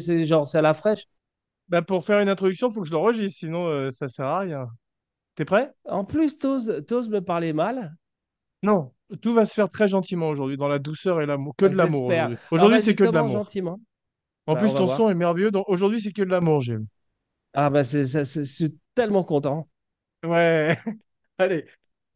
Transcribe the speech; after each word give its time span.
C'est 0.00 0.24
genre, 0.24 0.46
c'est 0.48 0.58
à 0.58 0.62
la 0.62 0.74
fraîche. 0.74 1.04
Bah, 1.68 1.82
pour 1.82 2.04
faire 2.04 2.20
une 2.20 2.28
introduction, 2.28 2.68
il 2.68 2.74
faut 2.74 2.82
que 2.82 2.88
je 2.88 2.92
l'enregistre, 2.92 3.38
sinon 3.38 3.66
euh, 3.66 3.90
ça 3.90 4.08
sert 4.08 4.26
à 4.26 4.40
rien. 4.40 4.68
T'es 5.34 5.44
prêt? 5.44 5.72
En 5.84 6.04
plus, 6.04 6.38
t'oses, 6.38 6.84
t'oses 6.86 7.08
me 7.08 7.20
parler 7.20 7.52
mal. 7.52 7.94
Non. 8.62 8.92
Tout 9.22 9.34
va 9.34 9.44
se 9.44 9.54
faire 9.54 9.68
très 9.68 9.86
gentiment 9.88 10.28
aujourd'hui, 10.28 10.56
dans 10.56 10.68
la 10.68 10.78
douceur 10.78 11.20
et 11.20 11.26
l'amour. 11.26 11.54
Que 11.56 11.66
de 11.66 11.76
l'amour 11.76 12.10
aujourd'hui. 12.50 12.80
C'est 12.80 12.94
que 12.94 13.04
de 13.04 13.10
l'amour. 13.10 13.32
gentiment. 13.32 13.80
En 14.46 14.54
Bah, 14.54 14.60
plus, 14.60 14.72
ton 14.74 14.86
voir. 14.86 14.96
son 14.96 15.10
est 15.10 15.14
merveilleux. 15.14 15.50
donc 15.50 15.68
Aujourd'hui, 15.68 16.00
c'est 16.00 16.12
que 16.12 16.22
de 16.22 16.30
l'amour, 16.30 16.60
Gilles. 16.60 16.86
Ah 17.52 17.70
bah 17.70 17.84
c'est, 17.84 18.04
ça- 18.06 18.24
c'est- 18.24 18.44
je 18.44 18.52
suis 18.52 18.78
tellement 18.94 19.24
content. 19.24 19.68
Ouais. 20.24 20.76
Allez. 21.38 21.66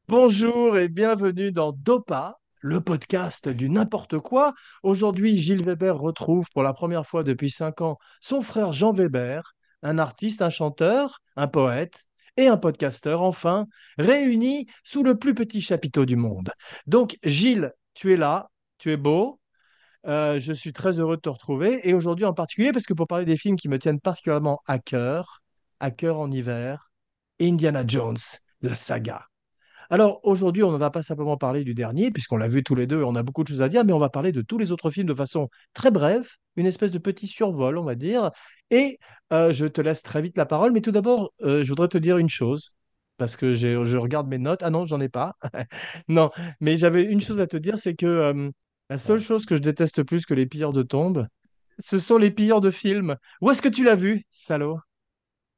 Bonjour 0.09 0.77
et 0.79 0.89
bienvenue 0.89 1.53
dans 1.53 1.73
Dopa, 1.73 2.40
le 2.61 2.81
podcast 2.81 3.49
du 3.49 3.69
n'importe 3.71 4.19
quoi. 4.19 4.55
Aujourd'hui, 4.83 5.39
Gilles 5.39 5.63
Weber 5.63 5.97
retrouve 5.99 6.47
pour 6.53 6.63
la 6.63 6.73
première 6.73 7.07
fois 7.07 7.25
depuis 7.25 7.51
cinq 7.51 7.81
ans 7.81 7.99
son 8.21 8.43
frère 8.43 8.73
Jean 8.73 8.93
Weber, 8.93 9.55
un 9.83 9.99
artiste, 9.99 10.43
un 10.43 10.51
chanteur, 10.51 11.21
un 11.37 11.49
poète 11.49 12.05
et 12.37 12.47
un 12.47 12.57
podcasteur, 12.57 13.23
enfin, 13.23 13.67
réunis 13.99 14.67
sous 14.85 15.03
le 15.03 15.19
plus 15.19 15.35
petit 15.35 15.61
chapiteau 15.61 16.05
du 16.05 16.17
monde. 16.17 16.51
Donc, 16.87 17.19
Gilles, 17.25 17.73
tu 17.95 18.13
es 18.13 18.17
là, 18.17 18.51
tu 18.79 18.93
es 18.93 18.97
beau. 18.97 19.41
euh, 20.07 20.41
je 20.41 20.53
suis 20.53 20.73
très 20.73 20.99
heureux 21.01 21.17
de 21.17 21.21
te 21.23 21.29
retrouver 21.29 21.89
et 21.89 21.95
aujourd'hui 21.95 22.25
en 22.25 22.35
particulier 22.35 22.73
parce 22.73 22.87
que 22.87 22.95
pour 22.95 23.07
parler 23.07 23.25
des 23.27 23.37
films 23.37 23.57
qui 23.57 23.69
me 23.69 23.79
tiennent 23.79 24.01
particulièrement 24.01 24.61
à 24.67 24.79
cœur, 24.79 25.43
à 25.81 25.91
cœur 25.91 26.19
en 26.19 26.31
hiver, 26.31 26.91
Indiana 27.41 27.85
Jones, 27.87 28.19
la 28.63 28.75
saga. 28.75 29.30
Alors 29.91 30.21
aujourd'hui, 30.25 30.63
on 30.63 30.71
ne 30.73 30.77
va 30.79 30.91
pas 30.91 31.03
simplement 31.03 31.37
parler 31.37 31.65
du 31.65 31.75
dernier, 31.75 32.11
puisqu'on 32.13 32.37
l'a 32.37 32.49
vu 32.49 32.63
tous 32.63 32.75
les 32.77 32.87
deux 32.87 33.01
et 33.01 33.05
on 33.05 33.17
a 33.17 33.23
beaucoup 33.25 33.43
de 33.43 33.49
choses 33.49 33.63
à 33.63 33.69
dire, 33.69 33.85
mais 33.85 33.93
on 33.93 33.99
va 33.99 34.09
parler 34.09 34.31
de 34.33 34.41
tous 34.43 34.57
les 34.59 34.71
autres 34.73 34.91
films 34.91 35.09
de 35.09 35.15
façon 35.15 35.49
très 35.75 35.91
brève, 35.91 36.29
une 36.57 36.67
espèce 36.67 36.93
de 36.93 36.99
petit 36.99 37.27
survol, 37.27 37.77
on 37.77 37.83
va 37.85 37.97
dire. 37.97 38.31
Et 38.71 38.99
euh, 39.33 39.53
je 39.53 39.67
te 39.67 39.81
laisse 39.81 40.03
très 40.03 40.23
vite 40.23 40.37
la 40.37 40.47
parole, 40.47 40.73
mais 40.73 40.81
tout 40.81 40.93
d'abord, 40.93 41.33
euh, 41.43 41.65
je 41.65 41.69
voudrais 41.69 41.89
te 41.89 41.99
dire 41.99 42.19
une 42.19 42.29
chose, 42.29 42.73
parce 43.17 43.37
que 43.37 43.55
je 43.55 43.97
regarde 43.99 44.29
mes 44.29 44.39
notes. 44.39 44.63
Ah 44.63 44.71
non, 44.71 44.87
j'en 44.87 45.01
ai 45.01 45.09
pas. 45.09 45.35
Non, 46.09 46.31
mais 46.61 46.77
j'avais 46.77 47.03
une 47.05 47.21
chose 47.21 47.41
à 47.41 47.47
te 47.47 47.57
dire, 47.57 47.79
c'est 47.79 47.95
que 47.95 48.07
euh, 48.07 48.51
la 48.91 48.99
seule 48.99 49.21
chose 49.21 49.45
que 49.47 49.57
je 49.57 49.61
déteste 49.63 50.03
plus 50.05 50.25
que 50.27 50.35
les 50.35 50.47
pilleurs 50.47 50.73
de 50.73 50.83
tombes, 50.83 51.27
ce 51.81 51.99
sont 51.99 52.19
les 52.19 52.31
pilleurs 52.31 52.61
de 52.61 52.71
films. 52.71 53.17
Où 53.41 53.51
est-ce 53.51 53.63
que 53.63 53.69
tu 53.69 53.85
l'as 53.85 53.95
vu, 53.97 54.25
salaud? 54.31 54.79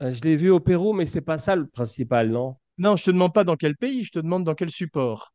Je 0.00 0.20
l'ai 0.22 0.36
vu 0.36 0.50
au 0.50 0.60
Pérou, 0.60 0.92
mais 0.94 1.06
c'est 1.06 1.22
pas 1.22 1.38
ça 1.38 1.56
le 1.56 1.66
principal, 1.66 2.30
non? 2.30 2.56
Non, 2.76 2.96
je 2.96 3.04
te 3.04 3.10
demande 3.10 3.32
pas 3.32 3.44
dans 3.44 3.56
quel 3.56 3.76
pays, 3.78 4.04
je 4.04 4.10
te 4.12 4.18
demande 4.18 4.44
dans 4.44 4.54
quel 4.54 4.70
support. 4.70 5.32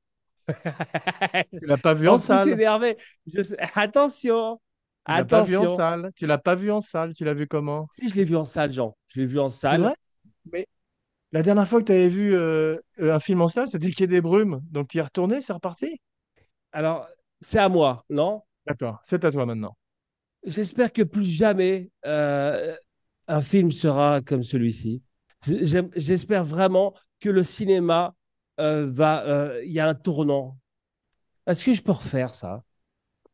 Tu 1.60 1.66
l'as 1.68 1.78
pas 1.78 1.94
vu 1.94 2.10
en 2.10 2.18
En 2.18 2.22
plus 2.22 2.48
salle. 2.48 2.48
énervé. 2.48 2.98
Je 3.26 3.44
sais- 3.44 3.58
Attention, 3.76 4.60
Tu 5.06 5.14
l'as 5.16 5.26
pas 5.26 5.42
vu 5.42 5.58
en 5.58 5.66
salle. 5.66 6.12
Tu 6.16 6.26
l'as 6.28 6.38
pas 6.38 6.56
vu 6.56 6.72
en 6.72 6.82
salle. 6.82 7.14
Tu 7.14 7.24
l'as 7.26 7.34
vu 7.34 7.48
comment? 7.48 7.88
Si 7.92 8.08
je 8.10 8.16
l'ai 8.16 8.24
vu 8.24 8.36
en 8.38 8.46
salle, 8.46 8.72
Jean. 8.72 8.96
Je 9.08 9.20
l'ai 9.20 9.26
vu 9.26 9.40
en 9.40 9.50
salle. 9.50 9.82
vrai? 9.82 9.96
Mais 10.52 10.68
la 11.34 11.44
dernière 11.44 11.68
fois 11.68 11.82
que 11.82 11.86
tu 11.88 11.92
avais 11.94 12.08
vu 12.10 12.36
euh, 12.36 12.78
euh, 13.00 13.16
un 13.16 13.20
film 13.20 13.42
en 13.42 13.48
salle, 13.50 13.70
c'était 13.70 13.92
Quai 13.92 14.08
des 14.08 14.22
Brumes. 14.22 14.62
Donc 14.72 14.90
tu 14.90 14.98
y 14.98 15.02
es 15.02 15.04
retourné, 15.04 15.42
c'est 15.42 15.54
reparti? 15.54 16.02
Alors, 16.72 17.08
c'est 17.42 17.60
à 17.60 17.68
moi, 17.70 18.06
non? 18.10 18.42
D'accord, 18.68 19.00
c'est 19.04 19.26
à 19.26 19.32
toi 19.32 19.46
maintenant. 19.48 19.76
J'espère 20.44 20.94
que 20.94 21.02
plus 21.04 21.26
jamais 21.26 21.92
euh, 22.06 22.76
un 23.28 23.42
film 23.42 23.72
sera 23.72 24.22
comme 24.22 24.44
celui-ci. 24.44 25.04
J'espère 25.46 26.44
vraiment 26.46 26.94
que 27.20 27.30
le 27.30 27.44
cinéma 27.44 28.16
euh, 28.60 28.90
va. 28.92 29.24
euh, 29.26 29.64
Il 29.66 29.72
y 29.72 29.80
a 29.80 29.88
un 29.88 29.96
tournant. 29.96 30.58
Est-ce 31.48 31.66
que 31.66 31.74
je 31.76 31.82
peux 31.84 31.94
refaire 31.94 32.36
ça? 32.36 32.64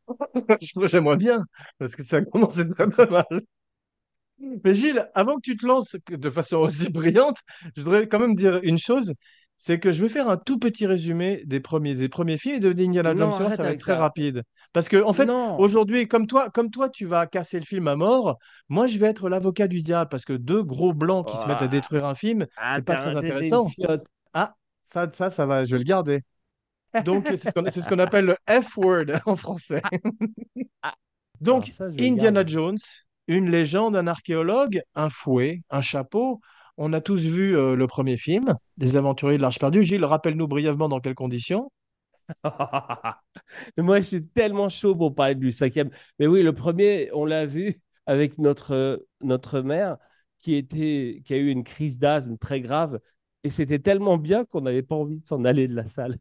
J'aimerais 0.86 1.16
bien, 1.16 1.44
parce 1.78 1.96
que 1.96 2.02
ça 2.04 2.22
commence 2.22 2.58
à 2.58 2.62
être 2.62 2.74
très 2.74 2.88
très 2.88 3.06
mal. 3.08 3.24
Mais 4.64 4.74
Gilles, 4.74 5.08
avant 5.14 5.36
que 5.36 5.42
tu 5.42 5.56
te 5.56 5.66
lances 5.66 5.96
de 6.08 6.30
façon 6.30 6.58
aussi 6.58 6.90
brillante, 6.90 7.38
je 7.76 7.82
voudrais 7.82 8.08
quand 8.08 8.18
même 8.18 8.34
dire 8.34 8.60
une 8.62 8.78
chose, 8.78 9.14
c'est 9.56 9.78
que 9.78 9.92
je 9.92 10.02
vais 10.02 10.08
faire 10.08 10.28
un 10.28 10.36
tout 10.36 10.58
petit 10.58 10.86
résumé 10.86 11.42
des 11.46 11.60
premiers, 11.60 11.94
des 11.94 12.08
premiers 12.08 12.38
films 12.38 12.56
et 12.56 12.60
de 12.60 12.70
Indiana 12.70 13.14
Jones. 13.16 13.32
Ça 13.32 13.62
va 13.62 13.70
être 13.70 13.80
très 13.80 13.92
ça. 13.92 13.98
rapide. 13.98 14.42
Parce 14.72 14.88
que, 14.88 15.02
en 15.02 15.12
fait, 15.12 15.28
aujourd'hui, 15.58 16.08
comme 16.08 16.26
toi, 16.26 16.50
comme 16.50 16.70
toi, 16.70 16.88
tu 16.88 17.06
vas 17.06 17.26
casser 17.26 17.60
le 17.60 17.64
film 17.64 17.88
à 17.88 17.96
mort, 17.96 18.38
moi, 18.68 18.86
je 18.86 18.98
vais 18.98 19.06
être 19.06 19.28
l'avocat 19.28 19.68
du 19.68 19.80
diable, 19.82 20.08
parce 20.10 20.24
que 20.24 20.32
deux 20.32 20.62
gros 20.62 20.92
blancs 20.92 21.26
qui 21.28 21.36
se 21.36 21.46
mettent 21.46 21.62
à 21.62 21.64
Ah, 21.64 21.68
détruire 21.68 22.04
un 22.04 22.14
film, 22.14 22.46
c'est 22.74 22.82
pas 22.84 22.96
très 22.96 23.16
intéressant. 23.16 23.70
Ah, 24.32 24.54
ça, 24.92 25.08
ça, 25.12 25.30
ça 25.30 25.46
va, 25.46 25.64
je 25.64 25.72
vais 25.72 25.78
le 25.78 25.84
garder. 25.84 26.22
Donc, 27.04 27.26
c'est 27.28 27.36
ce 27.36 27.50
qu'on 27.52 27.68
ce 27.70 28.00
appelle 28.00 28.26
le 28.26 28.36
F-word 28.48 29.06
en 29.26 29.36
français. 29.36 29.82
Ah, 30.82 30.94
alors 31.46 31.56
Donc, 31.56 31.66
ça, 31.66 31.86
Indiana. 31.98 32.44
Jones, 32.46 32.78
une 33.26 33.50
légende, 33.50 33.96
un 33.96 34.06
archéologue, 34.06 34.82
un 34.94 35.10
fouet, 35.10 35.62
un 35.70 35.80
chapeau. 35.80 36.40
On 36.76 36.92
a 36.92 37.00
tous 37.00 37.26
vu 37.26 37.56
euh, 37.56 37.76
le 37.76 37.86
premier 37.86 38.16
film, 38.16 38.56
Les 38.78 38.96
Aventuriers 38.96 39.36
de 39.36 39.42
l'Arche 39.42 39.58
perdue. 39.58 39.84
Gilles, 39.84 40.04
rappelle-nous 40.04 40.48
brièvement 40.48 40.88
dans 40.88 41.00
quelles 41.00 41.14
conditions. 41.14 41.70
Moi, 43.78 44.00
je 44.00 44.06
suis 44.06 44.26
tellement 44.26 44.68
chaud 44.68 44.96
pour 44.96 45.14
parler 45.14 45.34
du 45.34 45.52
cinquième. 45.52 45.90
Mais 46.18 46.26
oui, 46.26 46.42
le 46.42 46.52
premier, 46.52 47.10
on 47.12 47.24
l'a 47.24 47.46
vu 47.46 47.80
avec 48.06 48.38
notre, 48.38 48.72
euh, 48.72 48.96
notre 49.20 49.60
mère 49.60 49.98
qui, 50.38 50.54
était, 50.54 51.22
qui 51.24 51.34
a 51.34 51.36
eu 51.36 51.48
une 51.48 51.64
crise 51.64 51.98
d'asthme 51.98 52.36
très 52.38 52.60
grave. 52.60 52.98
Et 53.44 53.50
c'était 53.50 53.78
tellement 53.78 54.16
bien 54.16 54.44
qu'on 54.44 54.62
n'avait 54.62 54.82
pas 54.82 54.96
envie 54.96 55.20
de 55.20 55.26
s'en 55.26 55.44
aller 55.44 55.68
de 55.68 55.76
la 55.76 55.84
salle. 55.86 56.16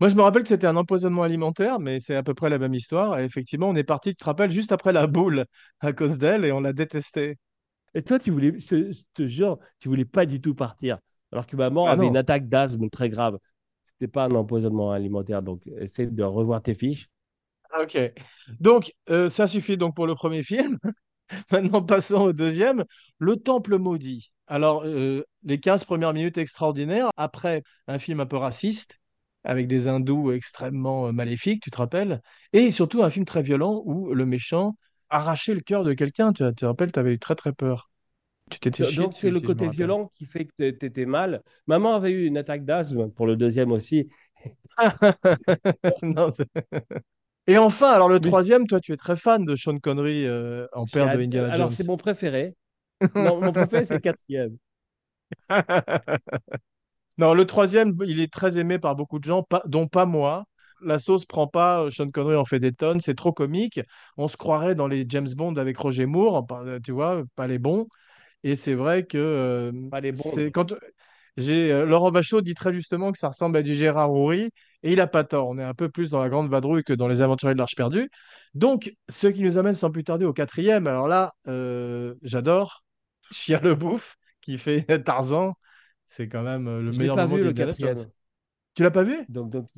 Moi, 0.00 0.08
je 0.08 0.14
me 0.16 0.22
rappelle 0.22 0.42
que 0.42 0.48
c'était 0.48 0.66
un 0.66 0.76
empoisonnement 0.76 1.22
alimentaire, 1.22 1.78
mais 1.78 2.00
c'est 2.00 2.14
à 2.16 2.22
peu 2.22 2.32
près 2.32 2.48
la 2.48 2.58
même 2.58 2.72
histoire. 2.72 3.18
Et 3.20 3.24
effectivement, 3.24 3.68
on 3.68 3.76
est 3.76 3.84
parti, 3.84 4.10
tu 4.10 4.16
te 4.16 4.24
rappelles, 4.24 4.50
juste 4.50 4.72
après 4.72 4.92
la 4.94 5.06
boule 5.06 5.44
à 5.80 5.92
cause 5.92 6.16
d'elle 6.18 6.44
et 6.46 6.52
on 6.52 6.60
l'a 6.60 6.72
détestée. 6.72 7.36
Et 7.94 8.02
toi, 8.02 8.18
tu 8.18 8.30
voulais, 8.30 8.58
je, 8.58 8.92
je 8.92 9.02
te 9.14 9.26
jure, 9.26 9.58
tu 9.78 9.88
voulais 9.88 10.04
pas 10.04 10.26
du 10.26 10.40
tout 10.40 10.54
partir. 10.54 10.98
Alors 11.32 11.46
que 11.46 11.56
maman 11.56 11.88
Ah 11.88 11.90
avait 11.90 12.06
une 12.06 12.16
attaque 12.16 12.48
d'asthme 12.48 12.88
très 12.90 13.08
grave. 13.08 13.38
C'était 13.94 14.12
pas 14.12 14.24
un 14.26 14.32
empoisonnement 14.32 14.92
alimentaire. 14.92 15.42
Donc, 15.42 15.66
essaie 15.78 16.06
de 16.08 16.22
revoir 16.24 16.62
tes 16.62 16.74
fiches. 16.74 17.08
Ah, 17.70 17.82
Ok. 17.82 17.98
Donc, 18.60 18.92
euh, 19.10 19.30
ça 19.30 19.46
suffit 19.46 19.76
donc 19.76 19.94
pour 19.94 20.06
le 20.06 20.14
premier 20.14 20.42
film. 20.42 20.78
Maintenant, 21.52 21.82
passons 21.82 22.22
au 22.22 22.32
deuxième. 22.32 22.84
Le 23.18 23.36
Temple 23.36 23.78
maudit. 23.78 24.32
Alors, 24.46 24.82
euh, 24.84 25.24
les 25.44 25.60
15 25.60 25.84
premières 25.84 26.12
minutes 26.12 26.38
extraordinaires, 26.38 27.10
après 27.16 27.62
un 27.86 27.98
film 27.98 28.20
un 28.20 28.26
peu 28.26 28.36
raciste, 28.36 28.98
avec 29.44 29.66
des 29.68 29.86
hindous 29.88 30.32
extrêmement 30.32 31.08
euh, 31.08 31.12
maléfiques, 31.12 31.62
tu 31.62 31.70
te 31.70 31.76
rappelles, 31.78 32.20
et 32.52 32.72
surtout 32.72 33.02
un 33.04 33.10
film 33.10 33.24
très 33.24 33.42
violent 33.42 33.82
où 33.84 34.12
le 34.14 34.26
méchant 34.26 34.74
arrachait 35.10 35.54
le 35.54 35.60
cœur 35.60 35.84
de 35.84 35.92
quelqu'un. 35.94 36.32
Tu, 36.32 36.44
te 36.54 36.64
rappelles, 36.64 36.92
tu 36.92 36.98
avais 36.98 37.14
eu 37.14 37.18
très 37.18 37.34
très 37.36 37.52
peur. 37.52 37.90
Tu 38.50 38.58
t'étais 38.60 38.84
Donc, 38.94 39.14
c'est 39.14 39.30
le 39.30 39.40
si 39.40 39.46
côté 39.46 39.68
violent 39.68 40.06
qui 40.14 40.26
fait 40.26 40.44
que 40.46 40.70
tu 40.70 40.84
étais 40.86 41.06
mal. 41.06 41.42
Maman 41.66 41.94
avait 41.94 42.10
eu 42.12 42.26
une 42.26 42.36
attaque 42.36 42.64
d'asthme 42.64 43.10
pour 43.10 43.26
le 43.26 43.36
deuxième 43.36 43.72
aussi. 43.72 44.08
Non, 46.02 46.32
et 47.46 47.58
enfin, 47.58 47.90
alors 47.90 48.08
le 48.08 48.20
Mais 48.20 48.30
troisième, 48.30 48.66
toi, 48.66 48.80
tu 48.80 48.92
es 48.92 48.96
très 48.96 49.16
fan 49.16 49.44
de 49.44 49.56
Sean 49.56 49.78
Connery 49.78 50.26
euh, 50.26 50.66
en 50.72 50.86
père 50.86 51.10
de 51.10 51.18
Indiana 51.18 51.50
Alors, 51.50 51.52
Jones. 51.52 51.72
c'est 51.72 51.84
mon 51.84 51.96
préféré. 51.96 52.56
Non, 53.16 53.42
mon 53.42 53.52
préféré, 53.52 53.84
c'est 53.86 53.94
le 53.94 54.00
quatrième. 54.00 54.58
Non, 57.18 57.34
le 57.34 57.46
troisième, 57.46 57.94
il 58.06 58.20
est 58.20 58.32
très 58.32 58.58
aimé 58.58 58.78
par 58.78 58.96
beaucoup 58.96 59.18
de 59.18 59.24
gens, 59.24 59.42
pas- 59.42 59.62
dont 59.66 59.86
pas 59.88 60.06
moi. 60.06 60.44
La 60.82 60.98
sauce 60.98 61.24
prend 61.26 61.46
pas, 61.46 61.82
euh, 61.84 61.90
Sean 61.90 62.10
Connery 62.10 62.36
en 62.36 62.44
fait 62.44 62.58
des 62.58 62.72
tonnes, 62.72 63.00
c'est 63.00 63.14
trop 63.14 63.32
comique. 63.32 63.80
On 64.16 64.28
se 64.28 64.36
croirait 64.36 64.74
dans 64.74 64.86
les 64.88 65.04
James 65.08 65.28
Bond 65.36 65.54
avec 65.56 65.76
Roger 65.78 66.06
Moore, 66.06 66.46
euh, 66.52 66.78
tu 66.82 66.92
vois, 66.92 67.22
pas 67.36 67.46
les 67.46 67.58
bons. 67.58 67.86
Et 68.42 68.56
c'est 68.56 68.74
vrai 68.74 69.04
que 69.04 69.18
euh, 69.18 69.72
Pas 69.90 70.00
les 70.00 70.12
bons. 70.12 70.22
c'est 70.34 70.50
quand 70.50 70.74
j'ai 71.36 71.72
euh, 71.72 71.86
Laurent 71.86 72.10
Vachaud 72.10 72.40
dit 72.40 72.54
très 72.54 72.72
justement 72.72 73.12
que 73.12 73.18
ça 73.18 73.28
ressemble 73.28 73.56
à 73.56 73.62
du 73.62 73.74
Gérard 73.74 74.12
Houry, 74.12 74.50
et 74.82 74.92
il 74.92 75.00
a 75.00 75.06
pas 75.06 75.24
tort. 75.24 75.48
On 75.48 75.58
est 75.58 75.64
un 75.64 75.74
peu 75.74 75.88
plus 75.88 76.10
dans 76.10 76.20
la 76.20 76.28
grande 76.28 76.50
vadrouille 76.50 76.82
que 76.84 76.92
dans 76.92 77.08
les 77.08 77.22
Aventuriers 77.22 77.54
de 77.54 77.58
l'Arche 77.58 77.76
perdue. 77.76 78.10
Donc, 78.54 78.92
ce 79.08 79.26
qui 79.26 79.42
nous 79.42 79.58
amène 79.58 79.74
sans 79.74 79.90
plus 79.90 80.04
tarder 80.04 80.24
au 80.24 80.32
quatrième. 80.32 80.86
Alors 80.86 81.08
là, 81.08 81.32
euh, 81.48 82.14
j'adore 82.22 82.84
Chia 83.30 83.60
le 83.60 83.74
Bouffe 83.74 84.16
qui 84.40 84.58
fait 84.58 84.84
Tarzan. 85.04 85.54
C'est 86.08 86.28
quand 86.28 86.42
même 86.42 86.64
le 86.64 86.90
Je 86.90 86.98
meilleur 86.98 87.16
pas 87.16 87.26
moment 87.26 87.36
vu, 87.36 87.54
quatrième. 87.54 88.06
Tu 88.74 88.82
l'as 88.82 88.90
pas 88.90 89.02
vu? 89.02 89.16
Donc, 89.28 89.50
donc 89.50 89.68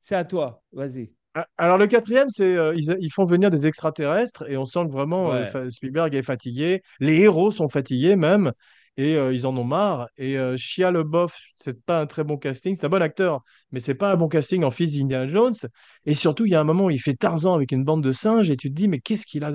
c'est 0.00 0.14
à 0.14 0.24
toi. 0.24 0.62
Vas-y. 0.72 1.12
Alors 1.56 1.78
le 1.78 1.86
quatrième, 1.86 2.28
c'est 2.28 2.56
euh, 2.56 2.74
ils, 2.76 2.94
ils 3.00 3.10
font 3.10 3.24
venir 3.24 3.48
des 3.48 3.66
extraterrestres 3.66 4.44
et 4.50 4.58
on 4.58 4.66
sent 4.66 4.84
que 4.86 4.92
vraiment 4.92 5.32
euh, 5.32 5.44
Ouais. 5.44 5.70
Spielberg 5.70 6.14
est 6.14 6.22
fatigué. 6.22 6.82
Les 7.00 7.20
héros 7.22 7.50
sont 7.50 7.70
fatigués 7.70 8.16
même 8.16 8.52
et 8.96 9.16
euh, 9.16 9.32
ils 9.32 9.46
en 9.46 9.56
ont 9.56 9.64
marre. 9.64 10.08
Et 10.16 10.38
euh, 10.38 10.56
Shia 10.56 10.90
LaBeouf, 10.90 11.34
c'est 11.56 11.82
pas 11.84 12.00
un 12.00 12.06
très 12.06 12.24
bon 12.24 12.36
casting. 12.36 12.76
C'est 12.78 12.86
un 12.86 12.88
bon 12.90 13.02
acteur, 13.02 13.40
mais 13.70 13.80
c'est 13.80 13.94
pas 13.94 14.12
un 14.12 14.16
bon 14.16 14.28
casting 14.28 14.64
en 14.64 14.70
fils 14.70 14.92
d'Indiana 14.92 15.26
Jones. 15.26 15.54
Et 16.06 16.14
surtout, 16.14 16.44
il 16.46 16.52
y 16.52 16.54
a 16.54 16.60
un 16.60 16.64
moment 16.64 16.86
où 16.86 16.90
il 16.90 17.00
fait 17.00 17.14
Tarzan 17.14 17.54
avec 17.54 17.72
une 17.72 17.84
bande 17.84 18.02
de 18.02 18.12
singes 18.12 18.50
et 18.50 18.56
tu 18.56 18.68
te 18.70 18.74
dis 18.74 18.88
mais 18.88 19.00
qu'est-ce 19.00 19.26
qu'il 19.26 19.44
a, 19.44 19.52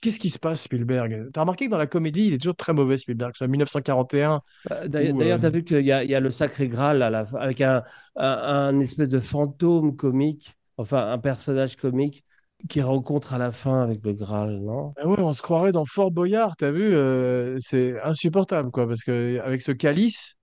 qu'est-ce 0.00 0.20
qui 0.20 0.30
se 0.30 0.38
passe 0.38 0.62
Spielberg? 0.62 1.28
T'as 1.32 1.40
remarqué 1.40 1.66
que 1.66 1.70
dans 1.70 1.78
la 1.78 1.86
comédie, 1.86 2.26
il 2.26 2.34
est 2.34 2.38
toujours 2.38 2.56
très 2.56 2.72
mauvais 2.72 2.96
Spielberg. 2.96 3.32
Que 3.32 3.38
ce 3.38 3.44
soit 3.44 3.48
1941 3.48 4.40
Bah, 4.68 4.86
D'ailleurs, 4.88 5.38
euh, 5.38 5.38
tu 5.40 5.46
as 5.46 5.50
vu 5.50 5.64
qu'il 5.64 5.80
y 5.84 5.92
a, 5.92 6.04
il 6.04 6.10
y 6.10 6.14
a 6.14 6.20
le 6.20 6.30
Sacré 6.30 6.68
Graal 6.68 7.02
à 7.02 7.10
la 7.10 7.24
fin, 7.26 7.38
avec 7.38 7.60
un, 7.60 7.82
un, 8.16 8.28
un 8.76 8.80
espèce 8.80 9.08
de 9.08 9.20
fantôme 9.20 9.96
comique, 9.96 10.54
enfin 10.76 11.10
un 11.10 11.18
personnage 11.18 11.76
comique 11.76 12.24
qui 12.68 12.82
rencontre 12.82 13.34
à 13.34 13.38
la 13.38 13.52
fin 13.52 13.82
avec 13.82 14.04
le 14.04 14.12
Graal, 14.14 14.60
non? 14.60 14.94
Ah 14.98 15.06
ouais, 15.06 15.20
on 15.20 15.32
se 15.34 15.42
croirait 15.42 15.72
dans 15.72 15.84
Fort 15.84 16.10
Boyard, 16.10 16.56
t'as 16.56 16.70
vu, 16.70 16.94
euh, 16.94 17.58
c'est 17.60 18.00
insupportable, 18.02 18.70
quoi, 18.70 18.86
parce 18.88 19.02
que 19.04 19.38
avec 19.44 19.60
ce 19.60 19.72
calice, 19.72 20.36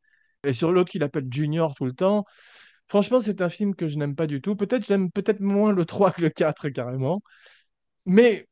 et 0.44 0.54
sur 0.54 0.72
l'autre 0.72 0.92
qu'il 0.92 1.02
appelle 1.04 1.26
Junior 1.32 1.74
tout 1.74 1.86
le 1.86 1.94
temps, 1.94 2.24
franchement, 2.88 3.20
c'est 3.20 3.42
un 3.42 3.50
film 3.50 3.76
que 3.76 3.88
je 3.88 3.98
n'aime 3.98 4.16
pas 4.16 4.28
du 4.28 4.42
tout. 4.42 4.56
Peut-être 4.56 4.86
j'aime 4.86 5.12
peut-être 5.12 5.40
moins 5.42 5.74
le 5.74 5.86
3 5.86 6.12
que 6.12 6.22
le 6.22 6.30
4, 6.30 6.70
carrément. 6.70 7.22
Mais 8.06 8.48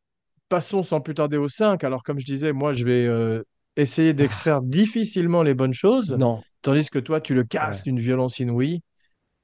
passons 0.50 0.83
sans 0.83 1.01
plus 1.01 1.15
tarder 1.15 1.38
au 1.38 1.47
5. 1.50 1.83
Alors, 1.85 2.03
comme 2.03 2.19
je 2.19 2.25
disais, 2.25 2.53
moi, 2.53 2.73
je 2.73 2.85
vais 2.85 3.06
euh, 3.07 3.44
essayer 3.77 4.13
Ah, 4.15 4.15
d'extraire 4.15 4.62
difficilement 4.63 5.44
les 5.44 5.53
bonnes 5.56 5.73
choses, 5.73 6.19
non. 6.19 6.45
tandis 6.63 6.89
que 6.89 7.00
toi, 7.00 7.21
tu 7.21 7.33
le 7.35 7.44
casses 7.45 7.83
Ouais. 7.83 7.85
d'une 7.85 8.00
violence 8.00 8.39
inouïe. 8.39 8.81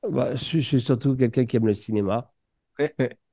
Bah, 0.10 0.36
je, 0.36 0.44
je 0.58 0.60
suis 0.62 0.82
surtout 0.82 1.16
quelqu'un 1.16 1.46
qui 1.46 1.58
aime 1.58 1.68
le 1.68 1.74
cinéma, 1.76 2.34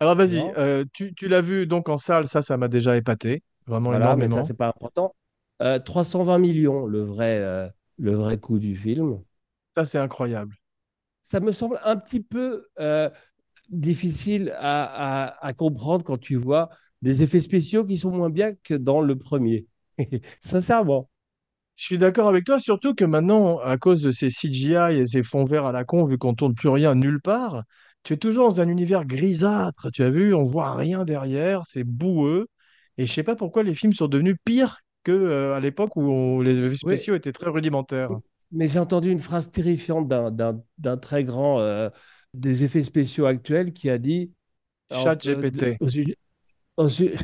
Alors, 0.00 0.16
vas-y, 0.16 0.50
euh, 0.56 0.84
tu, 0.92 1.14
tu 1.14 1.28
l'as 1.28 1.40
vu 1.40 1.66
donc 1.66 1.88
en 1.88 1.98
salle, 1.98 2.28
ça, 2.28 2.42
ça 2.42 2.56
m'a 2.56 2.68
déjà 2.68 2.96
épaté, 2.96 3.42
vraiment 3.66 3.92
Voilà, 3.92 4.16
mais 4.16 4.28
ça, 4.28 4.42
énormément. 4.42 4.44
c'est 4.44 4.54
pas 4.54 4.68
important. 4.68 5.14
Euh, 5.62 5.78
320 5.78 6.38
millions, 6.38 6.86
le 6.86 7.02
vrai, 7.02 7.38
euh, 7.38 7.68
le 7.98 8.14
vrai 8.14 8.38
coût 8.38 8.58
du 8.58 8.76
film. 8.76 9.22
Ça, 9.76 9.86
c'est 9.86 9.98
incroyable. 9.98 10.54
Ça 11.24 11.40
me 11.40 11.52
semble 11.52 11.78
un 11.84 11.96
petit 11.96 12.20
peu 12.20 12.68
euh, 12.80 13.10
difficile 13.70 14.54
à, 14.58 15.26
à- 15.28 15.46
à 15.46 15.52
comprendre 15.54 16.04
quand 16.04 16.18
tu 16.18 16.36
vois 16.36 16.70
des 17.02 17.22
effets 17.22 17.40
spéciaux 17.40 17.84
qui 17.84 17.98
sont 17.98 18.10
moins 18.10 18.30
bien 18.30 18.54
que 18.64 18.74
dans 18.74 19.00
le 19.02 19.16
premier. 19.18 19.66
Sincèrement. 20.44 21.10
Je 21.76 21.84
suis 21.86 21.98
d'accord 21.98 22.28
avec 22.28 22.44
toi, 22.44 22.60
surtout 22.60 22.94
que 22.94 23.04
maintenant, 23.04 23.58
à 23.60 23.78
cause 23.78 24.02
de 24.02 24.10
ces 24.10 24.30
CGI 24.30 24.98
et 25.00 25.06
ces 25.06 25.22
fonds 25.24 25.44
verts 25.44 25.66
à 25.66 25.72
la 25.72 25.84
con, 25.84 26.06
vu 26.06 26.18
qu'on 26.18 26.34
tourne 26.34 26.54
plus 26.54 26.68
rien 26.70 26.94
nulle 26.94 27.20
part, 27.22 27.64
tu 28.02 28.14
es 28.14 28.16
toujours 28.16 28.48
dans 28.50 28.60
un 28.60 28.68
univers 28.68 29.04
grisâtre. 29.04 29.90
Tu 29.92 30.02
as 30.02 30.10
vu, 30.10 30.34
on 30.34 30.44
voit 30.44 30.74
rien 30.74 31.04
derrière, 31.04 31.62
c'est 31.66 31.84
boueux. 31.84 32.48
Et 32.98 33.06
je 33.06 33.12
sais 33.12 33.22
pas 33.22 33.36
pourquoi 33.36 33.62
les 33.62 33.74
films 33.74 33.92
sont 33.92 34.08
devenus 34.08 34.36
pires 34.44 34.80
que, 35.04 35.12
euh, 35.12 35.54
à 35.56 35.60
l'époque 35.60 35.96
où 35.96 36.02
on- 36.02 36.40
les 36.40 36.58
effets 36.60 36.76
Oui, 36.82 37.04
spéciaux 37.04 37.14
étaient 37.14 37.32
très 37.32 37.50
rudimentaires. 37.50 38.20
mais 38.50 38.68
j'ai 38.68 38.78
entendu 38.78 39.10
une 39.10 39.18
phrase 39.18 39.50
terrifiante 39.50 40.08
d'un 40.08 40.96
très 40.96 41.24
grand 41.24 41.60
euh, 41.60 41.90
des 42.34 42.64
effets 42.64 42.84
spéciaux 42.84 43.26
actuels 43.26 43.72
qui 43.72 43.90
a 43.90 43.98
dit 43.98 44.32
Chat 44.90 45.16
euh, 45.26 45.44
GPT. 45.44 45.80
au 45.80 45.88
sujet- 45.88 46.18
au 46.76 46.88
su- 46.90 47.16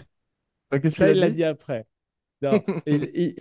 Euh, 0.73 0.79
Qu'est-ce 0.81 0.97
qu'il 0.97 1.09
ça, 1.09 1.11
a 1.11 1.13
il 1.13 1.19
l'a 1.19 1.31
dit? 1.31 1.33
dit 1.33 1.45
après. 1.45 1.87
Non, 2.43 2.65
il, 2.87 3.11
il- 3.15 3.37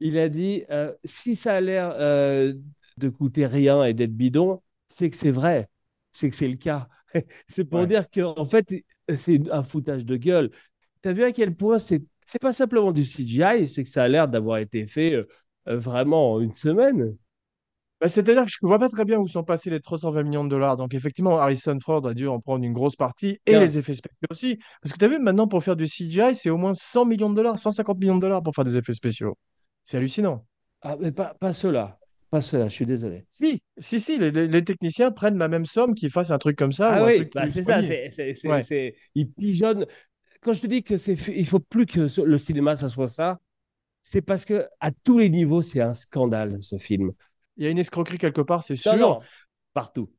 il 0.00 0.18
a 0.18 0.28
dit 0.30 0.64
euh, 0.70 0.94
si 1.04 1.36
ça 1.36 1.56
a 1.56 1.62
l'air 1.62 1.92
euh, 1.98 2.54
de 2.98 3.08
coûter 3.10 3.46
rien 3.46 3.84
et 3.84 3.94
d'être 3.94 4.14
bidon, 4.16 4.62
c'est 4.90 5.10
que 5.10 5.16
c'est 5.16 5.32
vrai, 5.32 5.68
c'est 6.12 6.30
que 6.30 6.36
c'est 6.36 6.48
le 6.48 6.56
cas. 6.56 6.88
C'est 7.48 7.64
pour 7.64 7.80
Ouais. 7.80 7.86
dire 7.86 8.08
que 8.10 8.20
en 8.22 8.44
fait, 8.46 8.66
c'est 9.16 9.40
un 9.50 9.62
foutage 9.64 10.04
de 10.06 10.16
gueule. 10.16 10.50
Tu 11.02 11.08
as 11.10 11.12
vu 11.12 11.24
à 11.24 11.32
quel 11.32 11.54
point 11.54 11.78
c'est 11.78 12.02
c'est 12.26 12.40
pas 12.40 12.52
simplement 12.54 12.92
du 12.92 13.04
CGI, 13.04 13.68
c'est 13.68 13.84
que 13.84 13.90
ça 13.90 14.04
a 14.04 14.08
l'air 14.08 14.28
d'avoir 14.28 14.58
été 14.58 14.86
fait 14.86 15.14
euh, 15.14 15.28
euh, 15.68 15.78
vraiment 15.78 16.32
en 16.34 16.40
une 16.40 16.52
semaine. 16.52 17.16
Bah, 18.00 18.08
c'est-à-dire 18.08 18.44
que 18.44 18.50
je 18.50 18.58
ne 18.62 18.68
vois 18.68 18.78
pas 18.80 18.88
très 18.88 19.04
bien 19.04 19.18
où 19.18 19.28
sont 19.28 19.44
passés 19.44 19.70
les 19.70 19.80
320 19.80 20.24
millions 20.24 20.44
de 20.44 20.48
dollars. 20.50 20.76
Donc, 20.76 20.92
effectivement, 20.94 21.38
Harrison 21.38 21.78
Ford 21.84 22.04
a 22.06 22.14
dû 22.14 22.26
en 22.26 22.40
prendre 22.40 22.64
une 22.64 22.72
grosse 22.72 22.96
partie 22.96 23.38
et 23.46 23.56
les 23.56 23.78
effets 23.78 23.94
spéciaux 23.94 24.16
aussi. 24.30 24.58
Parce 24.82 24.92
que 24.92 24.98
tu 24.98 25.04
as 25.04 25.08
vu, 25.08 25.18
maintenant, 25.20 25.46
pour 25.46 25.62
faire 25.62 25.76
du 25.76 25.86
CGI, 25.86 26.34
c'est 26.34 26.50
au 26.50 26.56
moins 26.56 26.74
100 26.74 27.04
millions 27.04 27.30
de 27.30 27.36
dollars, 27.36 27.58
150 27.58 28.00
millions 28.00 28.16
de 28.16 28.20
dollars 28.22 28.42
pour 28.42 28.54
faire 28.54 28.64
des 28.64 28.76
effets 28.76 28.92
spéciaux. 28.92 29.36
C'est 29.84 29.98
hallucinant. 29.98 30.44
ah, 30.82 30.96
mais 31.00 31.12
pas, 31.12 31.34
pas 31.34 31.52
cela, 31.52 31.98
pas 32.32 32.40
cela, 32.40 32.66
je 32.68 32.72
suis 32.74 32.86
désolé. 32.86 33.26
Si, 33.28 33.62
si, 33.78 34.00
si, 34.00 34.18
les, 34.18 34.64
techniciens 34.64 35.10
prennent 35.10 35.36
la 35.36 35.48
même 35.48 35.66
somme 35.66 35.94
qu'ils 35.94 36.10
fassent 36.10 36.30
un 36.30 36.38
truc 36.38 36.56
comme 36.56 36.72
ça 36.72 36.88
Ah 36.88 37.04
oui, 37.04 37.28
bah 37.34 37.46
c'est 37.50 37.62
ça, 37.62 37.82
c'est, 37.82 38.10
c'est, 38.10 38.48
Ouais. 38.48 38.64
c'est- 38.64 38.94
il 39.14 39.30
pigeonne. 39.30 39.84
Quand 40.40 40.54
je 40.54 40.62
te 40.62 40.66
dis 40.66 40.82
que 40.82 40.96
c'est, 40.96 41.12
il 41.28 41.46
faut 41.46 41.60
plus 41.60 41.84
que 41.84 42.08
le 42.22 42.38
cinéma 42.38 42.74
ça 42.76 42.88
soit 42.88 43.06
ça, 43.08 43.38
c'est 44.02 44.22
parce 44.22 44.46
que 44.46 44.66
à 44.80 44.90
tous 44.92 45.18
les 45.18 45.28
niveaux 45.28 45.62
c'est 45.62 45.82
un 45.82 45.94
scandale 45.94 46.58
ce 46.62 46.78
film. 46.78 47.12
Il 47.58 47.64
y 47.64 47.66
a 47.66 47.70
une 47.70 47.78
escroquerie 47.78 48.18
quelque 48.18 48.40
part, 48.40 48.64
c'est 48.64 48.76
sûr. 48.76 48.96
non, 48.96 49.20
partout. 49.74 50.10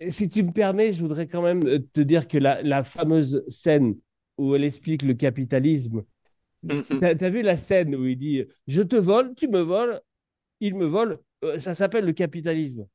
Et 0.00 0.10
si 0.10 0.28
tu 0.28 0.42
me 0.42 0.52
permets, 0.52 0.92
je 0.92 1.00
voudrais 1.00 1.28
quand 1.28 1.42
même 1.42 1.64
euh, 1.66 1.78
te 1.92 2.00
dire 2.00 2.26
que 2.26 2.38
la, 2.38 2.60
la 2.62 2.82
fameuse 2.84 3.44
scène 3.48 3.96
où 4.36 4.54
elle 4.56 4.64
explique 4.64 5.02
le 5.02 5.14
capitalisme, 5.14 6.02
Mhm. 6.64 7.00
t'as, 7.00 7.14
t'as 7.14 7.30
vu 7.30 7.42
la 7.42 7.56
scène 7.56 7.94
où 7.94 8.06
il 8.06 8.18
dit 8.18 8.44
je 8.66 8.82
te 8.82 8.96
vole, 8.96 9.34
tu 9.36 9.48
me 9.48 9.60
voles, 9.60 10.00
il 10.60 10.74
me 10.76 10.86
vole, 10.86 11.18
ça 11.58 11.74
s'appelle 11.74 12.04
le 12.04 12.12
capitalisme. 12.12 12.86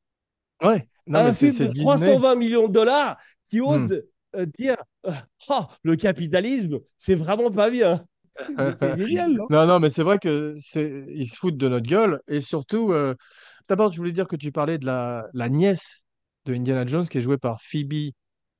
Ouais. 0.61 0.87
Non, 1.07 1.23
mais 1.23 1.29
un 1.29 1.33
c'est 1.33 1.51
film 1.51 1.51
c'est 1.51 1.67
de 1.67 1.73
Disney. 1.73 1.81
320 1.81 2.35
millions 2.35 2.67
de 2.67 2.73
dollars 2.73 3.17
qui 3.49 3.61
Hmm. 3.65 3.87
ose 3.87 4.03
euh, 4.35 4.45
dire 4.57 4.77
euh, 5.05 5.11
oh, 5.49 5.65
le 5.83 5.95
capitalisme, 5.95 6.79
c'est 6.97 7.15
vraiment 7.15 7.51
pas 7.51 7.69
bien. 7.69 8.05
Génial, 8.97 9.33
non? 9.33 9.47
Non, 9.49 9.65
non, 9.65 9.79
mais 9.79 9.89
c'est 9.89 10.03
vrai 10.03 10.19
que 10.19 10.55
c'est 10.59 11.05
ils 11.09 11.27
se 11.27 11.37
foutent 11.37 11.57
de 11.57 11.69
notre 11.69 11.87
gueule. 11.87 12.21
Et 12.27 12.41
surtout, 12.41 12.91
euh, 12.91 13.15
d'abord, 13.69 13.91
je 13.91 13.97
voulais 13.97 14.11
dire 14.11 14.27
que 14.27 14.35
tu 14.35 14.51
parlais 14.51 14.77
de 14.77 14.85
la, 14.85 15.25
la 15.33 15.49
nièce 15.49 16.03
de 16.45 16.53
Indiana 16.53 16.85
Jones 16.85 17.07
qui 17.07 17.17
est 17.19 17.21
jouée 17.21 17.37
par 17.37 17.61
Phoebe 17.61 18.11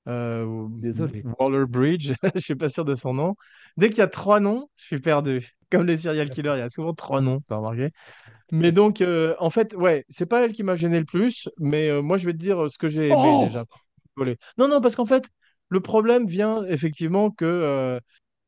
euh, 0.08 0.68
Désolé. 0.70 1.24
Waller-Bridge. 1.40 2.14
Je 2.36 2.40
suis 2.40 2.56
pas 2.56 2.70
sûr 2.70 2.86
de 2.86 2.96
son 2.96 3.14
nom. 3.14 3.36
Dès 3.78 3.90
qu'il 3.90 4.00
y 4.00 4.02
a 4.02 4.08
trois 4.08 4.40
noms, 4.40 4.70
je 4.76 4.86
suis 4.86 5.00
perdu. 5.00 5.52
Comme 5.70 5.86
les 5.86 5.98
serial 5.98 6.30
killers, 6.30 6.54
il 6.56 6.60
y 6.60 6.62
a 6.62 6.70
souvent 6.70 6.94
trois 6.94 7.22
noms, 7.22 7.42
t'as 7.48 7.58
remarqué? 7.58 7.92
Mais 8.52 8.72
donc, 8.72 9.02
euh, 9.02 9.36
en 9.40 9.50
fait, 9.50 9.76
ouais, 9.76 10.06
c'est 10.10 10.26
pas 10.26 10.46
elle 10.46 10.54
qui 10.54 10.64
m'a 10.64 10.76
gêné 10.76 11.00
le 11.00 11.06
plus, 11.06 11.50
mais 11.60 11.90
euh, 11.90 12.02
moi, 12.02 12.18
je 12.18 12.26
vais 12.26 12.32
te 12.32 12.38
dire 12.38 12.64
euh, 12.64 12.70
ce 12.70 12.78
que 12.78 12.88
j'ai 12.88 13.08
aimé 13.08 13.16
Oh 13.18 13.44
déjà. 13.46 13.66
Non, 14.58 14.68
non, 14.68 14.82
parce 14.82 14.96
qu'en 14.96 15.06
fait, 15.06 15.30
le 15.70 15.82
problème 15.82 16.26
vient 16.26 16.64
effectivement 16.64 17.30
que 17.30 18.00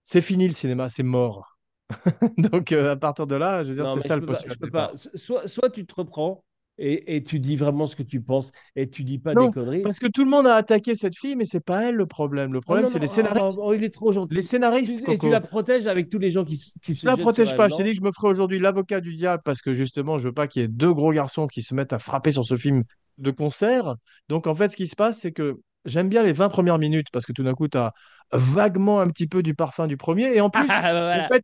c'est 0.03 0.21
fini 0.21 0.47
le 0.47 0.53
cinéma, 0.53 0.89
c'est 0.89 1.03
mort. 1.03 1.57
Donc, 2.37 2.71
à 2.71 2.95
partir 2.95 3.27
de 3.27 3.35
là, 3.35 3.63
je 3.63 3.69
veux 3.69 3.75
dire, 3.75 3.89
c'est 3.89 4.01
je 4.01 4.07
ça 4.07 4.15
le 4.15 4.25
postulat 4.25 4.91
soit 4.95 5.69
tu 5.69 5.85
te 5.85 5.95
reprends 5.95 6.43
et, 6.79 7.15
et 7.15 7.23
tu 7.23 7.39
dis 7.39 7.55
vraiment 7.55 7.87
ce 7.87 7.95
que 7.95 8.03
tu 8.03 8.21
penses 8.21 8.51
et 8.75 8.89
tu 8.89 9.03
dis 9.03 9.19
pas 9.19 9.35
des 9.35 9.49
conneries. 9.49 9.83
parce 9.83 9.99
que 9.99 10.07
tout 10.07 10.23
le 10.23 10.29
monde 10.31 10.47
a 10.47 10.55
attaqué 10.55 10.95
cette 10.95 11.17
fille, 11.17 11.35
mais 11.35 11.45
c'est 11.45 11.59
pas 11.63 11.83
elle 11.89 11.95
le 11.95 12.05
problème. 12.05 12.53
Le 12.53 12.61
Oh 12.67 12.73
problème, 12.73 12.85
c'est 12.85 12.99
les 12.99 13.07
oh, 13.07 13.31
oh, 13.35 13.55
scénaristes. 13.55 13.63
oh, 13.63 13.73
il 13.73 13.83
est 13.83 13.89
trop 13.93 14.11
Les 14.29 14.41
gentil. 14.41 14.43
scénaristes, 14.43 15.01
Tu- 15.03 15.07
et 15.07 15.17
tu 15.19 15.29
la 15.29 15.41
protèges 15.41 15.87
avec 15.87 16.09
tous 16.09 16.19
les 16.19 16.31
gens 16.31 16.45
qui, 16.45 16.57
qui 16.81 16.95
Je 17.01 17.01
se 17.01 17.07
la 17.07 17.17
jettent 17.17 17.33
sur 17.33 17.47
protège 17.47 17.55
pas. 17.55 17.69
Je 17.69 17.75
t'ai 17.75 17.83
dit 17.83 17.91
que 17.91 17.97
je 17.97 18.01
me 18.03 18.11
ferai 18.11 18.27
aujourd'hui 18.27 18.59
l'avocat 18.59 18.99
du 19.01 19.15
diable 19.15 19.41
parce 19.45 19.61
que 19.61 19.73
justement, 19.73 20.17
je 20.17 20.27
veux 20.27 20.33
pas 20.33 20.47
qu'il 20.47 20.61
y 20.61 20.65
ait 20.65 20.67
deux 20.67 20.93
gros 20.93 21.11
garçons 21.13 21.47
qui 21.47 21.61
se 21.63 21.73
mettent 21.73 21.93
à 21.93 21.99
frapper 21.99 22.31
sur 22.31 22.45
ce 22.45 22.57
film 22.57 22.83
de 23.17 23.31
concert. 23.31 23.95
Donc, 24.27 24.47
en 24.47 24.55
fait, 24.55 24.69
ce 24.69 24.75
qui 24.77 24.87
se 24.87 24.95
passe, 24.95 25.19
c'est 25.19 25.31
que 25.31 25.59
j'aime 25.85 26.09
bien 26.09 26.23
les 26.23 26.33
20 26.33 26.49
premières 26.49 26.77
minutes 26.77 27.07
parce 27.11 27.25
que 27.25 27.31
tout 27.31 27.43
d'un 27.43 27.53
coup, 27.53 27.67
tu 27.67 27.77
as 27.77 27.93
vaguement 28.33 28.99
un 28.99 29.07
petit 29.07 29.27
peu 29.27 29.41
du 29.43 29.55
parfum 29.55 29.87
du 29.87 29.97
premier. 29.97 30.35
Et 30.35 30.41
en 30.41 30.49
Ah, 30.53 30.63
plus, 30.63 30.73
bah 30.93 31.01
voilà. 31.03 31.31
fait, 31.31 31.43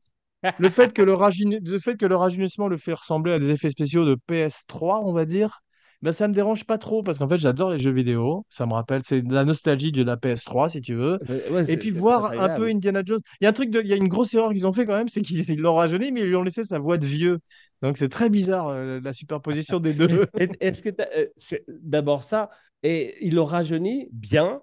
le 0.58 0.70
fait 0.70 0.94
que 0.94 1.02
le, 1.02 1.14
rajeuni- 1.14 1.60
le 1.68 1.80
fait 1.80 1.96
que 1.98 2.06
le 2.06 2.16
rajeunissement 2.16 2.68
le 2.68 2.78
fait 2.78 2.94
ressembler 2.94 3.34
à 3.34 3.40
des 3.40 3.52
effets 3.52 3.70
spéciaux 3.70 4.06
de 4.06 4.16
PS3, 4.28 5.02
on 5.06 5.14
va 5.14 5.25
dire, 5.25 5.62
ben 6.02 6.12
ça 6.12 6.28
me 6.28 6.34
dérange 6.34 6.66
pas 6.66 6.78
trop 6.78 7.02
parce 7.04 7.18
qu'en 7.18 7.28
fait, 7.30 7.38
j'adore 7.38 7.72
les 7.72 7.80
jeux 7.80 7.92
vidéo. 7.92 8.46
Ça 8.50 8.66
me 8.66 8.74
rappelle, 8.74 9.02
c'est 9.06 9.22
de 9.22 9.34
la 9.34 9.44
nostalgie 9.46 9.92
de 9.92 10.04
la 10.04 10.18
PS3, 10.18 10.70
si 10.70 10.82
tu 10.82 10.94
veux. 10.96 11.20
Euh, 11.30 11.50
Ouais, 11.52 11.72
Et 11.72 11.78
puis 11.78 11.90
voir 11.90 12.32
un 12.40 12.50
peu. 12.50 12.68
Indiana 12.68 13.02
Jones. 13.04 13.22
Il 13.42 13.46
y 13.46 13.48
a 13.48 13.50
un 13.50 13.54
truc 13.54 13.70
de, 13.72 13.82
il 13.82 13.88
y 13.88 13.94
a 13.94 13.96
une 13.96 14.08
grosse 14.08 14.34
erreur 14.34 14.52
qu'ils 14.52 14.68
ont 14.68 14.74
fait 14.74 14.86
quand 14.86 14.96
même, 14.96 15.08
c'est 15.10 15.22
qu'ils 15.22 15.50
ils 15.50 15.60
l'ont 15.60 15.75
rajeuni, 15.75 16.12
mais 16.12 16.22
ils 16.22 16.28
lui 16.28 16.36
ont 16.36 16.44
laissé 16.44 16.64
sa 16.64 16.80
voix 16.80 16.98
de 16.98 17.06
vieux. 17.06 17.40
Donc 17.82 17.98
c'est 17.98 18.10
très 18.10 18.30
bizarre 18.30 18.68
euh, 18.70 19.00
la 19.04 19.14
superposition 19.14 19.80
des 19.80 19.94
deux. 19.94 20.25
Est-ce 20.60 20.82
que 20.82 20.90
euh, 20.90 21.28
c'est 21.38 21.64
d'abord 21.68 22.24
ça 22.24 22.50
et 22.84 23.25
il 23.25 23.34
le 23.36 23.42
rajeunit 23.42 24.10
bien 24.12 24.62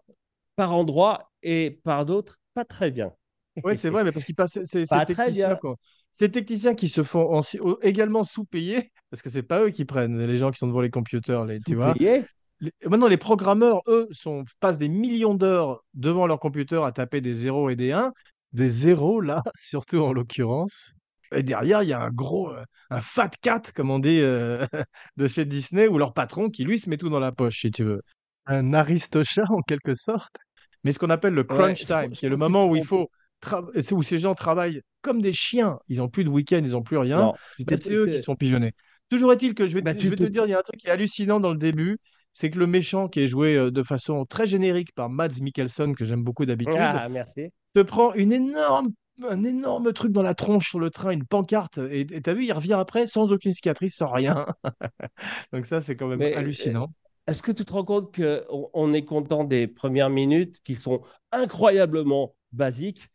par 0.57 0.75
endroits 0.75 1.33
et 1.43 1.81
par 1.85 2.07
d'autres 2.07 2.39
pas 2.55 2.65
très 2.65 2.91
bien. 2.91 3.12
Ouais, 3.64 3.75
c'est 3.75 3.90
vrai, 3.90 4.02
mais 4.04 4.12
parce 4.12 4.25
qu'ils 4.25 4.35
passent 4.35 4.59
ces, 4.64 4.87
ces 4.87 5.04
techniciens 5.04 5.56
quoi. 5.56 5.76
Ces 6.12 6.30
techniciens 6.30 6.75
qui 6.75 6.88
se 6.88 7.02
font 7.02 7.38
en- 7.38 7.76
également 7.82 8.25
sous-payés, 8.25 8.90
parce 9.11 9.23
que 9.23 9.30
c'est 9.30 9.42
pas 9.42 9.62
eux 9.64 9.71
qui 9.71 9.85
prennent 9.85 10.18
les 10.25 10.37
gens 10.37 10.50
qui 10.50 10.59
sont 10.59 10.66
devant 10.68 10.80
les 10.80 10.90
computers, 10.90 11.44
les, 11.47 11.61
tu 11.61 11.75
vois. 11.75 11.94
Les- 12.61 12.73
maintenant, 12.87 13.09
les 13.09 13.16
programmeurs, 13.16 13.80
eux, 13.88 14.09
sont, 14.12 14.44
passent 14.61 14.78
des 14.78 14.88
millions 14.88 15.35
d'heures 15.35 15.85
devant 15.94 16.26
leur 16.26 16.38
computer 16.40 16.80
à 16.85 16.92
taper 16.92 17.21
des 17.21 17.35
zéros 17.35 17.71
et 17.71 17.76
des 17.76 17.92
1. 17.92 18.12
Des 18.52 18.68
zéros, 18.68 19.21
là, 19.21 19.42
surtout 19.56 19.99
en 19.99 20.12
l'occurrence. 20.12 20.92
Et 21.35 21.42
derrière, 21.42 21.82
il 21.82 21.88
y 21.88 21.92
a 21.94 22.00
un 22.02 22.11
gros, 22.11 22.50
euh, 22.52 22.62
un 22.90 23.00
fat 23.00 23.30
cat, 23.40 23.62
comme 23.75 23.90
on 23.90 23.99
dit, 23.99 24.21
euh, 24.21 24.66
de 25.16 25.26
chez 25.26 25.44
Disney, 25.47 25.88
ou 25.88 25.99
leur 25.99 26.12
patron 26.12 26.50
qui, 26.50 26.64
lui, 26.64 26.78
se 26.78 26.90
met 26.90 26.99
tout 26.99 27.09
dans 27.09 27.21
la 27.21 27.32
poche, 27.32 27.61
si 27.61 27.71
tu 27.71 27.85
veux. 27.85 28.02
Un 28.47 28.75
aristochat, 28.75 29.44
en 29.49 29.62
quelque 29.62 29.94
sorte. 29.94 30.37
Mais 30.85 30.92
ce 30.92 30.99
qu'on 30.99 31.11
appelle 31.11 31.35
le 31.35 31.44
crunch 31.44 31.85
time, 31.87 32.11
qui 32.12 32.26
est 32.26 32.28
le 32.28 32.37
moment 32.37 32.66
où 32.66 32.76
il 32.76 32.85
faut, 32.85 33.09
où 33.92 34.02
ces 34.02 34.18
gens 34.18 34.34
travaillent 34.34 34.82
comme 35.00 35.20
des 35.20 35.32
chiens. 35.32 35.78
Ils 35.88 35.99
n'ont 35.99 36.08
plus 36.08 36.25
de 36.25 36.28
week-end, 36.28 36.61
ils 36.64 36.72
n'ont 36.72 36.82
plus 36.82 36.99
rien. 36.99 37.32
Bah, 37.61 37.76
c'est 37.76 37.92
eux 37.94 38.06
qui 38.06 38.20
sont 38.20 38.37
pigeonnés. 38.37 38.72
Toujours 39.08 39.32
est-il 39.32 39.54
que 39.54 39.66
je 39.66 39.75
vais 39.75 39.82
bah, 39.82 39.94
te, 39.94 40.00
je 40.00 40.04
tu 40.04 40.11
vais 40.11 40.16
te, 40.16 40.22
te 40.25 40.28
dire, 40.28 40.44
il 40.46 40.50
y 40.50 40.54
a 40.54 40.58
un 40.58 40.62
truc 40.62 40.80
qui 40.80 40.87
est 40.87 40.90
hallucinant 40.90 41.40
dans 41.40 41.50
le 41.50 41.58
début, 41.58 41.99
c'est 42.32 42.50
que 42.50 42.58
le 42.58 42.66
méchant 42.66 43.08
qui 43.08 43.20
est 43.20 43.26
joué 43.26 43.56
euh, 43.56 43.70
de 43.70 43.82
façon 43.82 44.25
très 44.25 44.46
générique 44.46 44.94
par 44.94 45.11
Mads 45.11 45.40
Mikkelsen, 45.40 45.94
que 45.94 46.04
j'aime 46.04 46.22
beaucoup 46.25 46.46
d'habitude, 46.46 46.76
Ah, 46.78 47.08
merci. 47.11 47.50
te 47.75 47.80
prend 47.80 48.14
une 48.14 48.32
énorme, 48.32 48.88
un 49.28 49.44
énorme 49.44 49.92
truc 49.92 50.12
dans 50.12 50.22
la 50.22 50.34
tronche 50.34 50.68
sur 50.70 50.80
le 50.80 50.90
train, 50.90 51.11
une 51.11 51.26
pancarte, 51.26 51.78
et 51.90 52.06
t'as 52.22 52.32
vu, 52.34 52.46
il 52.46 52.52
revient 52.52 52.75
après 52.75 53.06
sans 53.06 53.32
aucune 53.32 53.52
cicatrice, 53.52 53.96
sans 53.96 54.11
rien. 54.11 54.46
Donc 55.52 55.66
ça, 55.66 55.80
c'est 55.80 55.96
quand 55.96 56.08
même 56.08 56.18
Mais 56.18 56.34
euh, 56.34 56.38
hallucinant. 56.38 56.92
est-ce 57.26 57.42
que 57.42 57.52
tu 57.52 57.64
te 57.64 57.72
rends 57.72 57.84
compte 57.84 58.14
qu'on 58.14 58.70
on 58.72 58.92
est 58.92 59.04
content 59.04 59.44
des 59.44 59.66
premières 59.66 60.11
minutes 60.11 60.61
qui 60.64 60.75
sont 60.76 61.02
incroyablement 61.30 62.34
basique, 62.52 63.08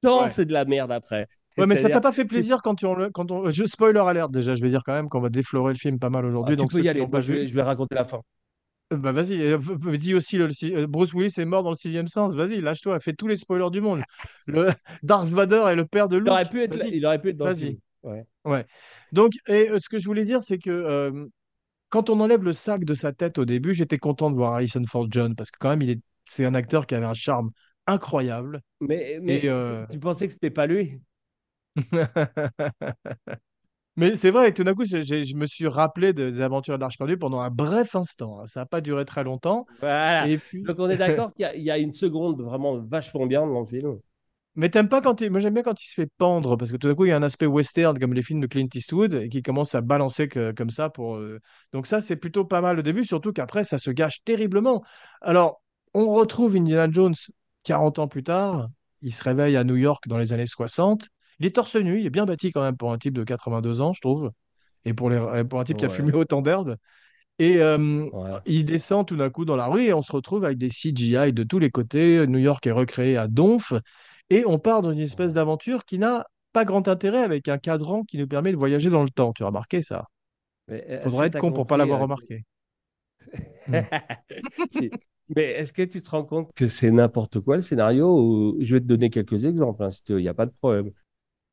tant 0.00 0.22
Ouais. 0.24 0.28
c'est 0.28 0.44
de 0.44 0.52
la 0.52 0.64
merde 0.64 0.92
après. 0.92 1.26
Ouais, 1.56 1.66
mais 1.66 1.74
ça 1.74 1.88
t'a 1.90 2.00
pas 2.00 2.12
fait 2.12 2.24
plaisir 2.24 2.60
quand, 2.62 2.84
on 2.84 2.94
le- 2.94 3.10
quand 3.10 3.30
on. 3.32 3.50
Je, 3.50 3.64
spoiler 3.66 3.98
alerte 4.00 4.30
déjà, 4.30 4.54
je 4.54 4.62
vais 4.62 4.68
dire 4.70 4.82
quand 4.86 4.92
même 4.92 5.08
qu'on 5.08 5.20
va 5.20 5.28
déflorer 5.28 5.72
le 5.72 5.78
film 5.78 5.98
pas 5.98 6.08
mal 6.10 6.24
Ah, 6.24 6.28
aujourd'hui. 6.28 6.54
tu 6.54 6.62
donc 6.62 6.70
peux 6.70 6.80
y 6.82 6.88
aller. 6.88 7.04
Moi, 7.06 7.20
je 7.20 7.32
vais, 7.32 7.40
vu, 7.40 7.48
je 7.48 7.54
vais 7.54 7.62
raconter 7.62 7.96
la 7.96 8.04
fin. 8.04 8.20
euh, 8.92 8.96
bah 8.96 9.10
vas-y. 9.12 9.42
euh, 9.42 9.58
dis 9.98 10.14
aussi 10.14 10.38
le, 10.38 10.48
euh, 10.76 10.86
Bruce 10.86 11.12
Willis 11.14 11.34
est 11.38 11.44
mort 11.44 11.62
dans 11.64 11.70
le 11.70 11.76
sixième 11.76 12.06
sens. 12.06 12.34
Vas-y, 12.34 12.60
lâche-toi, 12.60 13.00
fais 13.00 13.12
tous 13.12 13.26
les 13.26 13.36
spoilers 13.36 13.70
du 13.70 13.80
monde. 13.80 14.02
Le 14.46 14.68
Darth 15.02 15.28
Vader 15.28 15.64
est 15.68 15.74
le 15.74 15.84
père 15.84 16.08
de 16.08 16.16
Il 16.16 16.20
Luke. 16.20 16.28
aurait 16.30 16.48
pu 16.48 16.62
être, 16.62 16.76
là- 16.76 16.84
Vas-y, 16.84 16.96
il 16.96 17.06
aurait 17.06 17.20
pu 17.20 17.30
être 17.30 17.36
dans 17.36 17.46
le 17.46 17.52
vas-y. 17.52 17.66
film. 17.66 17.78
Ouais. 18.04 18.24
Ouais. 18.44 18.64
Donc, 19.12 19.32
et, 19.48 19.68
ce 19.78 19.88
que 19.88 19.98
je 19.98 20.04
voulais 20.06 20.24
dire, 20.24 20.42
c'est 20.42 20.58
que 20.58 20.70
euh, 20.70 21.26
quand 21.88 22.10
on 22.10 22.20
enlève 22.20 22.44
le 22.44 22.52
sac 22.52 22.84
de 22.84 22.94
sa 22.94 23.12
tête 23.12 23.38
au 23.38 23.44
début, 23.44 23.74
j'étais 23.74 23.98
content 23.98 24.30
de 24.30 24.36
voir 24.36 24.54
Harrison 24.54 24.82
Ford 24.86 25.08
John 25.10 25.34
parce 25.34 25.50
que 25.50 25.58
quand 25.58 25.70
même, 25.70 25.82
il 25.82 25.90
est, 25.90 26.00
c'est 26.24 26.44
un 26.44 26.54
acteur 26.54 26.86
qui 26.86 26.94
avait 26.94 27.06
un 27.06 27.14
charme 27.14 27.50
incroyable. 27.88 28.62
Mais, 28.80 29.20
Et 29.26 29.48
euh, 29.48 29.86
tu 29.88 29.98
pensais 29.98 30.26
que 30.26 30.32
c'était 30.32 30.50
pas 30.50 30.66
lui? 30.66 31.00
Mais 33.96 34.14
c'est 34.14 34.30
vrai, 34.30 34.50
et 34.50 34.54
tout 34.54 34.62
d'un 34.64 34.74
coup, 34.74 34.84
je 34.84 35.34
me 35.36 35.46
suis 35.46 35.66
rappelé 35.66 36.12
de- 36.12 36.30
des 36.30 36.40
aventures 36.40 36.76
de 36.76 36.80
l'Arche 36.80 36.98
perdue 36.98 37.18
pendant 37.18 37.40
un 37.40 37.50
bref 37.50 37.96
instant. 37.96 38.40
hein. 38.40 38.46
Ça 38.46 38.60
n'a 38.60 38.66
pas 38.66 38.80
duré 38.80 39.04
très 39.04 39.24
longtemps. 39.24 39.66
Voilà. 39.80 40.30
Et 40.30 40.38
puis, 40.38 40.68
Donc 40.68 40.76
on 40.78 40.88
est 40.90 40.96
d'accord 40.96 41.32
qu'il 41.34 41.42
y 41.42 41.46
a- 41.46 41.56
il 41.56 41.62
y, 41.62 41.70
a 41.70 41.78
une 41.78 41.92
seconde 41.92 42.40
vraiment 42.42 42.76
vachement 42.78 43.26
bien 43.26 43.46
dans 43.46 43.60
le 43.60 43.66
film. 43.66 43.98
mais 44.54 44.70
t'aimes 44.70 44.88
pas 44.88 45.00
quand 45.00 45.20
il... 45.20 45.30
Moi, 45.30 45.38
j'aime 45.40 45.54
bien 45.54 45.62
quand 45.62 45.80
il 45.82 45.86
se 45.86 45.94
fait 45.94 46.10
pendre 46.18 46.56
parce 46.56 46.72
que 46.72 46.76
tout 46.76 46.88
d'un 46.88 46.94
coup, 46.94 47.04
il 47.04 47.10
y 47.10 47.12
a 47.12 47.16
un 47.16 47.22
aspect 47.22 47.46
western 47.46 47.96
comme 47.98 48.12
les 48.12 48.22
films 48.22 48.40
de 48.40 48.46
Clint 48.48 48.66
Eastwood 48.74 49.14
et 49.14 49.28
qui 49.28 49.42
commence 49.42 49.74
à 49.76 49.80
balancer 49.82 50.26
que- 50.28 50.52
comme 50.52 50.70
ça 50.70 50.90
pour. 50.90 51.16
euh, 51.16 51.38
Donc 51.72 51.86
ça, 51.86 52.00
c'est 52.00 52.16
plutôt 52.16 52.44
pas 52.44 52.60
mal 52.60 52.78
au 52.78 52.82
début, 52.82 53.04
surtout 53.04 53.32
qu'après, 53.32 53.62
ça 53.64 53.78
se 53.78 53.90
gâche 53.90 54.22
terriblement. 54.24 54.82
Alors, 55.20 55.62
on 55.94 56.12
retrouve 56.12 56.56
Indiana 56.56 56.90
Jones 56.92 57.14
40 57.68 57.98
ans 57.98 58.08
plus 58.08 58.22
tard. 58.22 58.68
Il 59.02 59.14
se 59.14 59.22
réveille 59.22 59.56
à 59.56 59.62
New 59.62 59.76
York 59.76 60.08
dans 60.08 60.16
les 60.16 60.32
années 60.32 60.46
60. 60.46 61.08
Il 61.38 61.46
est 61.46 61.50
torse 61.50 61.76
nu, 61.76 62.00
il 62.00 62.06
est 62.06 62.10
bien 62.10 62.24
bâti 62.24 62.50
quand 62.50 62.62
même 62.62 62.76
pour 62.76 62.92
un 62.92 62.98
type 62.98 63.12
de 63.12 63.22
82 63.22 63.82
ans, 63.82 63.92
je 63.92 64.00
trouve. 64.00 64.30
Et 64.86 64.94
pour, 64.94 65.10
les... 65.10 65.44
pour 65.44 65.60
un 65.60 65.64
type 65.64 65.76
qui 65.76 65.84
a 65.84 65.90
fumé 65.90 66.12
autant 66.14 66.40
d'herbe. 66.40 66.76
Et 67.38 67.58
euh, 67.58 68.08
Ouais. 68.12 68.40
il 68.46 68.64
descend 68.64 69.06
tout 69.06 69.16
d'un 69.16 69.30
coup 69.30 69.44
dans 69.44 69.54
la 69.54 69.66
rue 69.66 69.82
et 69.82 69.92
on 69.92 70.02
se 70.02 70.10
retrouve 70.10 70.44
avec 70.44 70.56
des 70.56 70.70
CGI 70.70 71.32
de 71.32 71.42
tous 71.44 71.58
les 71.58 71.70
côtés. 71.70 72.26
New 72.26 72.38
York 72.38 72.66
est 72.66 72.72
recréé 72.72 73.16
à 73.16 73.28
donf. 73.28 73.74
Et 74.30 74.44
on 74.46 74.58
part 74.58 74.82
dans 74.82 74.90
une 74.90 75.00
espèce 75.00 75.34
d'aventure 75.34 75.84
qui 75.84 75.98
n'a 75.98 76.24
pas 76.52 76.64
grand 76.64 76.88
intérêt 76.88 77.22
avec 77.22 77.48
un 77.48 77.58
cadran 77.58 78.02
qui 78.02 78.16
nous 78.16 78.26
permet 78.26 78.50
de 78.50 78.56
voyager 78.56 78.88
dans 78.88 79.04
le 79.04 79.10
temps. 79.10 79.32
Tu 79.34 79.42
as 79.42 79.46
remarqué 79.46 79.82
ça? 79.82 80.06
Est-ce 80.68 81.04
Faudrait 81.04 81.28
être 81.28 81.38
con 81.38 81.52
pour 81.52 81.66
pas 81.66 81.76
compris, 81.76 81.78
l'avoir 81.78 82.00
euh, 82.00 82.02
remarqué. 82.02 82.44
Hmm. 83.66 83.80
Mais 85.36 85.44
est-ce 85.52 85.72
que 85.74 85.82
tu 85.82 86.00
te 86.00 86.08
rends 86.10 86.24
compte 86.24 86.50
que 86.54 86.68
c'est 86.68 86.90
n'importe 86.90 87.40
quoi 87.40 87.56
le 87.56 87.62
scénario. 87.62 88.56
Je 88.60 88.74
vais 88.74 88.80
te 88.80 88.86
donner 88.86 89.10
quelques 89.10 89.44
exemples, 89.44 89.82
hein, 89.82 89.90
si 89.90 90.02
tu 90.02 90.12
il 90.14 90.22
n'y 90.22 90.28
a 90.28 90.34
pas 90.34 90.46
de 90.46 90.52
problème. 90.52 90.90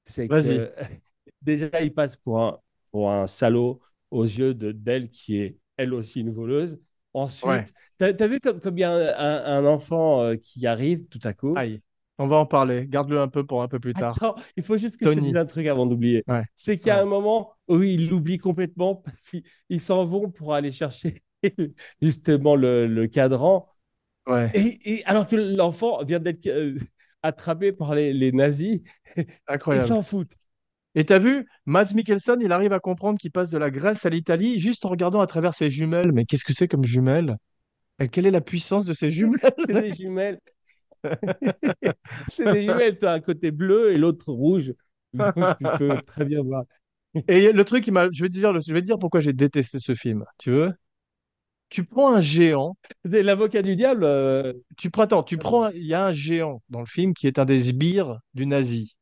C'est 0.06 0.28
que 0.28 0.72
déjà, 1.42 1.70
il 1.82 1.94
passe 1.94 2.16
pour 2.16 2.42
un, 2.42 2.60
pour 2.92 3.12
un 3.12 3.28
salaud 3.28 3.82
aux 4.12 4.24
yeux 4.24 4.54
de 4.54 4.72
d'elle 4.72 5.10
qui 5.10 5.38
est 5.40 5.58
elle 5.78 5.94
aussi 5.94 6.22
une 6.22 6.32
voleuse. 6.32 6.80
Ensuite, 7.14 7.46
Ouais. 7.50 7.66
t'as 7.98 8.14
as 8.18 8.28
vu 8.28 8.40
comme, 8.40 8.60
comme 8.60 8.78
il 8.78 8.82
y 8.82 8.84
a 8.86 8.92
un, 9.20 9.58
un 9.58 9.66
enfant 9.66 10.22
euh, 10.24 10.36
qui 10.36 10.66
arrive 10.68 11.06
tout 11.08 11.20
à 11.24 11.34
coup? 11.34 11.54
Aïe. 11.58 11.82
On 12.18 12.28
va 12.28 12.38
en 12.38 12.46
parler. 12.46 12.88
Garde-le 12.88 13.20
un 13.20 13.28
peu 13.28 13.46
pour 13.46 13.62
un 13.62 13.68
peu 13.68 13.80
plus 13.80 13.94
tard. 13.94 14.16
Attends, 14.16 14.36
il 14.56 14.64
faut 14.64 14.78
juste 14.78 14.98
que 14.98 15.06
je 15.06 15.16
te 15.16 15.20
dise 15.20 15.36
un 15.36 15.46
truc 15.46 15.68
avant 15.68 15.86
d'oublier. 15.86 16.24
Ouais. 16.28 16.44
C'est 16.56 16.78
qu'il 16.78 16.88
y 16.88 16.92
a 16.92 16.96
Ouais. 16.96 17.02
un 17.02 17.06
moment 17.06 17.52
où 17.68 17.84
ils 17.84 18.08
l'oublient 18.10 18.38
complètement 18.38 18.96
parce 18.96 19.20
qu'ils 19.30 19.44
ils 19.70 19.82
s'en 19.82 20.06
vont 20.06 20.30
pour 20.32 20.54
aller 20.54 20.72
chercher 20.72 21.24
justement 22.02 22.56
le, 22.56 22.88
le 22.88 23.08
cadran. 23.08 23.70
Ouais. 24.28 24.52
Et, 24.54 24.96
et 25.00 25.06
alors 25.06 25.28
que 25.28 25.36
l'enfant 25.36 26.04
vient 26.04 26.20
d'être 26.20 26.48
euh, 26.48 26.76
attrapé 27.24 27.72
par 27.74 27.96
les, 27.96 28.14
les 28.14 28.32
nazis, 28.32 28.82
ils 29.18 29.28
Incroyable. 29.48 29.84
s'en 29.84 30.02
foutent. 30.04 30.34
Et 30.96 31.06
t'as 31.06 31.20
vu, 31.20 31.48
Mads 31.66 31.94
Mikkelsen, 31.96 32.42
il 32.42 32.52
arrive 32.52 32.74
à 32.74 32.80
comprendre 32.80 33.20
qu'il 33.20 33.32
passe 33.32 33.50
de 33.52 33.58
la 33.58 33.72
Grèce 33.72 34.06
à 34.06 34.10
l'Italie 34.10 34.60
juste 34.60 34.86
en 34.86 34.90
regardant 34.90 35.22
à 35.22 35.28
travers 35.28 35.54
ses 35.56 35.70
jumelles. 35.70 36.12
Mais 36.14 36.26
qu'est-ce 36.26 36.46
que 36.46 36.54
c'est 36.54 36.68
comme 36.68 36.86
jumelles? 36.86 37.38
Et 38.00 38.10
quelle 38.10 38.26
est 38.28 38.32
la 38.32 38.42
puissance 38.42 38.86
de 38.86 38.94
ces 38.94 39.12
jumelles? 39.12 39.40
C'est 39.68 39.78
des 39.78 39.94
jumelles. 39.94 40.40
C'est 42.28 42.48
des 42.48 42.64
jumelles. 42.64 42.98
Tu 43.00 43.06
as 43.06 43.14
un 43.14 43.20
côté 43.20 43.52
bleu 43.52 43.92
et 43.94 43.98
l'autre 43.98 44.32
rouge. 44.32 44.74
Donc 45.14 45.54
tu 45.58 45.68
peux 45.70 46.00
très 46.06 46.26
bien 46.26 46.42
voir. 46.44 46.64
Et 47.28 47.52
le 47.54 47.66
truc 47.66 47.86
je 47.88 47.92
vais 48.24 48.30
te 48.30 48.34
dire, 48.34 48.60
je 48.62 48.74
vais 48.74 48.82
te 48.82 48.86
dire 48.88 49.00
pourquoi 49.00 49.20
j'ai 49.22 49.34
détesté 49.34 49.80
ce 49.80 49.94
film. 49.94 50.26
Tu 50.38 50.52
veux? 50.52 50.74
Tu 51.70 51.84
prends 51.84 52.14
un 52.14 52.22
géant, 52.22 52.78
L'avocat 53.04 53.62
du 53.62 53.76
diable, 53.76 54.04
euh, 54.06 54.54
tu 54.78 54.90
prends, 54.92 55.04
attends, 55.04 55.24
tu 55.24 55.38
prends, 55.38 55.64
un- 55.66 55.72
il 55.72 55.84
y 55.86 55.94
a 55.94 56.06
un 56.06 56.12
géant 56.12 56.62
dans 56.70 56.80
le 56.80 56.86
film 56.86 57.14
qui 57.14 57.28
est 57.28 57.40
un 57.40 57.46
des 57.46 57.60
sbires 57.60 58.20
du 58.34 58.46
nazi. 58.46 58.96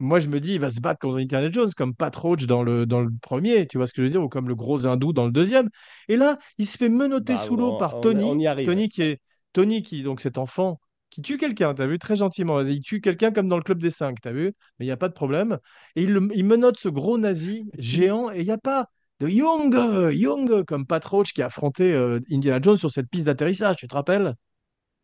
Moi, 0.00 0.18
je 0.20 0.28
me 0.28 0.40
dis, 0.40 0.54
il 0.54 0.60
va 0.60 0.70
se 0.72 0.80
battre 0.80 1.00
contre 1.00 1.18
Indiana 1.18 1.50
Jones, 1.52 1.70
comme 1.76 1.94
Pat 1.94 2.14
Roach 2.16 2.46
dans 2.46 2.62
le, 2.62 2.86
dans 2.86 3.00
le 3.02 3.10
premier, 3.22 3.66
tu 3.66 3.78
vois 3.78 3.86
ce 3.86 3.94
que 3.94 4.02
je 4.02 4.06
veux 4.06 4.10
dire, 4.10 4.22
ou 4.22 4.28
comme 4.28 4.48
le 4.48 4.54
gros 4.56 4.86
hindou 4.86 5.12
dans 5.12 5.26
le 5.26 5.32
deuxième. 5.32 5.68
Et 6.08 6.16
là, 6.16 6.38
il 6.58 6.66
se 6.68 6.78
fait 6.78 6.88
menotter 6.88 7.34
bah, 7.34 7.46
sous 7.46 7.56
l'eau 7.56 7.74
par 7.74 7.94
on- 7.96 8.00
Tony. 8.02 8.24
on 8.24 8.38
y 8.38 8.46
arrive. 8.46 8.66
Tony 8.66 8.88
qui 8.88 9.02
est, 9.02 9.20
Tony 9.52 9.82
qui, 9.82 10.02
donc 10.02 10.20
cet 10.20 10.38
enfant, 10.38 10.80
qui 11.10 11.22
tue 11.22 11.38
quelqu'un, 11.38 11.74
t'as 11.74 11.86
vu, 11.86 11.98
très 11.98 12.16
gentiment. 12.16 12.60
Il 12.62 12.80
tue 12.82 13.00
quelqu'un 13.00 13.32
comme 13.32 13.48
dans 13.48 13.56
le 13.58 13.62
Club 13.64 13.80
des 13.80 13.90
Cinq, 13.90 14.20
t'as 14.22 14.32
vu, 14.32 14.54
mais 14.78 14.86
il 14.86 14.88
n'y 14.88 14.92
a 14.92 14.96
pas 14.96 15.08
de 15.08 15.14
problème. 15.14 15.58
Et 15.96 16.02
il, 16.04 16.18
il 16.34 16.44
menotte 16.46 16.78
ce 16.78 16.88
gros 16.88 17.18
nazi 17.18 17.64
géant, 17.78 18.30
et 18.30 18.40
il 18.40 18.44
n'y 18.46 18.50
a 18.52 18.58
pas 18.58 18.86
de 19.20 19.28
Young, 19.28 19.74
Young, 20.12 20.64
comme 20.64 20.86
Pat 20.86 21.04
Roach 21.04 21.32
qui 21.32 21.42
a 21.42 21.46
affronté 21.46 21.92
euh, 21.92 22.20
Indiana 22.30 22.58
Jones 22.62 22.76
sur 22.76 22.90
cette 22.90 23.08
piste 23.08 23.26
d'atterrissage, 23.26 23.76
tu 23.76 23.86
te 23.88 23.94
rappelles? 23.94 24.34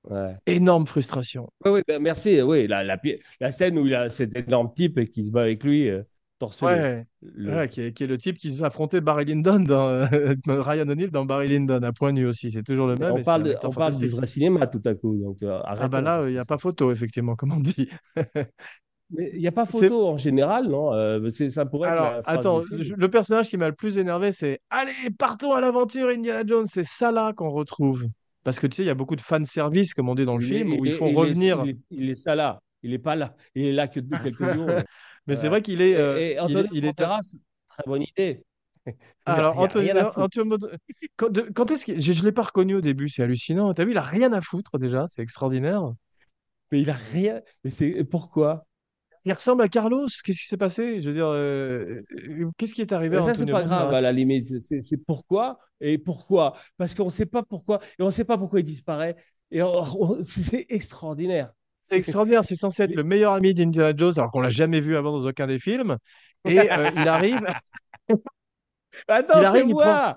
Ouais. 0.08 0.36
Énorme 0.46 0.86
frustration. 0.86 1.48
Oui, 1.64 1.80
ben, 1.86 2.00
merci. 2.00 2.40
Oui, 2.40 2.66
la, 2.66 2.84
la, 2.84 2.96
pi- 2.96 3.18
la 3.40 3.50
scène 3.52 3.78
où 3.78 3.86
il 3.86 3.94
a 3.94 4.08
cet 4.08 4.36
énorme 4.36 4.72
type 4.74 5.10
qui 5.10 5.26
se 5.26 5.30
bat 5.30 5.42
avec 5.42 5.64
lui, 5.64 5.88
euh. 5.88 6.02
Ouais. 6.60 7.06
Le- 7.22 7.66
qui 7.66 7.80
est, 7.80 7.92
qui 7.92 8.04
est 8.04 8.06
le 8.06 8.18
type 8.18 8.36
qui 8.36 8.52
s'affrontait 8.52 9.00
Barry 9.00 9.24
Lyndon 9.24 9.60
dans 9.60 9.88
euh, 9.88 10.06
Ryan 10.46 10.86
O'Neill 10.88 11.10
dans 11.10 11.24
Barry 11.24 11.48
Lyndon 11.48 11.82
à 11.82 11.92
point 11.92 12.12
nu 12.12 12.26
aussi. 12.26 12.50
C'est 12.50 12.62
toujours 12.62 12.86
le 12.86 12.94
même. 12.94 13.10
on 13.14 13.22
parle, 13.22 13.40
un 13.40 13.44
de- 13.46 13.50
acteur 13.52 13.70
on 13.70 13.72
parle 13.72 13.96
du 13.98 14.08
vrai 14.08 14.26
cinéma 14.26 14.66
tout 14.66 14.82
à 14.84 14.94
coup. 14.94 15.16
Donc, 15.16 15.42
euh, 15.42 15.60
Ah 15.64 15.88
bah 15.88 16.02
là, 16.02 16.24
il 16.28 16.32
n'y 16.32 16.38
a 16.38 16.44
pas 16.44 16.58
photo, 16.58 16.92
effectivement, 16.92 17.36
comme 17.36 17.52
on 17.52 17.60
dit. 17.60 17.88
Mais 19.10 19.30
il 19.34 19.40
n'y 19.40 19.46
a 19.46 19.52
pas 19.52 19.66
photo 19.66 20.08
en 20.08 20.18
général, 20.18 20.66
non 20.68 20.92
Euh, 20.92 21.30
Ça 21.50 21.64
pourrait 21.64 21.88
être 21.90 21.92
Alors, 22.00 22.22
phrase 22.24 22.38
attends, 22.38 22.62
le 22.70 23.08
personnage 23.08 23.48
qui 23.48 23.56
m'a 23.56 23.68
le 23.68 23.74
plus 23.74 23.98
énervé, 23.98 24.32
c'est 24.32 24.60
Allez, 24.70 24.92
partons 25.16 25.52
à 25.52 25.60
l'aventure, 25.60 26.08
Indiana 26.08 26.42
Jones. 26.44 26.66
C'est 26.66 26.84
ça 26.84 27.12
là 27.12 27.32
qu'on 27.32 27.50
retrouve. 27.50 28.06
Parce 28.42 28.58
que 28.60 28.66
tu 28.66 28.76
sais, 28.76 28.82
il 28.82 28.86
y 28.86 28.90
a 28.90 28.94
beaucoup 28.94 29.16
de 29.16 29.20
fan 29.20 29.44
service, 29.44 29.94
comme 29.94 30.08
on 30.08 30.14
dit 30.16 30.24
dans 30.24 30.36
le 30.36 30.44
Il 30.44 30.52
est- 30.52 30.58
film, 30.58 30.72
où 30.80 30.84
il 30.84 30.90
ils 30.92 30.96
font 30.96 31.06
il 31.08 31.12
est- 31.12 31.16
revenir. 31.16 31.62
Il 31.64 31.70
est, 31.70 31.78
il 31.90 32.10
est 32.10 32.14
ça 32.16 32.34
là. 32.34 32.60
Il 32.82 32.90
n'est 32.90 32.98
pas 32.98 33.16
là. 33.16 33.34
Il 33.54 33.64
est 33.66 33.72
là 33.72 33.86
que 33.88 34.00
de 34.00 34.16
quelques 34.16 34.38
jours. 34.54 34.68
Mais 35.26 35.34
c'est 35.36 35.42
Ouais. 35.44 35.48
vrai 35.50 35.62
qu'il 35.62 35.80
est. 35.80 35.90
Et, 35.90 35.96
euh, 35.96 36.16
et 36.18 36.30
il 36.32 36.32
est- 36.32 36.38
Antonio 36.40 36.68
il 36.72 36.84
est- 36.84 36.92
Banderas, 36.98 37.20
très 37.68 37.82
bonne 37.86 38.02
idée. 38.02 38.44
Alors, 39.24 39.54
Il 39.54 39.58
y 39.58 39.60
a 39.60 39.64
Antonio, 39.64 39.92
rien 39.92 39.96
à 39.96 40.04
foutre. 40.12 40.18
Antonio- 40.20 40.58
quand, 41.16 41.30
de- 41.30 41.48
quand 41.54 41.70
est-ce 41.70 41.86
que. 41.86 41.98
Je 42.00 42.12
ne 42.20 42.24
l'ai 42.26 42.32
pas 42.32 42.42
reconnu 42.44 42.74
au 42.76 42.80
début, 42.80 43.08
c'est 43.08 43.22
hallucinant. 43.22 43.72
T'as 43.74 43.84
vu, 43.84 43.92
il 43.92 43.98
a 43.98 44.02
rien 44.02 44.32
à 44.32 44.40
foutre 44.40 44.78
déjà, 44.78 45.06
c'est 45.08 45.22
extraordinaire. 45.22 45.82
Mais 46.72 46.80
il 46.82 46.90
a 46.90 46.94
rien. 46.94 47.40
Mais 47.64 47.70
c'est 47.70 48.04
pourquoi? 48.04 48.64
Il 49.26 49.32
ressemble 49.32 49.62
à 49.62 49.68
Carlos? 49.68 50.06
Qu'est-ce 50.24 50.40
qui 50.40 50.46
s'est 50.46 50.56
passé? 50.56 51.00
Je 51.00 51.08
veux 51.08 51.12
dire, 51.12 51.26
euh, 51.26 52.00
euh, 52.28 52.50
qu'est-ce 52.56 52.72
qui 52.74 52.80
est 52.80 52.92
arrivé 52.92 53.20
ça, 53.20 53.34
c'est 53.34 53.44
pas 53.44 53.64
grave 53.64 53.92
à 53.92 54.00
la 54.00 54.12
limite. 54.12 54.60
C'est 54.60 54.96
pourquoi 55.04 55.58
et 55.80 55.98
pourquoi? 55.98 56.54
Parce 56.78 56.94
qu'on 56.94 57.06
ne 57.06 57.10
sait 57.10 57.26
pas 57.26 57.42
pourquoi. 57.42 57.80
Et 57.98 58.02
on 58.02 58.06
ne 58.06 58.10
sait 58.12 58.24
pas 58.24 58.38
pourquoi 58.38 58.60
il 58.60 58.64
disparaît. 58.64 59.16
Et 59.50 59.60
c'est 60.22 60.66
extraordinaire. 60.68 61.50
C'est 61.90 61.96
extraordinaire. 61.96 62.44
C'est 62.44 62.54
censé 62.54 62.84
être 62.84 62.94
le 62.94 63.02
meilleur 63.02 63.32
ami 63.32 63.52
d'Indiana 63.52 63.92
Jones, 63.96 64.14
alors 64.16 64.30
qu'on 64.30 64.40
l'a 64.40 64.48
jamais 64.48 64.80
vu 64.80 64.96
avant 64.96 65.18
dans 65.18 65.26
aucun 65.26 65.48
des 65.48 65.58
films. 65.58 65.96
Et 66.44 66.60
euh, 66.60 66.90
il 66.94 67.08
arrive, 67.08 67.44
Attends, 69.08 69.42
Il 69.42 69.48
c'est 69.50 69.60
il 69.62 69.68
moi 69.74 70.16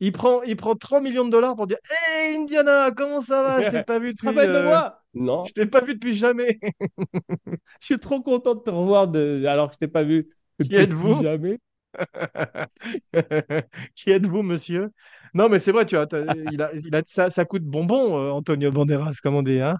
il 0.00 0.12
prend, 0.12 0.42
il 0.42 0.56
prend 0.56 0.74
3 0.74 1.02
millions 1.02 1.26
de 1.26 1.30
dollars 1.30 1.54
pour 1.54 1.66
dire 1.66 1.76
Hey 1.90 2.36
Indiana, 2.36 2.90
comment 2.90 3.20
ça 3.20 3.42
va? 3.42 3.62
Je 3.62 3.68
t'ai 3.68 3.84
pas 3.84 3.98
vu 3.98 4.12
depuis. 4.14 4.28
rappelles 4.28 4.48
de 4.48 4.54
euh, 4.54 4.64
moi 4.64 4.99
Non, 5.14 5.44
Je 5.44 5.52
t'ai 5.52 5.66
pas 5.66 5.80
vu 5.82 5.94
depuis 5.94 6.14
jamais. 6.14 6.58
je 7.80 7.86
suis 7.86 7.98
trop 7.98 8.22
content 8.22 8.54
de 8.54 8.60
te 8.60 8.70
revoir 8.70 9.08
de... 9.08 9.44
alors 9.46 9.68
que 9.68 9.74
je 9.74 9.78
t'ai 9.78 9.88
pas 9.88 10.02
vu 10.04 10.34
Qui 10.60 10.76
depuis 10.76 10.76
êtes-vous? 10.76 11.22
jamais. 11.22 11.58
Qui 13.94 14.10
êtes-vous, 14.10 14.42
monsieur? 14.42 14.90
Non, 15.34 15.48
mais 15.48 15.58
c'est 15.58 15.72
vrai, 15.72 15.86
tu 15.86 15.96
vois, 15.96 16.06
il 16.48 16.62
a, 16.62 16.72
il 16.74 16.94
a, 16.94 17.02
ça, 17.04 17.30
ça 17.30 17.44
coûte 17.44 17.64
bonbon, 17.64 18.18
euh, 18.18 18.30
Antonio 18.32 18.70
Banderas, 18.72 19.14
comme 19.22 19.34
on 19.36 19.42
dit, 19.42 19.60
hein? 19.60 19.76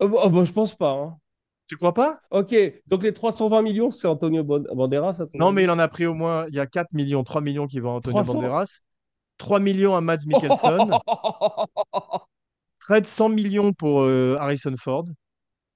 Oh, 0.00 0.08
bah, 0.08 0.18
oh, 0.24 0.30
bah, 0.30 0.44
je 0.44 0.52
pense 0.52 0.74
pas. 0.76 0.90
hein. 0.92 1.18
Tu 1.66 1.76
crois 1.76 1.92
pas? 1.94 2.22
Ok, 2.30 2.54
donc 2.86 3.02
les 3.02 3.12
320 3.12 3.62
millions, 3.62 3.90
c'est 3.90 4.08
Antonio 4.08 4.42
Ban- 4.42 4.60
Banderas 4.74 5.20
Non, 5.38 5.52
mais 5.52 5.62
il 5.64 5.70
en 5.70 5.78
a 5.78 5.88
pris 5.88 6.06
au 6.06 6.14
moins, 6.14 6.46
il 6.48 6.54
y 6.54 6.60
a 6.60 6.66
4 6.66 6.92
millions, 6.92 7.24
3 7.24 7.40
millions 7.40 7.66
qui 7.66 7.80
vont 7.80 7.90
à 7.92 7.94
Antonio 7.94 8.24
300? 8.24 8.24
Banderas, 8.24 8.80
3 9.38 9.60
millions 9.60 9.96
à 9.96 10.00
Mads 10.00 10.26
Mikkelsen, 10.26 11.00
près 12.86 13.00
de 13.00 13.06
100 13.06 13.28
millions 13.28 13.72
pour 13.72 14.02
euh, 14.02 14.36
Harrison 14.38 14.74
Ford. 14.76 15.04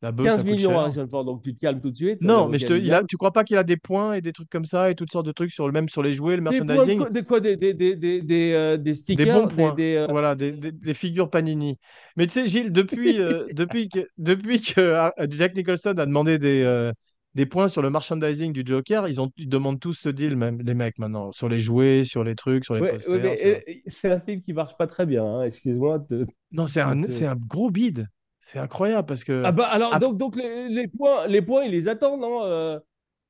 La 0.02 0.12
bœuf, 0.12 0.26
15 0.26 0.36
ça 0.38 0.44
coûte 0.44 0.50
millions 0.52 0.70
cher. 0.70 0.78
Harrison 0.80 1.08
Ford, 1.08 1.24
donc 1.24 1.42
tu 1.42 1.54
te 1.54 1.60
calmes 1.60 1.80
tout 1.80 1.90
de 1.90 1.96
suite. 1.96 2.20
Non, 2.20 2.48
mais 2.48 2.58
je 2.58 2.66
te, 2.66 2.72
il 2.74 2.92
a, 2.92 3.02
tu 3.04 3.16
crois 3.16 3.32
pas 3.32 3.44
qu'il 3.44 3.56
a 3.56 3.64
des 3.64 3.78
points 3.78 4.12
et 4.14 4.20
des 4.20 4.32
trucs 4.32 4.50
comme 4.50 4.66
ça 4.66 4.90
et 4.90 4.94
toutes 4.94 5.10
sortes 5.10 5.26
de 5.26 5.32
trucs 5.32 5.50
sur 5.52 5.66
le 5.66 5.72
même 5.72 5.88
sur 5.88 6.02
les 6.02 6.12
jouets, 6.12 6.36
le 6.36 6.42
Des 6.42 6.60
merchandising, 6.60 7.08
des, 7.10 7.22
quoi, 7.24 7.40
des, 7.40 7.56
des, 7.56 7.72
des, 7.72 7.96
des, 7.96 8.20
des, 8.22 8.52
euh, 8.52 8.76
des 8.76 8.94
des 8.94 8.94
stickers, 8.94 9.32
bons 9.32 9.48
points. 9.48 9.72
des, 9.72 9.96
euh, 9.96 10.06
Voilà, 10.10 10.34
des, 10.34 10.52
figures 10.94 11.30
Panini. 11.30 11.78
Mais 12.16 12.26
tu 12.26 12.34
sais, 12.34 12.48
Gilles, 12.48 12.72
depuis, 12.72 13.18
euh, 13.20 13.46
depuis 13.52 13.88
que, 13.88 14.06
depuis 14.18 14.60
que 14.60 14.80
euh, 14.80 15.10
Jack 15.30 15.56
Nicholson 15.56 15.94
a 15.96 16.06
demandé 16.06 16.38
des, 16.38 16.62
euh, 16.62 16.92
des 17.36 17.46
points 17.46 17.68
sur 17.68 17.82
le 17.82 17.90
merchandising 17.90 18.52
du 18.52 18.62
Joker, 18.64 19.06
ils 19.08 19.20
ont, 19.20 19.30
ils 19.36 19.48
demandent 19.48 19.78
tous 19.78 19.92
ce 19.92 20.08
deal, 20.08 20.36
même 20.36 20.58
les 20.62 20.74
mecs 20.74 20.98
maintenant, 20.98 21.30
sur 21.32 21.48
les 21.48 21.60
jouets, 21.60 22.02
sur 22.02 22.24
les 22.24 22.34
trucs, 22.34 22.64
sur 22.64 22.74
les 22.74 22.80
Ouais, 22.80 22.90
posters. 22.90 23.22
sur- 23.38 23.46
euh, 23.46 23.60
c'est 23.86 24.10
un 24.10 24.20
film 24.20 24.42
qui 24.42 24.52
marche 24.54 24.76
pas 24.76 24.86
très 24.86 25.06
bien, 25.06 25.24
hein, 25.24 25.42
excuse-moi. 25.42 25.98
de- 26.10 26.26
Non, 26.50 26.66
c'est 26.66 26.80
de 26.80 26.86
un, 27.26 27.36
gros 27.36 27.70
bide. 27.70 28.08
C'est 28.40 28.58
incroyable 28.58 29.06
parce 29.06 29.22
que, 29.24 29.42
Ah 29.44 29.52
bah 29.52 29.66
alors, 29.66 29.98
donc, 29.98 30.16
donc 30.16 30.36
les, 30.36 30.68
les 30.68 30.88
points, 30.88 31.26
les 31.26 31.42
points, 31.42 31.64
ils 31.64 31.72
les 31.72 31.88
attendent, 31.88 32.20
non 32.20 32.44
euh, 32.44 32.78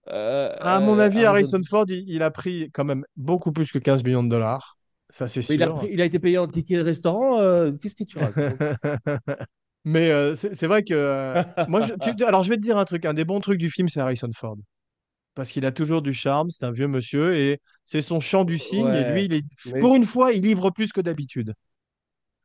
euh, 0.09 0.57
à 0.61 0.79
mon 0.81 0.99
avis, 0.99 1.25
Harrison 1.25 1.59
Harrison 1.59 1.69
Ford, 1.69 1.87
il, 1.89 2.05
il 2.09 2.23
a 2.23 2.31
pris 2.31 2.71
quand 2.73 2.85
même 2.85 3.05
beaucoup 3.17 3.51
plus 3.53 3.73
que 3.73 3.79
15 3.79 4.05
millions 4.05 4.23
de 4.23 4.29
dollars. 4.29 4.79
Ça, 5.11 5.27
c'est 5.29 5.43
Mais 5.49 5.55
il 5.57 5.63
a, 5.63 5.67
sûr. 5.67 5.77
pris- 5.79 5.89
il 5.93 6.01
a 6.01 6.05
été 6.05 6.19
payé 6.19 6.39
en 6.39 6.47
ticket 6.47 6.81
restaurant. 6.83 7.41
euh, 7.41 7.73
Qu'est-ce 7.73 7.95
que 7.95 8.05
tu 8.05 8.19
racontes? 8.19 8.61
Mais 9.87 10.11
euh, 10.13 10.37
c'est 10.37 10.69
vrai 10.69 10.85
que 10.85 10.95
euh, 10.95 11.39
moi, 11.67 11.83
je, 11.83 11.95
tu- 11.95 12.25
alors 12.25 12.45
je 12.45 12.51
vais 12.51 12.57
te 12.59 12.63
dire 12.63 12.79
un 12.79 12.87
truc. 12.87 13.07
Un 13.07 13.15
des 13.15 13.25
bons 13.27 13.41
trucs 13.41 13.59
du 13.61 13.71
film, 13.71 13.89
c'est 13.89 14.01
Harrison 14.01 14.31
Ford. 14.35 14.59
Parce 15.35 15.53
qu'il 15.53 15.67
a 15.67 15.73
toujours 15.73 16.03
du 16.03 16.13
charme, 16.15 16.51
c'est 16.51 16.67
un 16.67 16.73
vieux 16.73 16.89
monsieur 16.89 17.37
et 17.37 17.61
c'est 17.87 18.03
son 18.03 18.21
chant 18.21 18.45
du 18.45 18.59
cygne. 18.59 18.95
Et 18.95 19.05
lui, 19.05 19.25
Ouais, 19.25 19.27
il 19.27 19.35
est, 19.35 19.45
mais 19.65 19.73
pour 19.79 19.97
une 19.97 20.07
fois, 20.07 20.33
il 20.33 20.43
livre 20.45 20.71
plus 20.71 20.93
que 20.93 21.01
d'habitude. 21.03 21.55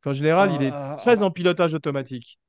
En 0.06 0.14
général, 0.14 0.52
il 0.54 0.64
est 0.64 0.78
ah, 0.78 0.96
très 0.98 1.24
ah, 1.24 1.24
en 1.24 1.32
pilotage 1.32 1.74
automatique. 1.76 2.40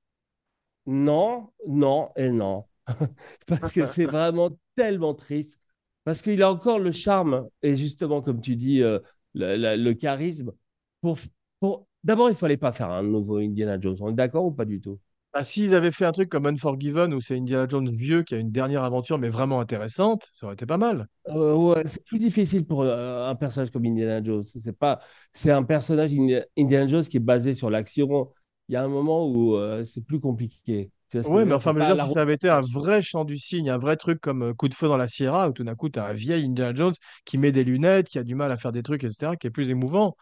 non, 0.87 1.53
non 1.67 2.11
et 2.17 2.31
non. 2.31 2.67
Parce 3.47 3.73
que 3.73 3.87
c'est 3.87 4.07
vraiment 4.07 4.51
tellement 4.77 5.15
triste. 5.15 5.61
Parce 6.05 6.23
qu'il 6.23 6.43
a 6.43 6.51
encore 6.51 6.79
le 6.81 6.93
charme 6.93 7.49
et 7.63 7.77
justement, 7.77 8.23
comme 8.23 8.41
tu 8.41 8.57
dis, 8.57 8.83
euh, 8.83 8.99
le, 9.35 9.57
le- 9.57 9.77
le 9.83 9.95
charisme. 9.95 10.53
Pour, 11.01 11.19
pour... 11.61 11.87
D'abord, 12.05 12.31
il 12.31 12.37
fallait 12.37 12.57
pas 12.57 12.71
faire 12.73 12.91
un 12.91 13.03
nouveau 13.03 13.39
Indiana 13.39 13.79
Jones. 13.81 13.97
On 14.01 14.11
est 14.11 14.15
d'accord 14.15 14.45
ou 14.45 14.53
pas 14.53 14.65
du 14.65 14.81
tout? 14.81 15.01
Ah, 15.35 15.45
s'ils 15.45 15.75
avaient 15.75 15.93
fait 15.93 16.05
un 16.07 16.13
truc 16.13 16.29
comme 16.31 16.47
Unforgiven 16.47 17.13
où 17.15 17.21
c'est 17.21 17.37
Indiana 17.37 17.67
Jones 17.69 17.91
vieux 17.95 18.23
qui 18.23 18.35
a 18.35 18.39
une 18.39 18.51
dernière 18.51 18.83
aventure 18.85 19.19
mais 19.19 19.29
vraiment 19.31 19.61
intéressante, 19.61 20.29
ça 20.33 20.47
aurait 20.47 20.55
été 20.55 20.65
pas 20.67 20.79
mal. 20.79 21.07
Euh, 21.29 21.55
ouais, 21.55 21.85
c'est 21.87 22.05
plus 22.05 22.19
difficile 22.19 22.67
pour 22.67 22.83
euh, 22.83 23.29
un 23.31 23.35
personnage 23.37 23.71
comme 23.71 23.85
Indiana 23.87 24.23
Jones. 24.25 24.43
C'est 24.45 24.77
pas, 24.77 25.01
c'est 25.33 25.53
un 25.53 25.63
personnage 25.63 26.13
Indi- 26.13 26.41
Indiana 26.59 26.87
Jones 26.89 27.05
qui 27.05 27.17
est 27.19 27.21
basé 27.21 27.55
sur 27.55 27.71
l'action. 27.71 28.33
Il 28.69 28.73
y 28.73 28.77
a 28.77 28.83
un 28.83 28.89
moment 28.89 29.29
où 29.29 29.55
euh, 29.55 29.85
c'est 29.85 30.05
plus 30.05 30.19
compliqué. 30.21 30.91
Veux 31.25 31.45
mais 31.45 31.55
enfin, 31.55 31.73
je 31.73 31.79
veux 31.79 31.85
dire, 31.85 31.99
si 31.99 32.05
route. 32.05 32.13
ça 32.13 32.23
avait 32.23 32.35
été 32.35 32.49
un 32.49 32.63
vrai 32.63 33.01
chant 33.03 33.25
du 33.25 33.39
cygne, 33.39 33.71
un 33.71 33.79
vrai 33.79 33.97
truc 33.97 34.21
comme 34.21 34.43
euh, 34.43 34.55
Coup 34.55 34.69
de 34.69 34.75
feu 34.75 34.89
dans 34.89 34.97
la 34.97 35.07
Sierra, 35.09 35.49
où 35.49 35.53
tout 35.53 35.63
d'un 35.65 35.75
coup, 35.77 35.89
tu 35.89 35.99
as 35.99 36.05
un 36.07 36.13
vieil 36.15 36.45
Indiana 36.47 36.75
Jones 36.75 36.95
qui 37.25 37.39
met 37.39 37.53
des 37.53 37.65
lunettes, 37.65 38.09
qui 38.09 38.19
a 38.19 38.25
du 38.25 38.35
mal 38.35 38.51
à 38.51 38.57
faire 38.57 38.73
des 38.73 38.83
trucs, 38.83 39.05
etc., 39.05 39.37
qui 39.37 39.47
est 39.47 39.51
plus 39.51 39.71
émouvant. 39.71 40.17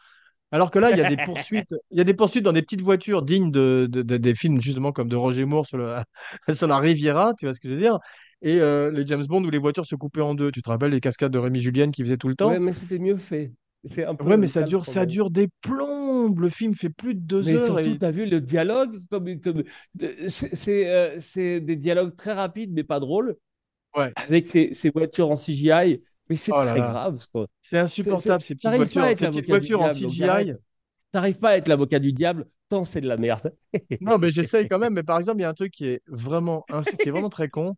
Alors 0.52 0.70
que 0.70 0.78
là, 0.78 0.90
il 0.90 0.96
y 0.96 1.00
a 1.00 1.04
des 1.04 1.16
poursuites, 1.18 1.74
il 1.90 1.98
y 1.98 2.00
a 2.00 2.04
des 2.04 2.14
poursuites 2.14 2.44
dans 2.44 2.52
des 2.52 2.62
petites 2.62 2.82
voitures 2.82 3.22
dignes 3.22 3.50
de, 3.52 3.86
de- 3.90 4.02
de- 4.02 4.16
des 4.16 4.34
films 4.34 4.60
justement 4.60 4.92
comme 4.92 5.08
de 5.08 5.16
Roger 5.16 5.44
Moore 5.44 5.66
sur, 5.66 5.78
le, 5.78 5.96
sur 6.54 6.66
la 6.66 6.78
Riviera, 6.78 7.34
tu 7.38 7.46
vois 7.46 7.54
ce 7.54 7.60
que 7.60 7.68
je 7.68 7.74
veux 7.74 7.80
dire? 7.80 7.98
Et 8.42 8.60
euh, 8.60 8.90
les 8.90 9.06
James 9.06 9.24
Bond 9.28 9.44
où 9.44 9.50
les 9.50 9.58
voitures 9.58 9.86
se 9.86 9.94
coupaient 9.96 10.20
en 10.22 10.34
deux. 10.34 10.50
Tu 10.52 10.62
te 10.62 10.68
rappelles 10.70 10.90
les 10.92 11.00
cascades 11.00 11.32
de 11.32 11.38
Rémi 11.38 11.60
Julien 11.60 11.90
qui 11.90 12.02
faisaient 12.02 12.16
tout 12.16 12.28
le 12.28 12.36
temps? 12.36 12.56
Ouais, 12.56 12.58
mais 12.60 12.72
c'était 12.72 12.98
mieux 12.98 13.16
fait. 13.16 13.52
C'est 13.90 14.04
un 14.04 14.16
Ouais, 14.20 14.36
mais 14.36 14.46
ça 14.46 14.62
dure, 14.62 14.86
ça 14.86 15.04
dure 15.06 15.30
des 15.30 15.48
plombes. 15.62 16.38
Le 16.40 16.48
film 16.50 16.74
fait 16.74 16.90
plus 16.90 17.14
de 17.14 17.20
deux 17.20 17.54
Mais 17.54 17.56
heures 17.56 17.58
surtout, 17.58 17.96
et 17.96 17.96
tu 17.96 18.04
as 18.04 18.10
vu 18.10 18.26
le 18.26 18.40
dialogue, 18.40 19.02
comme, 19.10 19.40
comme, 19.40 19.64
euh, 20.02 20.28
c'est 20.28 20.86
euh, 20.88 21.60
des 21.60 21.76
dialogues 21.76 22.14
très 22.14 22.34
rapides, 22.34 22.70
mais 22.72 22.84
pas 22.84 23.00
drôles, 23.00 23.36
ouais. 23.96 24.14
avec 24.16 24.48
ces, 24.48 24.74
ces 24.74 24.90
voitures 24.90 25.30
en 25.30 25.36
CGI. 25.36 26.02
Mais 26.30 26.36
c'est 26.36 26.52
Oh 26.52 26.62
très 26.62 26.78
là, 26.78 26.92
grave. 26.92 27.18
c'est 27.60 27.78
insupportable 27.78 28.42
ces 28.42 28.54
petites 28.54 28.62
T'arrives 28.62 28.88
pas 28.92 29.02
à 29.02 29.04
voitures, 29.04 29.04
être 29.06 29.18
ces 29.18 29.26
petites 29.26 29.48
l'avocat 29.48 29.60
du 29.60 29.74
voitures 29.74 29.82
en 29.82 29.88
CGI. 29.90 30.54
T'arrives 31.12 31.38
pas 31.38 31.50
à 31.50 31.56
être 31.56 31.68
l'avocat 31.68 31.98
du 31.98 32.12
diable, 32.12 32.46
tant 32.68 32.84
c'est 32.84 33.00
de 33.00 33.08
la 33.08 33.16
merde. 33.16 33.52
Non, 34.00 34.18
mais 34.18 34.30
j'essaye 34.30 34.68
quand 34.68 34.78
même. 34.78 34.94
Mais 34.94 35.02
par 35.02 35.18
exemple, 35.18 35.38
il 35.40 35.42
y 35.42 35.44
a 35.44 35.48
un 35.48 35.54
truc 35.54 35.72
qui 35.72 35.86
est 35.86 36.02
vraiment, 36.06 36.64
qui 37.00 37.08
est 37.08 37.10
vraiment 37.12 37.30
très 37.30 37.48
con. 37.48 37.74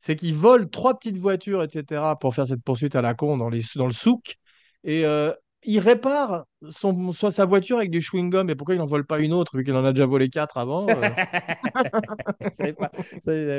C'est 0.00 0.16
qu'ils 0.16 0.34
volent 0.34 0.66
trois 0.68 0.98
petites 0.98 1.16
voitures, 1.18 1.62
etc., 1.62 2.16
pour 2.20 2.34
faire 2.34 2.46
cette 2.46 2.62
poursuite 2.62 2.94
à 2.96 3.02
la 3.02 3.14
con 3.14 3.38
dans, 3.38 3.48
les, 3.48 3.62
dans 3.76 3.86
le 3.86 3.92
souk. 3.92 4.36
Et 4.84 5.06
euh, 5.06 5.32
il 5.66 5.80
répare 5.80 6.44
son, 6.70 7.12
soit 7.12 7.32
sa 7.32 7.44
voiture 7.44 7.78
avec 7.78 7.90
du 7.90 8.00
chewing-gum. 8.00 8.48
Et 8.50 8.54
pourquoi 8.54 8.74
il 8.74 8.78
n'en 8.78 8.86
vole 8.86 9.04
pas 9.04 9.18
une 9.18 9.32
autre, 9.32 9.56
vu 9.56 9.64
qu'il 9.64 9.74
en 9.74 9.84
a 9.84 9.92
déjà 9.92 10.06
volé 10.06 10.28
quatre 10.28 10.56
avant 10.56 10.86
euh, 10.88 11.00
Je 12.58 12.72
pas, 12.72 12.90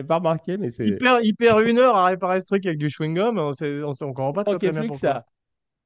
pas 0.04 0.16
remarqué, 0.16 0.58
mais 0.58 0.68
il 0.68 0.74
c'est 0.74 0.98
perd, 0.98 1.24
il 1.24 1.36
perd 1.36 1.62
une 1.68 1.78
heure 1.78 1.96
à 1.96 2.06
réparer 2.06 2.42
ce 2.42 2.46
truc 2.48 2.66
avec 2.66 2.78
du 2.80 2.88
chewing-gum. 2.88 3.38
On 3.38 3.50
ne 3.50 3.94
comprend 4.14 4.34
pas 4.34 4.44
très, 4.44 4.58
très 4.58 4.72
bien 4.72 4.86
pourquoi. 4.86 4.98
ça. 5.10 5.26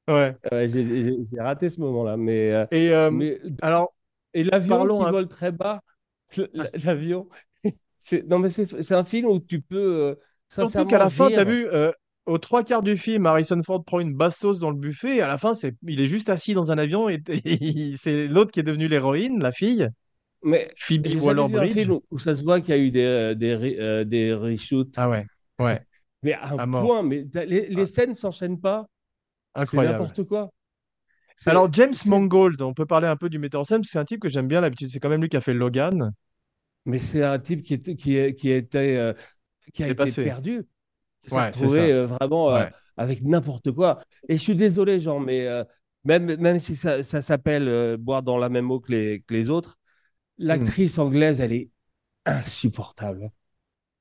Ouais. 0.07 0.35
Ouais, 0.51 0.67
j'ai 0.67 1.39
raté 1.39 1.69
ce 1.69 1.79
moment-là. 1.81 2.17
Mais, 2.17 2.51
euh, 2.51 2.65
Et 2.71 2.89
euh, 2.89 3.11
mais 3.11 3.39
alors, 3.61 3.93
Et 4.33 4.43
l'avion 4.43 4.87
qui 4.87 5.03
un 5.03 5.11
vole 5.11 5.27
très 5.27 5.51
bas, 5.51 5.81
le- 6.37 6.49
l'avion. 6.83 7.27
Non, 8.27 8.39
mais 8.39 8.49
c'est, 8.49 8.91
un 8.93 9.03
film 9.03 9.27
où 9.27 9.39
tu 9.39 9.61
peux 9.61 9.77
euh, 9.77 10.15
Surtout 10.49 10.85
qu'à 10.87 10.97
la 10.97 11.09
fin, 11.09 11.29
tu 11.29 11.35
as 11.37 11.43
vu, 11.43 11.67
euh, 11.67 11.91
aux 12.25 12.37
trois 12.37 12.63
quarts 12.63 12.83
du 12.83 12.97
film, 12.97 13.25
Harrison 13.25 13.61
Ford 13.65 13.83
prend 13.83 13.99
une 13.99 14.15
bastos 14.15 14.59
dans 14.59 14.69
le 14.71 14.77
buffet, 14.77 15.17
et 15.17 15.21
à 15.21 15.27
la 15.27 15.37
fin, 15.37 15.53
c'est, 15.53 15.75
il 15.87 15.99
est 16.01 16.07
juste 16.07 16.29
assis 16.29 16.53
dans 16.53 16.71
un 16.71 16.77
avion, 16.77 17.09
et, 17.09 17.21
et 17.29 17.95
c'est 17.97 18.27
l'autre 18.27 18.51
qui 18.51 18.59
est 18.59 18.63
devenue 18.63 18.87
l'héroïne, 18.87 19.39
la 19.41 19.51
fille, 19.51 19.87
Mais 20.43 20.71
Phoebe 20.75 21.07
Waller-Bridge. 21.19 21.73
film 21.73 21.91
où, 21.91 22.03
où 22.11 22.19
ça 22.19 22.35
se 22.35 22.43
voit 22.43 22.61
qu'il 22.61 22.69
y 22.75 22.77
a 22.77 22.81
eu 22.81 22.91
des, 22.91 23.03
euh, 23.03 23.35
des, 23.35 23.77
euh, 23.79 24.05
des 24.05 24.33
reshoots. 24.33 24.95
Ah 24.95 25.09
ouais, 25.09 25.25
ouais, 25.59 25.85
Mais 26.23 26.33
à 26.33 26.49
un 26.53 26.59
à 26.59 26.67
point, 26.67 27.03
mais 27.03 27.25
les, 27.33 27.67
les 27.69 27.85
Ah, 27.85 27.85
scènes 27.85 28.15
s'enchaînent 28.15 28.59
pas. 28.59 28.85
C'est 29.63 29.79
incroyable. 29.79 29.79
n'importe 29.79 30.23
quoi. 30.25 30.51
Alors, 31.45 31.71
James 31.73 31.93
Mangold, 32.05 32.61
on 32.61 32.73
peut 32.73 32.85
parler 32.87 33.07
un 33.07 33.17
peu 33.17 33.29
du 33.29 33.39
metteur 33.39 33.61
en 33.61 33.63
scène, 33.63 33.79
parce 33.79 33.89
que 33.89 33.91
c'est 33.93 33.99
un 33.99 34.05
type 34.05 34.21
que 34.21 34.29
j'aime 34.29 34.47
bien 34.47 34.61
l'habitude, 34.61 34.89
c'est 34.89 34.99
quand 34.99 35.09
même 35.09 35.21
lui 35.21 35.29
qui 35.29 35.37
a 35.37 35.41
fait 35.41 35.53
Logan, 35.53 36.11
mais 36.85 36.99
c'est 36.99 37.23
un 37.23 37.39
type 37.39 37.63
qui, 37.63 37.73
était, 37.75 37.95
qui, 37.95 38.15
est- 38.17 38.33
qui, 38.35 38.49
était, 38.51 38.97
euh, 38.97 39.13
qui 39.73 39.83
a 39.83 39.89
été 39.89 40.11
perdu, 40.13 40.63
s'est 41.29 41.47
Ouais, 41.51 41.51
c'est 41.53 41.91
euh, 41.91 42.05
vraiment 42.05 42.51
euh, 42.55 42.65
Ouais. 42.65 42.71
avec 42.97 43.21
n'importe 43.23 43.71
quoi. 43.71 44.01
Et 44.27 44.37
je 44.37 44.41
suis 44.41 44.55
désolé, 44.55 44.99
Jean, 44.99 45.19
mais 45.19 45.47
euh, 45.47 45.63
même, 46.03 46.35
même 46.39 46.59
si 46.59 46.75
ça, 46.75 47.03
ça 47.03 47.21
s'appelle 47.21 47.67
euh, 47.67 47.97
boire 47.97 48.23
dans 48.23 48.37
la 48.37 48.49
même 48.49 48.69
eau 48.71 48.79
que 48.79 48.91
les, 48.91 49.21
que 49.27 49.33
les 49.33 49.49
autres, 49.49 49.77
Hmm. 50.49 50.71
l'actrice 50.71 50.99
anglaise, 50.99 51.41
elle 51.41 51.53
est 51.53 51.69
insupportable. 52.25 53.31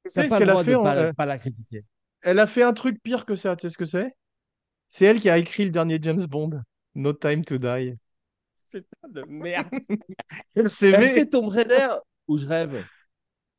Tu 0.04 0.10
T'as 0.14 0.24
sais 0.24 0.28
ce 0.28 0.34
pas 0.34 0.40
le 0.40 0.44
qu'elle 0.44 0.50
a 0.50 0.56
droit 0.56 0.64
de 0.64 0.74
fait? 0.74 0.74
en- 0.74 0.94
pas, 0.94 0.96
euh, 0.96 1.12
pas 1.14 1.26
la 1.26 1.38
critiquer. 1.38 1.84
elle 2.22 2.38
a 2.38 2.46
fait 2.46 2.62
un 2.62 2.72
truc 2.72 2.98
pire 3.02 3.26
que 3.26 3.34
ça, 3.34 3.56
tu 3.56 3.62
sais 3.62 3.68
ce 3.72 3.76
que 3.78 3.84
c'est? 3.84 4.14
C'est 4.90 5.06
elle 5.06 5.20
qui 5.20 5.30
a 5.30 5.38
écrit 5.38 5.64
le 5.66 5.70
dernier 5.72 5.98
James 6.02 6.24
Bond, 6.28 6.62
No 6.96 7.12
Time 7.14 7.44
to 7.44 7.58
Die. 7.58 7.96
Putain 8.70 9.08
de 9.12 9.22
merde. 9.24 9.70
Le 10.54 10.68
Elle 10.90 11.08
CV. 11.08 11.10
fait 11.10 11.26
Tomb 11.26 11.48
Raider 11.48 11.88
ou 12.28 12.38
je 12.38 12.46
rêve? 12.46 12.86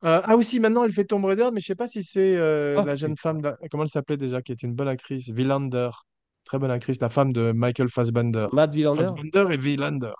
Euh, 0.04 0.20
ah 0.24 0.36
aussi, 0.36 0.58
maintenant, 0.58 0.84
elle 0.84 0.92
fait 0.92 1.04
Tomb 1.04 1.24
Raider, 1.24 1.48
mais 1.52 1.60
je 1.60 1.66
sais 1.66 1.74
pas 1.76 1.86
si 1.86 2.02
c'est 2.02 2.36
euh, 2.36 2.80
Oh 2.80 2.84
la 2.84 2.96
jeune 2.96 3.16
femme, 3.16 3.40
comment 3.70 3.84
elle 3.84 3.88
s'appelait 3.88 4.16
déjà, 4.16 4.42
qui 4.42 4.52
est 4.52 4.62
une 4.62 4.74
bonne 4.74 4.88
actrice, 4.88 5.28
Villander. 5.30 5.90
Très 6.44 6.58
bonne 6.58 6.72
actrice, 6.72 7.00
la 7.00 7.08
femme 7.08 7.32
de 7.32 7.52
Michael 7.52 7.88
Fassbender. 7.88 8.48
Matt 8.52 8.74
Wilander. 8.76 9.06
Fassbender 9.06 9.46
et 9.52 9.56
Villander. 9.56 10.12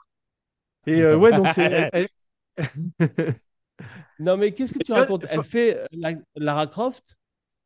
Et 0.86 1.02
euh, 1.02 1.16
ouais, 1.16 1.32
donc 1.32 1.50
c'est... 1.50 1.64
elle- 1.64 1.90
elle- 1.92 2.08
Non, 4.18 4.36
mais 4.36 4.52
qu'est-ce 4.54 4.72
que 4.72 4.78
tu 4.78 4.92
racontes? 4.92 5.26
Elle 5.28 5.42
fa- 5.42 5.42
fait 5.42 5.76
euh, 5.76 5.86
la- 5.92 6.14
Lara 6.36 6.66
Croft? 6.66 7.16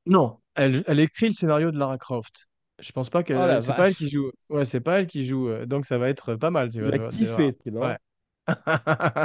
Non, 0.06 0.38
elle, 0.54 0.84
elle 0.86 1.00
écrit 1.00 1.28
le 1.28 1.32
scénario 1.34 1.70
de 1.70 1.78
Lara 1.78 1.98
Croft. 1.98 2.48
Je 2.78 2.92
pense 2.92 3.10
pas 3.10 3.22
Oh 3.32 3.46
la 3.46 3.60
qu'elle... 3.60 3.62
C'est 3.62 3.72
pas 3.74 3.88
elle 3.88 3.96
qui 3.96 4.08
vache. 4.08 4.08
joue. 4.08 4.30
Ouais, 4.48 4.64
c'est 4.64 4.80
pas 4.80 4.98
elle 5.00 5.06
qui 5.06 5.24
joue. 5.24 5.48
euh, 5.48 5.66
Donc 5.66 5.86
ça 5.86 5.98
va 5.98 6.08
être 6.08 6.36
pas 6.36 6.50
mal, 6.50 6.70
tu 6.70 6.80
Tu 6.80 6.84
vas, 6.84 6.90
vas 6.90 6.92
tu 6.92 6.98
vas- 6.98 7.12
tu 7.12 7.26
vas 7.26 7.32
voir. 7.32 7.52
kiffer, 7.52 7.56
tu 7.56 7.70
Ouais. 7.80 7.96
non? 7.96 7.98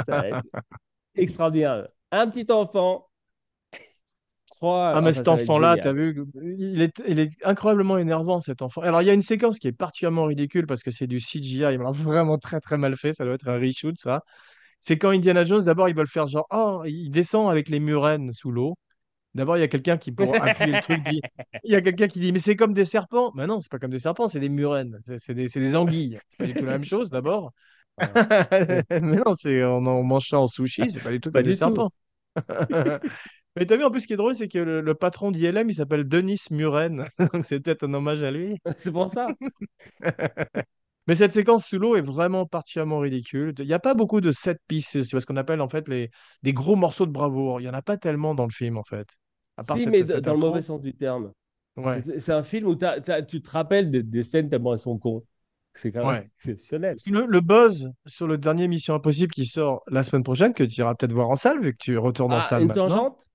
Ça 0.06 0.16
va 0.16 0.28
être 0.28 0.42
extraordinaire. 1.16 1.88
Un 2.12 2.28
petit 2.30 2.46
enfant, 2.52 3.10
trois. 4.46 4.92
Ah, 4.94 5.00
mais 5.00 5.12
Enfin, 5.12 5.12
cet 5.12 5.28
enfant-là, 5.28 5.78
t'as 5.78 5.94
génial. 5.94 5.96
vu, 5.96 6.24
il 6.58 6.82
est, 6.82 6.92
il 7.08 7.18
est 7.18 7.30
incroyablement 7.44 7.98
énervant, 7.98 8.40
cet 8.40 8.60
enfant. 8.62 8.82
Alors, 8.82 9.02
il 9.02 9.06
y 9.06 9.10
a 9.10 9.14
une 9.14 9.22
séquence 9.22 9.58
qui 9.58 9.68
est 9.68 9.72
particulièrement 9.72 10.24
ridicule 10.26 10.66
parce 10.66 10.82
que 10.82 10.90
c'est 10.90 11.06
du 11.06 11.18
CGI, 11.20 11.64
alors 11.64 11.92
vraiment 11.92 12.38
très 12.38 12.60
très 12.60 12.76
mal 12.78 12.96
fait, 12.96 13.12
ça 13.14 13.24
doit 13.24 13.34
être 13.34 13.48
un 13.48 13.58
reshoot, 13.58 13.96
ça. 13.98 14.22
C'est 14.80 14.98
quand 14.98 15.10
Indiana 15.10 15.44
Jones, 15.44 15.64
d'abord, 15.64 15.88
ils 15.88 15.96
veulent 15.96 16.08
faire 16.08 16.28
genre, 16.28 16.46
oh, 16.50 16.82
il 16.86 17.10
descend 17.10 17.50
avec 17.50 17.68
les 17.68 17.80
murènes 17.80 18.32
sous 18.34 18.50
l'eau. 18.52 18.76
D'abord, 19.34 19.56
il 19.58 19.60
y 19.60 19.64
a 19.64 19.68
quelqu'un 19.68 19.98
qui, 19.98 20.12
pour 20.12 20.42
appuyer 20.42 20.72
le 20.72 20.80
truc, 20.80 21.02
dit, 21.02 21.22
il 21.64 21.72
y 21.72 21.76
a 21.76 21.82
quelqu'un 21.82 22.08
qui 22.08 22.20
dit, 22.20 22.32
mais 22.32 22.40
c'est 22.40 22.56
comme 22.56 22.74
des 22.74 22.84
serpents. 22.86 23.32
Mais 23.36 23.46
non, 23.46 23.60
c'est 23.60 23.70
pas 23.70 23.78
comme 23.78 23.90
des 23.90 23.98
serpents, 24.00 24.28
c'est 24.28 24.40
des 24.40 24.48
murènes, 24.50 24.98
c'est 25.18 25.34
des, 25.34 25.48
c'est 25.48 25.60
des 25.60 25.76
anguilles. 25.76 26.18
C'est 26.30 26.38
pas 26.38 26.46
du 26.46 26.54
tout 26.56 26.66
la 26.66 26.72
même 26.72 26.84
chose, 26.84 27.10
d'abord. 27.10 27.52
Mais 28.90 29.00
non, 29.00 29.34
c'est, 29.36 29.64
on, 29.64 29.84
en 29.86 30.02
mange 30.02 30.28
ça 30.28 30.38
en 30.38 30.46
sushi, 30.46 30.90
c'est 30.90 31.02
pas 31.02 31.10
du 31.10 31.20
tout 31.20 31.30
Pas 31.30 31.42
des 31.42 31.54
serpents. 31.54 31.90
Mais 33.56 33.66
t'as 33.66 33.76
vu, 33.76 33.84
en 33.84 33.90
plus, 33.90 34.00
ce 34.00 34.06
qui 34.06 34.14
est 34.14 34.16
drôle, 34.16 34.34
c'est 34.34 34.48
que 34.48 34.58
le, 34.58 34.80
le 34.80 34.94
patron 34.94 35.30
d'ILM, 35.30 35.68
il 35.68 35.74
s'appelle 35.74 36.08
Denis 36.08 36.38
Muren. 36.50 37.06
Donc, 37.32 37.44
c'est 37.44 37.60
peut-être 37.60 37.84
un 37.84 37.92
hommage 37.94 38.22
à 38.22 38.30
lui. 38.30 38.56
C'est 38.78 38.92
pour 38.92 39.10
ça. 39.10 39.28
Mais 41.08 41.16
cette 41.16 41.32
séquence 41.32 41.66
sous 41.66 41.78
l'eau 41.78 41.96
est 41.96 42.00
vraiment 42.00 42.46
particulièrement 42.46 43.00
ridicule. 43.00 43.54
Il 43.58 43.66
n'y 43.66 43.72
a 43.72 43.80
pas 43.80 43.94
beaucoup 43.94 44.20
de 44.20 44.30
set 44.30 44.58
pieces, 44.68 44.88
c'est 45.02 45.02
ce 45.20 45.26
qu'on 45.26 45.36
appelle 45.36 45.60
en 45.60 45.68
fait 45.68 45.88
les, 45.88 46.10
des 46.42 46.52
gros 46.52 46.76
morceaux 46.76 47.06
de 47.06 47.10
bravoure. 47.10 47.60
Il 47.60 47.64
n'y 47.64 47.68
en 47.70 47.74
a 47.74 47.82
pas 47.82 47.96
tellement 47.96 48.34
dans 48.34 48.44
le 48.46 48.52
film 48.52 48.78
en 48.78 48.84
fait. 48.84 49.08
À 49.56 49.64
part 49.64 49.76
Si, 49.76 49.82
cette, 49.84 49.90
mais 49.90 50.04
cette 50.06 50.24
dans 50.24 50.34
le 50.34 50.38
mauvais 50.38 50.62
sens 50.62 50.80
du 50.80 50.94
terme. 50.94 51.32
Ouais, 51.76 52.02
C'est 52.20 52.32
un 52.32 52.42
film 52.42 52.66
où 52.68 52.74
t'as- 52.76 53.00
t'as- 53.00 53.22
tu 53.22 53.40
te 53.42 53.50
rappelles 53.50 53.90
des, 53.90 54.02
des 54.02 54.24
scènes 54.24 54.48
tellement 54.50 54.74
elles 54.74 54.78
sont 54.78 54.98
cons. 54.98 55.24
C'est 55.74 55.90
quand 55.92 56.00
même 56.00 56.08
ouais. 56.08 56.30
exceptionnel. 56.38 56.94
Parce 56.94 57.02
que 57.02 57.10
le, 57.10 57.26
le 57.26 57.40
buzz 57.40 57.90
sur 58.06 58.26
le 58.26 58.38
dernier 58.38 58.68
Mission 58.68 58.94
Impossible 58.94 59.32
qui 59.32 59.46
sort 59.46 59.82
la 59.88 60.02
semaine 60.02 60.22
prochaine, 60.22 60.52
que 60.52 60.64
tu 60.64 60.80
iras 60.80 60.94
peut-être 60.94 61.12
voir 61.12 61.30
en 61.30 61.36
salle, 61.36 61.60
vu 61.60 61.72
que 61.72 61.78
tu 61.78 61.96
retournes 61.98 62.32
en 62.32 62.38
Ah, 62.38 62.40
salle 62.42 62.62
une 62.62 62.68
maintenant. 62.68 62.88
tangente? 62.88 63.26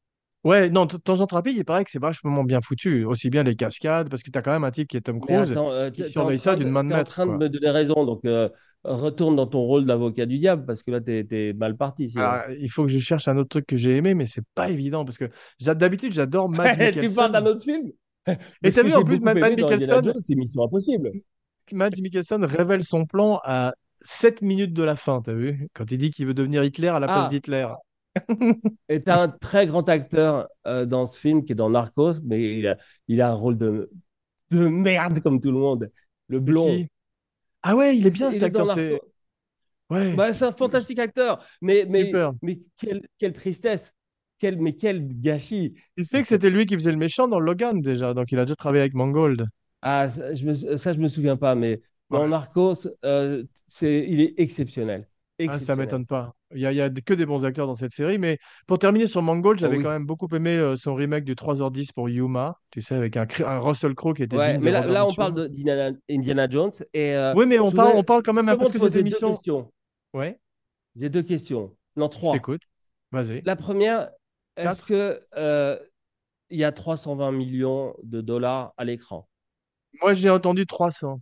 Ouais, 0.44 0.70
non, 0.70 0.88
Tangente 0.88 1.32
Rapide, 1.32 1.58
il 1.58 1.66
paraît 1.66 1.84
que 1.84 1.92
c'est 1.92 2.00
vachement 2.00 2.44
bien 2.44 2.62
foutu. 2.62 3.04
Aussi 3.04 3.30
bien 3.30 3.44
les 3.44 3.56
cascades, 3.56 4.08
parce 4.10 4.24
que 4.24 4.32
tu 4.32 4.38
as 4.38 4.42
quand 4.42 4.52
même 4.52 4.64
un 4.64 4.72
type 4.72 4.88
qui 4.88 4.96
est 4.96 5.02
Tom 5.02 5.20
Cruise, 5.20 5.52
attends, 5.52 5.72
euh, 5.72 5.90
qui 5.90 6.04
en 6.04 6.06
surveille 6.06 6.38
ça 6.40 6.52
train 6.52 6.60
d'une 6.60 6.68
de, 6.68 6.74
main 6.74 6.84
de 6.84 6.90
t'es 6.90 6.94
en 6.94 6.98
maître, 7.00 7.12
train 7.12 7.26
de 7.26 7.32
me 7.32 7.50
donner 7.50 7.70
raison. 7.70 8.06
Donc, 8.06 8.24
euh, 8.24 8.48
retourne 8.84 9.36
dans 9.36 9.48
ton 9.48 9.60
rôle 9.60 9.86
d'avocat 9.86 10.26
du 10.26 10.38
diable 10.38 10.66
parce 10.66 10.84
que 10.84 10.92
là, 10.92 11.02
t'es, 11.02 11.26
t'es 11.26 11.54
mal 11.54 11.76
parti. 11.76 12.14
Alors, 12.16 12.44
il 12.58 12.70
faut 12.70 12.84
que 12.84 12.90
je 12.92 13.00
cherche 13.00 13.28
un 13.28 13.36
autre 13.38 13.50
truc 13.50 13.66
que 13.66 13.76
j'ai 13.78 13.98
aimé, 13.98 14.14
mais 14.14 14.26
c'est 14.26 14.46
pas 14.56 14.70
évident, 14.70 15.04
parce 15.04 15.18
que 15.18 15.26
d'habitude, 15.60 16.14
j'adore 16.14 16.50
Mads 16.50 16.76
Tu 17.02 17.10
parles 17.14 17.32
d'un 17.32 17.46
autre 17.46 17.64
film? 17.64 17.92
Et 18.64 18.72
t'as 18.72 18.84
vu, 18.84 18.94
en 18.94 19.04
plus, 19.04 19.20
Mikkelsen, 19.20 20.04
Jones, 20.04 20.14
c'est 20.22 20.36
Mission 20.36 20.64
Impossible. 20.64 21.12
Mads 21.74 22.02
Mikkelsen 22.02 22.44
révèle 22.44 22.84
son 22.84 23.06
plan 23.06 23.40
à 23.44 23.74
7 24.04 24.42
minutes 24.42 24.74
de 24.74 24.84
la 24.84 24.96
fin, 24.96 25.22
t'as 25.22 25.34
vu? 25.34 25.68
Quand 25.74 25.90
il 25.92 25.98
dit 25.98 26.12
qu'il 26.12 26.26
veut 26.28 26.34
devenir 26.34 26.64
Hitler 26.64 26.88
à 26.90 27.00
la 27.00 27.08
place 27.08 27.26
Ah, 27.26 27.30
d'Hitler. 27.30 27.68
et 28.90 29.04
t'as 29.04 29.22
un 29.22 29.28
très 29.30 29.68
grand 29.68 29.88
acteur 29.90 30.48
euh, 30.66 30.86
dans 30.86 31.08
ce 31.08 31.18
film 31.20 31.44
qui 31.44 31.52
est 31.52 31.56
dans 31.56 31.70
Narcos, 31.70 32.16
mais 32.24 32.58
il 32.60 32.68
a, 32.68 32.78
il 33.08 33.22
a 33.22 33.30
un 33.30 33.34
rôle 33.34 33.58
de, 33.58 33.90
de 34.52 34.68
merde 34.68 35.22
comme 35.22 35.40
tout 35.42 35.52
le 35.52 35.60
monde. 35.60 35.92
Le 36.28 36.40
blond. 36.40 36.68
qui? 36.78 36.88
Ah 37.64 37.76
ouais, 37.76 37.98
il 37.98 38.08
est 38.08 38.12
bien 38.12 38.32
cet 38.32 38.44
acteur, 38.44 38.68
c'est... 38.70 39.00
Ouais, 39.90 40.14
Bah, 40.16 40.28
un 40.42 40.52
fantastique 40.52 41.00
acteur, 41.00 41.44
mais, 41.62 41.86
mais, 41.88 42.12
mais 42.42 42.60
quelle, 42.78 43.08
quelle 43.18 43.34
tristesse, 43.34 43.94
quel, 44.38 44.60
mais 44.60 44.74
quel 44.74 45.08
gâchis. 45.22 45.76
Tu 45.96 46.04
sais 46.04 46.22
que 46.22 46.28
c'était 46.28 46.50
lui 46.50 46.66
qui 46.66 46.76
faisait 46.76 46.92
le 46.92 46.98
méchant 46.98 47.28
dans 47.28 47.40
Logan, 47.40 47.82
déjà, 47.82 48.14
donc 48.14 48.32
il 48.32 48.40
a 48.40 48.46
déjà 48.46 48.56
travaillé 48.56 48.82
avec 48.82 48.94
Mangold. 48.94 49.48
Ah, 49.90 50.10
ça, 50.10 50.34
je 50.34 50.44
me, 50.46 50.54
ça, 50.78 50.94
je 50.94 51.00
me 51.00 51.08
souviens 51.08 51.38
pas, 51.38 51.56
mais 51.56 51.82
dans 52.10 52.24
Ouais. 52.24 52.28
Narcos, 52.28 52.88
euh, 53.06 53.44
c'est, 53.68 54.06
il 54.08 54.20
est 54.22 54.34
exceptionnel. 54.38 55.08
Ah, 55.48 55.60
ça 55.60 55.76
Exceptionnel. 55.76 55.86
m'étonne 55.86 56.06
pas. 56.06 56.34
Il 56.56 56.62
y 56.62 56.66
a, 56.82 56.90
que 56.90 57.14
des 57.14 57.26
bons 57.26 57.46
acteurs 57.46 57.68
dans 57.68 57.76
cette 57.76 57.92
série. 57.92 58.18
Mais 58.18 58.38
pour 58.66 58.80
terminer 58.80 59.08
sur 59.08 59.22
Mangold, 59.22 59.60
Oh 59.60 59.62
j'avais 59.62 59.78
quand 59.84 59.92
même 59.92 60.06
beaucoup 60.06 60.28
aimé 60.34 60.56
euh, 60.56 60.76
son 60.76 60.96
remake 60.96 61.26
du 61.26 61.36
3h10 61.36 61.92
pour 61.94 62.10
Yuma. 62.10 62.56
Tu 62.72 62.82
sais, 62.82 62.96
avec 62.96 63.18
un, 63.18 63.28
un 63.46 63.60
Russell 63.60 63.94
Crowe 63.96 64.14
qui 64.14 64.24
était 64.24 64.36
Ouais, 64.36 64.58
mais 64.58 64.72
là, 64.72 65.06
on 65.06 65.14
parle 65.14 65.34
d'Indiana 65.50 65.92
Indiana 66.10 66.50
Jones 66.50 66.72
et 66.94 67.16
euh, 67.16 67.34
Oui, 67.36 67.46
mais 67.46 67.60
on 67.60 67.72
parle, 67.72 67.88
voudrais 67.88 68.00
on 68.00 68.04
parle 68.04 68.24
quand 68.24 68.34
même, 68.34 68.46
parce 68.46 68.70
te 68.70 68.74
que 68.74 68.80
cette 68.80 68.94
deux 68.94 69.00
émission. 69.00 69.32
questions? 69.32 69.72
Ouais, 70.14 70.40
J'ai 70.96 71.10
deux 71.10 71.24
questions, 71.24 71.76
non 71.96 72.10
trois. 72.10 72.34
t'écoute. 72.34 72.64
Vas-y. 73.12 73.42
La 73.46 73.56
première, 73.56 74.10
est-ce 74.58 74.84
Quatre. 74.84 74.88
que 74.88 75.22
euh, 75.38 75.78
il 76.50 76.58
y 76.58 76.64
a 76.64 76.72
320 76.72 77.32
millions 77.32 77.96
de 78.04 78.22
dollars 78.22 78.74
à 78.78 78.86
l'écran? 78.86 79.28
Moi, 80.02 80.14
j'ai 80.16 80.32
entendu 80.32 80.66
300. 80.66 81.20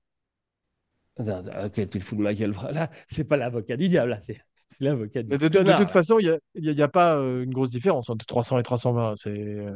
Non, 1.20 1.42
non, 1.44 1.66
Ok, 1.66 1.74
tu 1.76 1.88
te 1.88 2.00
fous 2.00 2.16
de 2.16 2.22
ma 2.22 2.34
gueule. 2.34 2.54
Là, 2.72 2.90
c'est 3.08 3.24
pas 3.24 3.38
l'avocat 3.38 3.78
du 3.78 3.88
diable, 3.88 4.12
là, 4.12 4.22
c'est 4.22 4.40
c'est 4.72 4.84
l'avocat 4.84 5.24
Mais 5.30 5.38
du 5.38 5.40
de, 5.40 5.48
de- 5.48 5.74
toute 5.74 5.92
façon, 5.92 6.20
il 6.20 6.40
n'y 6.56 6.82
a, 6.82 6.88
pas 6.88 7.16
euh, 7.18 7.44
une 7.44 7.54
grosse 7.54 7.72
différence 7.72 8.10
entre 8.10 8.26
300 8.26 8.60
et 8.60 8.64
320. 8.64 9.16
C'est... 9.16 9.30
euh, 9.32 9.76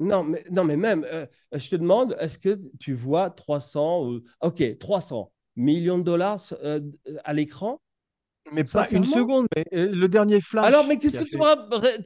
Non, 0.00 0.22
mais, 0.22 0.44
non, 0.50 0.64
mais 0.64 0.76
même, 0.76 1.04
euh, 1.10 1.26
je 1.52 1.68
te 1.70 1.76
demande, 1.76 2.16
est-ce 2.20 2.38
que 2.38 2.60
tu 2.78 2.92
vois 2.94 3.30
300 3.30 4.04
ou... 4.06 4.22
Ok, 4.40 4.62
300 4.78 5.32
millions 5.56 5.98
de 5.98 6.04
dollars 6.04 6.40
euh, 6.62 6.80
à 7.24 7.32
l'écran? 7.32 7.80
Mais 8.52 8.64
pas 8.64 8.88
une 8.90 9.04
seconde. 9.06 9.46
Mais, 9.56 9.64
euh, 9.74 9.92
le 9.94 10.08
dernier 10.08 10.40
Alors, 10.60 10.84
Flash 10.84 10.86
mais 10.86 10.98
qui 11.00 11.10
qu'est-ce 11.10 11.18
que 11.18 11.24
tu, 11.24 11.38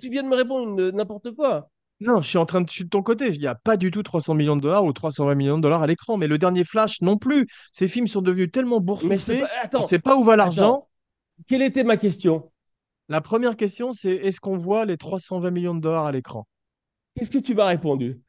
tu 0.01 0.09
viens 0.11 0.23
de 0.23 0.29
me 0.29 0.37
répondre 0.37 0.91
n'importe 0.93 1.33
quoi? 1.35 1.71
Non, 2.05 2.21
je 2.21 2.29
suis 2.29 2.39
en 2.39 2.47
train 2.47 2.61
de, 2.61 2.69
je 2.69 2.73
suis 2.75 2.85
de 2.85 2.89
ton 2.89 3.03
côté. 3.03 3.29
Il 3.29 3.41
n'y 3.41 3.47
a 3.47 3.55
pas 3.55 3.77
du 3.77 3.91
tout 3.91 4.03
300 4.03 4.35
millions 4.35 4.57
de 4.57 4.61
dollars 4.61 4.85
ou 4.85 4.93
320 4.93 5.35
millions 5.35 5.57
de 5.57 5.63
dollars 5.63 5.83
à 5.83 5.87
l'écran. 5.87 6.17
Mais 6.17 6.27
le 6.27 6.39
dernier 6.39 6.65
Flash 6.65 7.01
non 7.01 7.17
plus. 7.17 7.47
Ces 7.73 7.89
films 7.89 8.07
sont 8.07 8.23
devenus 8.23 8.51
tellement 8.51 8.81
boursouflés. 8.81 9.45
On 9.75 9.83
ne 9.83 9.87
sait 9.87 9.99
pas 9.99 10.17
où 10.17 10.25
va 10.25 10.37
l'argent. 10.37 10.89
Quelle 11.49 11.63
était 11.63 11.85
ma 11.85 11.97
question? 11.97 12.51
La 13.09 13.21
première 13.21 13.57
question, 13.57 13.93
c'est 13.93 14.13
est-ce 14.15 14.41
qu'on 14.41 14.57
voit 14.57 14.85
les 14.85 14.97
320 14.97 15.51
millions 15.51 15.75
de 15.75 15.81
dollars 15.81 16.07
à 16.07 16.13
l'écran? 16.13 16.47
Qu'est-ce 17.15 17.31
que 17.31 17.39
tu 17.39 17.55
m'as 17.55 17.67
répondu? 17.67 18.21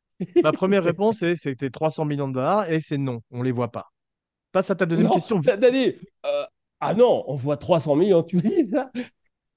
Ma 0.44 0.52
première 0.52 0.84
réponse 0.84 1.22
est 1.22 1.36
c'était 1.36 1.70
300 1.70 2.06
millions 2.06 2.28
de 2.28 2.34
dollars 2.34 2.70
et 2.70 2.82
c'est 2.82 2.98
non, 2.98 3.22
on 3.32 3.42
les 3.44 3.52
voit 3.52 3.72
pas. 3.72 3.92
Passe 4.52 4.72
à 4.72 4.76
ta 4.76 4.86
deuxième 4.86 5.08
Non, 5.08 5.14
question. 5.14 5.42
t'as 5.42 5.58
t'as 5.58 5.72
dit, 5.72 5.96
euh, 6.26 6.44
ah 6.80 6.94
non, 6.94 7.24
on 7.28 7.36
voit 7.36 7.58
300 7.58 7.96
millions, 7.96 8.24
tu 8.24 8.38
me 8.38 8.42
dis 8.42 8.70
ça? 8.70 8.92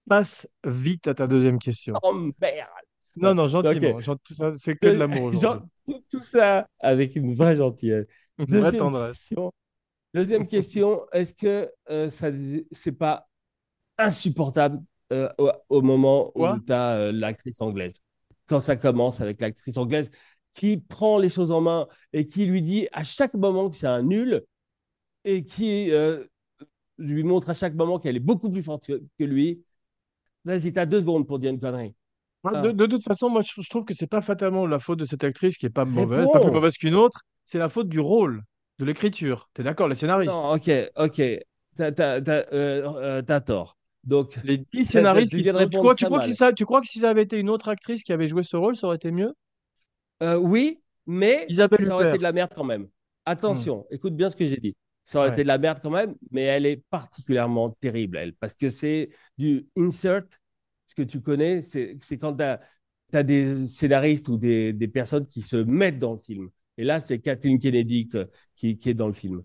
Passe 0.09 0.49
vite 0.65 1.09
à 1.09 1.15
ta 1.15 1.27
deuxième 1.27 1.59
question. 1.59 1.95
Oh 2.03 2.15
merde! 2.41 2.69
Non, 3.17 3.35
non, 3.35 3.47
gentiment. 3.47 4.01
Ça, 4.01 4.53
C'est 4.57 4.77
que 4.77 4.89
de 4.89 4.97
l'amour 4.99 5.31
tout, 5.87 6.03
tout 6.11 6.23
ça 6.23 6.69
avec 6.81 7.17
une 7.17 7.35
vraie 7.35 7.57
gentillesse. 7.57 8.07
Vraie 8.39 8.73
Deuxième 8.73 8.79
tendresse. 8.79 9.17
question, 9.19 9.53
deuxième 10.15 10.47
question, 10.49 11.07
est-ce 11.13 11.35
que 11.35 11.71
euh, 11.91 12.11
ça 12.11 12.29
c'est 12.73 12.93
pas 12.93 13.29
insupportable 13.99 14.81
euh, 15.13 15.29
au, 15.39 15.51
au 15.71 15.83
moment 15.83 16.33
Quoi? 16.35 16.55
où 16.57 16.61
tu 16.61 16.73
as 16.73 17.13
l'actrice 17.13 17.61
anglaise? 17.61 18.01
Quand 18.49 18.61
ça 18.61 18.77
commence 18.77 19.21
avec 19.21 19.41
l'actrice 19.41 19.79
anglaise 19.79 20.11
qui 20.55 20.79
prend 20.79 21.19
les 21.19 21.29
choses 21.29 21.51
en 21.53 21.61
main 21.61 21.89
et 22.13 22.27
qui 22.29 22.47
lui 22.47 22.63
dit 22.63 22.89
à 22.93 23.05
chaque 23.05 23.35
moment 23.35 23.71
que 23.71 23.77
c'est 23.77 23.87
un 23.89 24.03
nul 24.03 24.45
et 25.25 25.45
qui 25.45 25.91
euh, 25.93 26.25
lui 26.99 27.25
montre 27.25 27.51
à 27.51 27.55
chaque 27.55 27.75
moment 27.75 27.99
qu'elle 27.99 28.17
est 28.17 28.21
beaucoup 28.21 28.51
plus 28.51 28.63
forte 28.63 28.87
que, 28.87 29.03
que 29.19 29.25
lui. 29.25 29.65
Vas-y, 30.45 30.73
t'as 30.73 30.87
deux 30.87 31.01
secondes 31.01 31.27
pour 31.27 31.39
dire 31.41 31.51
une 31.53 31.61
connerie. 31.61 31.95
Ouais, 32.47 32.59
Ah. 32.59 32.63
De, 32.63 32.73
de 32.73 32.87
toute 32.87 33.05
façon, 33.05 33.29
moi, 33.29 33.43
je, 33.43 33.61
je 33.61 33.69
trouve 33.69 33.85
que 33.85 33.95
c'est 33.95 34.07
pas 34.07 34.23
fatalement 34.23 34.67
la 34.67 34.79
faute 34.79 34.99
de 34.99 35.05
cette 35.05 35.25
actrice 35.25 35.57
qui 35.57 35.67
est 35.67 35.71
pas 35.71 35.85
mauvaise, 35.85 36.27
pas 36.33 36.41
plus 36.41 36.51
mauvaise 36.51 36.77
qu'une 36.77 36.95
autre. 36.95 37.21
C'est 37.45 37.59
la 37.59 37.69
faute 37.69 37.89
du 37.89 38.01
rôle, 38.01 38.43
de 38.79 38.85
l'écriture. 38.85 39.49
T'es 39.55 39.63
d'accord, 39.63 39.89
les 39.89 39.95
scénaristes? 39.95 40.33
Non, 40.33 40.53
ok, 40.53 40.71
ok. 40.97 41.23
T'as, 41.77 42.21
euh, 42.53 43.23
euh, 43.23 43.41
tort. 43.41 43.77
Donc, 44.05 44.39
Les 44.45 44.59
dix 44.73 44.85
scénaristes 44.85 45.33
tu 45.33 45.39
qui 45.43 45.45
sont. 45.45 45.69
Crois, 45.69 45.95
tu 45.95 46.05
crois 46.07 46.19
mal. 46.19 46.27
que 46.27 46.33
si 46.33 46.37
ça, 46.37 46.53
tu 46.53 46.65
crois 46.65 46.81
que 46.81 46.87
si 46.87 47.01
ça 47.01 47.11
avait 47.11 47.23
été 47.23 47.39
une 47.39 47.51
autre 47.51 47.69
actrice 47.69 48.03
qui 48.03 48.13
avait 48.13 48.29
joué 48.29 48.43
ce 48.43 48.57
rôle, 48.57 48.77
ça 48.77 48.87
aurait 48.87 48.97
été 48.97 49.11
mieux? 49.11 49.35
Euh, 50.23 50.37
oui, 50.37 50.81
mais 51.07 51.45
Isabelle 51.49 51.85
ça 51.87 51.95
aurait 51.95 52.09
été 52.11 52.19
de 52.19 52.23
la 52.23 52.33
merde 52.33 52.51
quand 52.55 52.65
même. 52.65 52.89
Attention, 53.25 53.87
écoute 53.91 54.15
bien 54.15 54.31
ce 54.31 54.37
que 54.37 54.47
j'ai 54.47 54.57
dit. 54.57 54.75
Ça 55.05 55.19
aurait 55.19 55.29
Ouais. 55.29 55.35
été 55.35 55.43
de 55.43 55.49
la 55.49 55.59
merde 55.59 55.79
quand 55.83 55.91
même, 55.91 56.15
mais 56.31 56.43
elle 56.43 56.67
est 56.67 56.83
particulièrement 56.91 57.71
terrible, 57.71 58.17
elle, 58.17 58.33
parce 58.35 58.55
que 58.55 58.69
c'est 58.69 59.11
du 59.37 59.67
insert. 59.77 60.25
Ce 60.87 60.95
que 60.95 61.03
tu 61.03 61.21
connais, 61.21 61.63
c'est 61.63 61.99
quand 62.19 62.37
tu 62.37 62.45
as, 62.45 63.23
des 63.23 63.67
scénaristes 63.67 64.29
ou 64.29 64.37
des, 64.37 64.73
des 64.73 64.89
personnes 64.89 65.27
qui 65.27 65.43
se 65.43 65.57
mettent 65.57 65.99
dans 65.99 66.13
le 66.13 66.19
film. 66.19 66.49
Et 66.79 66.85
là, 66.85 67.01
c'est 67.01 67.19
Kathleen 67.19 67.59
Kennedy 67.59 68.09
qui, 68.55 68.77
qui 68.77 68.89
est 68.89 68.95
dans 68.95 69.07
le 69.07 69.13
film. 69.13 69.43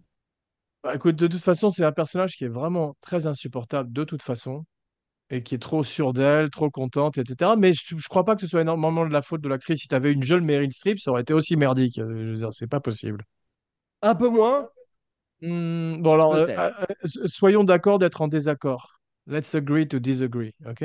Bah, 0.84 0.96
écoute, 0.96 1.16
de 1.16 1.28
toute 1.28 1.42
façon, 1.42 1.70
c'est 1.70 1.86
un 1.86 1.92
personnage 1.92 2.36
qui 2.36 2.44
est 2.44 2.50
vraiment 2.50 2.96
très 3.02 3.28
insupportable 3.28 3.92
de 3.94 4.04
toute 4.04 4.24
façon 4.24 4.66
et 5.30 5.44
qui 5.44 5.56
est 5.56 5.60
trop 5.60 5.84
sûr 5.84 6.12
d'elle, 6.14 6.50
trop 6.50 6.70
contente, 6.70 7.18
etc. 7.18 7.56
Mais 7.56 7.74
je, 7.74 7.96
je 7.98 8.08
crois 8.10 8.26
pas 8.26 8.36
que 8.36 8.42
ce 8.42 8.48
soit 8.48 8.62
énormément 8.62 9.06
de 9.06 9.14
la 9.14 9.22
faute 9.22 9.42
de 9.42 9.48
l'actrice. 9.50 9.80
Si 9.82 9.88
tu 9.88 9.96
avais 9.96 10.12
une 10.12 10.24
jeune 10.24 10.44
Meryl 10.44 10.74
Streep, 10.74 11.00
ça 11.00 11.12
aurait 11.12 11.22
été 11.22 11.34
aussi 11.34 11.56
merdique. 11.56 12.00
Euh, 12.00 12.10
Je 12.10 12.30
veux 12.32 12.38
dire, 12.38 12.54
c'est 12.54 12.68
pas 12.68 12.82
possible. 12.82 13.24
Un 14.02 14.16
peu 14.16 14.30
moins, 14.30 14.70
Hmm, 15.42 16.02
bon, 16.02 16.14
alors, 16.14 16.36
euh, 16.36 16.46
euh, 16.48 16.70
euh, 16.82 17.28
soyons 17.28 17.64
d'accord 17.64 17.98
d'être 17.98 18.22
en 18.22 18.28
désaccord. 18.28 19.02
Let's 19.26 19.56
agree 19.56 19.88
to 19.88 20.00
disagree, 20.00 20.54
ok? 20.68 20.84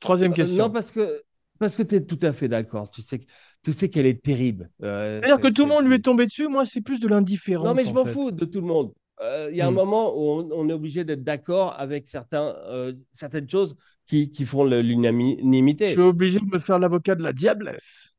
Troisième 0.00 0.32
Euh, 0.32 0.34
question. 0.34 0.64
non, 0.64 0.70
parce 0.70 0.90
que, 0.90 1.22
parce 1.58 1.76
que 1.76 1.82
tu 1.82 1.96
es 1.96 2.04
tout 2.04 2.18
à 2.22 2.32
fait 2.32 2.48
d'accord. 2.48 2.90
Tu 2.90 3.02
sais, 3.02 3.20
tu 3.62 3.72
sais 3.72 3.88
qu'elle 3.88 4.06
est 4.06 4.22
terrible. 4.22 4.70
Euh, 4.82 5.14
C'est-à-dire 5.14 5.40
que 5.40 5.48
tout 5.52 5.62
le 5.64 5.68
monde 5.70 5.86
lui 5.86 5.94
est 5.96 6.04
tombé 6.04 6.26
dessus. 6.26 6.48
Moi, 6.48 6.64
c'est 6.64 6.80
plus 6.82 7.00
de 7.00 7.08
Non, 7.08 7.16
l'indifférence, 7.16 7.76
mais 7.76 7.84
je 7.84 7.90
en 7.90 7.94
m'en 7.94 8.04
fous 8.06 8.30
de 8.30 8.44
tout 8.44 8.60
le 8.60 8.66
monde. 8.66 8.92
Euh, 9.20 9.48
Il 9.50 9.56
y 9.56 9.60
a 9.60 9.66
un 9.66 9.72
Hmm. 9.72 9.74
moment 9.74 10.14
où 10.16 10.20
on, 10.30 10.48
on 10.52 10.68
est 10.68 10.72
obligé 10.72 11.04
d'être 11.04 11.24
d'accord 11.24 11.74
avec 11.78 12.06
certains, 12.06 12.54
euh, 12.68 12.92
certaines 13.12 13.50
choses 13.50 13.74
qui, 14.06 14.30
qui 14.30 14.44
font 14.44 14.62
le- 14.62 14.76
Je 14.80 14.86
l'unanimité. 14.86 15.88
suis 15.88 16.00
obligé 16.00 16.38
de 16.38 16.44
me 16.44 16.58
faire 16.60 16.78
l'avocat 16.78 17.16
de 17.16 17.24
la 17.24 17.32
diablesse. 17.32 18.14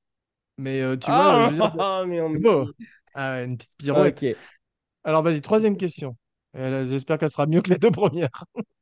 Mais 0.57 0.81
tu 0.97 1.09
vois, 1.09 1.49
Ah, 1.79 2.03
mais 2.07 2.19
on- 2.19 2.31
beau. 2.31 2.67
Ah, 3.15 3.41
une 3.43 3.57
petite 3.57 3.71
pirouette. 3.77 4.21
Ok. 4.23 4.35
Alors, 5.05 5.23
vas-y, 5.23 5.41
troisième 5.41 5.77
question. 5.77 6.15
J'espère 6.53 7.17
qu'elle 7.17 7.31
sera 7.31 7.47
mieux 7.47 7.61
que 7.61 7.69
les 7.71 7.77
deux 7.79 7.91
premières. 7.91 8.29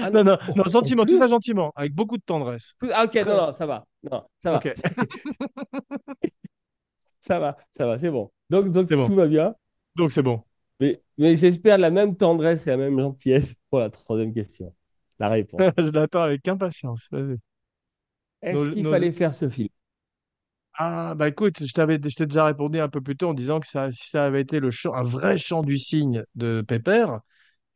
Ah, 0.00 0.10
Non, 0.10 0.24
non, 0.24 0.36
non, 0.54 0.64
en 0.64 0.68
gentiment, 0.68 1.04
tout 1.04 1.16
ça 1.16 1.26
gentiment, 1.28 1.72
avec 1.76 1.94
beaucoup 1.94 2.16
de 2.16 2.22
tendresse. 2.22 2.74
Ah, 2.92 3.04
ok, 3.04 3.14
non, 3.26 3.36
non, 3.36 3.52
ça 3.54 3.66
va. 3.66 3.84
Non, 4.02 4.24
ça 4.38 4.52
va. 4.52 4.60
Ça 7.20 7.38
va, 7.38 7.56
ça 7.76 7.86
va, 7.86 7.98
c'est 7.98 8.10
bon. 8.10 8.30
Donc, 8.50 8.70
donc 8.70 8.88
bon. 8.88 9.04
tout 9.06 9.14
va 9.14 9.26
bien. 9.26 9.54
donc 9.96 10.12
c'est 10.12 10.22
bon. 10.22 10.42
Mais, 10.80 11.02
mais 11.18 11.36
j'espère 11.36 11.76
la 11.78 11.90
même 11.90 12.16
tendresse 12.16 12.66
et 12.66 12.70
la 12.70 12.76
même 12.76 12.98
gentillesse 12.98 13.54
pour 13.70 13.80
la 13.80 13.90
troisième 13.90 14.32
question. 14.32 14.74
La 15.18 15.28
réponse. 15.28 15.60
Je 15.78 15.90
l'attends 15.90 16.22
avec 16.22 16.46
impatience. 16.48 17.08
Vas-y. 17.10 17.38
Est-ce 18.42 18.68
qu'il 18.70 18.84
nos- 18.84 18.90
fallait 18.90 19.12
faire 19.12 19.34
ce 19.34 19.48
film? 19.48 19.68
Ah, 20.80 21.14
bah 21.16 21.26
écoute, 21.28 21.64
je 21.66 21.72
t'avais, 21.72 21.98
je 22.02 22.14
t'ai 22.14 22.26
déjà 22.26 22.44
répondu 22.44 22.78
un 22.78 22.88
peu 22.88 23.00
plus 23.00 23.16
tôt 23.16 23.28
en 23.30 23.34
disant 23.34 23.58
que 23.58 23.66
ça, 23.66 23.90
si 23.90 24.08
ça 24.08 24.24
avait 24.26 24.40
été 24.42 24.60
le 24.60 24.70
chant, 24.70 24.94
un 24.94 25.02
vrai 25.02 25.36
chant 25.36 25.62
du 25.62 25.76
cygne 25.76 26.22
de 26.36 26.60
Pépère, 26.62 27.20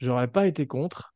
j'aurais 0.00 0.28
pas 0.28 0.46
été 0.46 0.66
contre. 0.68 1.14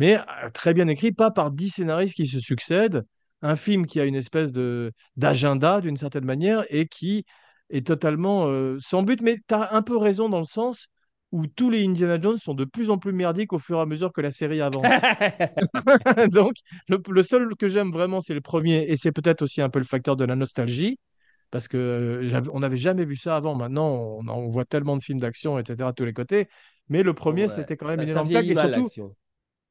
Mais 0.00 0.16
euh, 0.16 0.50
très 0.54 0.72
bien 0.72 0.88
écrit, 0.88 1.12
pas 1.12 1.30
par 1.30 1.50
dix 1.50 1.68
scénaristes 1.68 2.16
qui 2.16 2.26
se 2.26 2.40
succèdent. 2.40 3.04
Un 3.42 3.54
film 3.54 3.86
qui 3.86 4.00
a 4.00 4.06
une 4.06 4.14
espèce 4.14 4.50
de 4.50 4.92
d'agenda 5.16 5.82
d'une 5.82 5.96
certaine 5.96 6.24
manière 6.24 6.64
et 6.70 6.86
qui 6.86 7.24
est 7.68 7.86
totalement 7.86 8.46
euh, 8.48 8.78
sans 8.80 9.02
but. 9.02 9.20
Mais 9.20 9.36
tu 9.46 9.54
as 9.54 9.74
un 9.74 9.82
peu 9.82 9.98
raison 9.98 10.30
dans 10.30 10.38
le 10.38 10.46
sens 10.46 10.86
où 11.32 11.46
tous 11.46 11.68
les 11.68 11.84
Indiana 11.84 12.18
Jones 12.18 12.38
sont 12.38 12.54
de 12.54 12.64
plus 12.64 12.88
en 12.88 12.96
plus 12.96 13.12
merdiques 13.12 13.52
au 13.52 13.58
fur 13.58 13.76
et 13.76 13.82
à 13.82 13.86
mesure 13.86 14.10
que 14.10 14.22
la 14.22 14.30
série 14.30 14.62
avance. 14.62 14.86
Donc, 16.32 16.54
le, 16.88 16.98
le 17.06 17.22
seul 17.22 17.54
que 17.56 17.68
j'aime 17.68 17.92
vraiment, 17.92 18.22
c'est 18.22 18.34
le 18.34 18.40
premier, 18.40 18.84
et 18.88 18.96
c'est 18.96 19.12
peut-être 19.12 19.42
aussi 19.42 19.60
un 19.60 19.68
peu 19.68 19.80
le 19.80 19.84
facteur 19.84 20.16
de 20.16 20.24
la 20.24 20.34
nostalgie, 20.34 20.98
parce 21.50 21.68
que 21.68 21.76
euh, 21.76 22.40
on 22.54 22.60
n'avait 22.60 22.78
jamais 22.78 23.04
vu 23.04 23.16
ça 23.16 23.36
avant. 23.36 23.54
Maintenant, 23.54 24.18
on, 24.18 24.26
on 24.28 24.48
voit 24.48 24.64
tellement 24.64 24.96
de 24.96 25.02
films 25.02 25.20
d'action, 25.20 25.58
etc., 25.58 25.90
à 25.90 25.92
tous 25.92 26.06
les 26.06 26.14
côtés. 26.14 26.48
Mais 26.88 27.02
le 27.02 27.12
premier, 27.12 27.42
Ouais, 27.42 27.48
c'était 27.48 27.76
quand 27.76 27.86
même 27.86 28.00
une 28.00 28.08
énorme 28.08 28.28
claque, 28.30 28.46
et 28.46 28.54
surtout. 28.56 29.12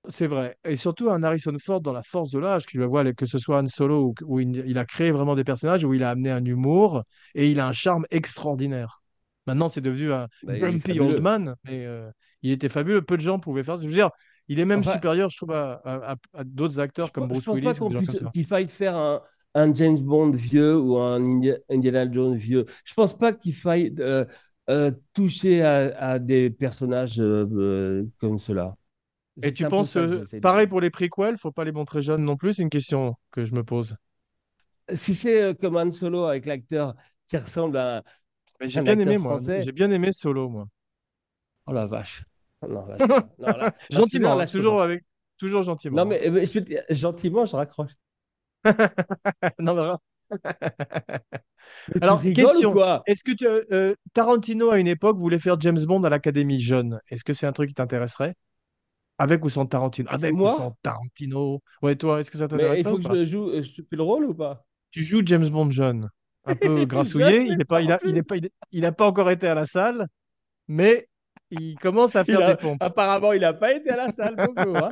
C'est 0.10 0.28
vrai, 0.28 0.58
et 0.66 0.76
surtout 0.76 1.10
un 1.10 1.24
Harrison 1.24 1.56
Ford 1.64 1.82
dans 1.82 1.94
la 1.94 2.04
force 2.04 2.32
de 2.32 2.40
l'âge, 2.40 2.66
que 2.66 2.72
je 2.74 3.26
ce 3.26 3.38
soit 3.38 3.60
Han 3.62 3.68
Solo, 3.68 4.08
où, 4.08 4.14
où 4.26 4.40
il, 4.40 4.58
il 4.68 4.78
a 4.78 4.86
créé 4.86 5.12
vraiment 5.12 5.36
des 5.36 5.44
personnages, 5.44 5.84
où 5.84 5.94
il 5.94 6.04
a 6.04 6.10
amené 6.12 6.32
un 6.32 6.44
humour, 6.44 7.04
et 7.36 7.50
il 7.50 7.60
a 7.60 7.68
un 7.68 7.72
charme 7.72 8.06
extraordinaire. 8.12 9.02
Maintenant, 9.48 9.70
c'est 9.70 9.82
devenu 9.82 10.12
un 10.12 10.28
Bah, 10.42 10.54
grumpy 10.60 11.00
old 11.00 11.20
man, 11.20 11.56
mais 11.64 11.86
euh, 11.86 12.10
il 12.42 12.52
était 12.52 12.70
fabuleux. 12.70 13.02
Peu 13.02 13.18
de 13.18 13.22
gens 13.22 13.40
pouvaient 13.40 13.64
faire 13.64 13.78
ça. 13.78 13.84
Je 13.84 13.88
veux 13.88 13.94
dire, 13.94 14.10
il 14.48 14.60
est 14.60 14.66
même 14.66 14.84
Enfin, 14.84 14.84
supérieur, 14.84 15.30
je 15.30 15.38
trouve, 15.38 15.52
à, 15.54 15.82
à- 15.86 16.12
à- 16.14 16.16
à 16.40 16.44
d'autres 16.44 16.80
je, 17.00 17.10
acteurs 17.10 17.12
comme 17.12 17.28
je 17.32 17.42
Bruce 17.42 17.46
pense 17.46 17.62
pas 17.62 17.74
Willis 17.74 17.80
puisse 17.94 18.16
comme 18.16 18.18
ça. 18.18 18.34
qu'il 18.34 18.46
faille 18.46 18.68
faire 18.68 18.96
un, 18.96 19.22
un 19.56 19.74
James 19.74 20.00
Bond 20.00 20.32
vieux 20.32 20.78
ou 20.78 20.98
un 20.98 21.22
Indi- 21.22 21.54
Indiana 21.70 22.12
Jones 22.12 22.36
vieux. 22.36 22.66
Je 22.86 22.94
pense 22.94 23.18
pas 23.18 23.34
qu'il 23.34 23.54
faille 23.54 23.94
euh, 24.00 24.26
euh, 24.70 24.92
toucher 25.14 25.62
à, 25.64 25.98
à 25.98 26.20
des 26.20 26.50
personnages 26.50 27.18
comme 28.20 28.40
cela. 28.40 28.76
Et 29.42 29.52
tu 29.52 29.66
penses, 29.68 29.96
euh, 29.98 30.24
pareil 30.42 30.68
pour 30.68 30.82
les 30.82 30.90
prequels, 30.90 31.38
faut 31.38 31.52
pas 31.52 31.64
les 31.64 31.72
montrer 31.72 32.02
jeunes 32.02 32.24
non 32.24 32.38
plus? 32.38 32.56
C'est 32.56 32.64
une 32.64 32.70
question 32.70 33.16
que 33.32 33.46
je 33.46 33.54
me 33.54 33.64
pose. 33.64 33.96
Si 34.94 35.14
c'est 35.14 35.42
euh, 35.42 35.54
comme 35.54 35.78
Han 35.78 35.92
Solo 35.92 36.24
avec 36.26 36.46
l'acteur 36.46 36.96
qui 37.28 37.38
ressemble 37.38 37.78
à 37.78 38.04
Mais 38.60 38.70
j'ai 38.70 38.82
bien 38.82 39.00
aimé, 39.00 39.18
moi. 39.18 39.38
J'ai 39.60 39.72
bien 39.72 39.92
aimé 39.92 40.12
Solo, 40.12 40.50
moi. 40.50 40.68
oh 41.68 41.74
la 41.74 41.86
vache. 41.86 42.24
Non, 42.68 42.86
là, 42.86 42.98
je 43.00 43.06
pas. 43.06 43.28
Non, 43.40 43.58
là, 43.58 43.74
Gentiment, 43.90 44.36
là, 44.36 44.44
hein, 44.44 44.46
je 44.48 44.52
toujours 44.52 44.82
avec, 44.82 45.04
toujours 45.38 45.62
Non, 45.62 45.66
gentiment. 45.66 46.06
mais 46.06 46.28
euh, 46.28 46.46
je 46.46 46.52
peux 46.52 46.62
te 46.62 46.66
dire, 46.70 46.84
gentiment, 46.90 47.46
je 47.46 47.56
raccroche. 47.56 47.92
hein. 48.64 48.90
Non, 49.60 49.74
mais. 49.76 49.82
Mais 51.96 52.02
Alors, 52.02 52.22
question. 52.22 52.76
Est-ce 53.06 53.24
que 53.24 53.32
tu- 53.32 53.46
euh, 53.48 53.96
Tarantino, 54.14 54.70
à 54.72 54.80
une 54.80 54.88
époque, 54.88 55.18
voulait 55.18 55.40
faire 55.40 55.60
James 55.60 55.80
Bond 55.88 56.04
à 56.04 56.10
l'Académie 56.10 56.60
jeune? 56.60 57.00
Est-ce 57.10 57.24
que 57.24 57.34
c'est 57.34 57.48
un 57.48 57.52
truc 57.52 57.70
qui 57.70 57.74
t'intéresserait? 57.76 58.36
Avec 59.20 59.44
ou 59.46 59.50
sans 59.50 59.66
Tarantino? 59.66 60.10
Avec 60.12 60.34
ou 60.34 60.38
Moi? 60.38 60.58
sans 60.58 60.72
Tarantino? 60.82 61.62
Ouais, 61.82 61.96
toi, 61.96 62.20
est-ce 62.20 62.32
que 62.32 62.38
ça 62.38 62.48
Mais 62.52 62.80
il 62.80 62.84
faut 62.86 62.96
ou 62.96 62.98
que 62.98 63.04
je 63.04 63.26
joue, 63.26 63.50
euh, 63.50 63.64
je 63.64 63.82
fais 63.84 63.96
le 63.96 64.04
rôle 64.04 64.26
ou 64.26 64.34
pas? 64.34 64.66
Tu 64.92 65.04
joues 65.04 65.22
James 65.26 65.48
Bond 65.50 65.72
jeune, 65.72 66.10
un 66.46 66.56
peu 66.56 66.86
grassouillé. 66.86 67.44
Il 67.44 67.58
n'est 67.58 67.66
pas 67.66 67.82
il 67.82 67.92
en 67.92 67.94
a, 67.94 68.00
il 68.06 68.12
plus. 68.12 68.18
est 68.18 68.24
pas, 68.24 68.38
il 68.38 68.46
est- 68.46 68.54
il 68.72 68.86
a 68.86 68.92
pas 68.92 69.08
encore 69.08 69.30
été 69.32 69.48
à 69.48 69.56
la 69.56 69.66
salle, 69.66 70.08
mais 70.68 71.08
il 71.52 71.78
commence 71.80 72.16
à 72.16 72.24
faire 72.26 72.44
des 72.44 72.56
pompes. 72.56 72.82
apparemment, 72.82 73.34
il 73.34 73.42
n'a 73.42 73.54
pas 73.54 73.74
été 73.74 73.90
à 73.90 73.98
la 73.98 74.12
salle 74.12 74.36
beaucoup. 74.36 74.76
Hein? 74.78 74.90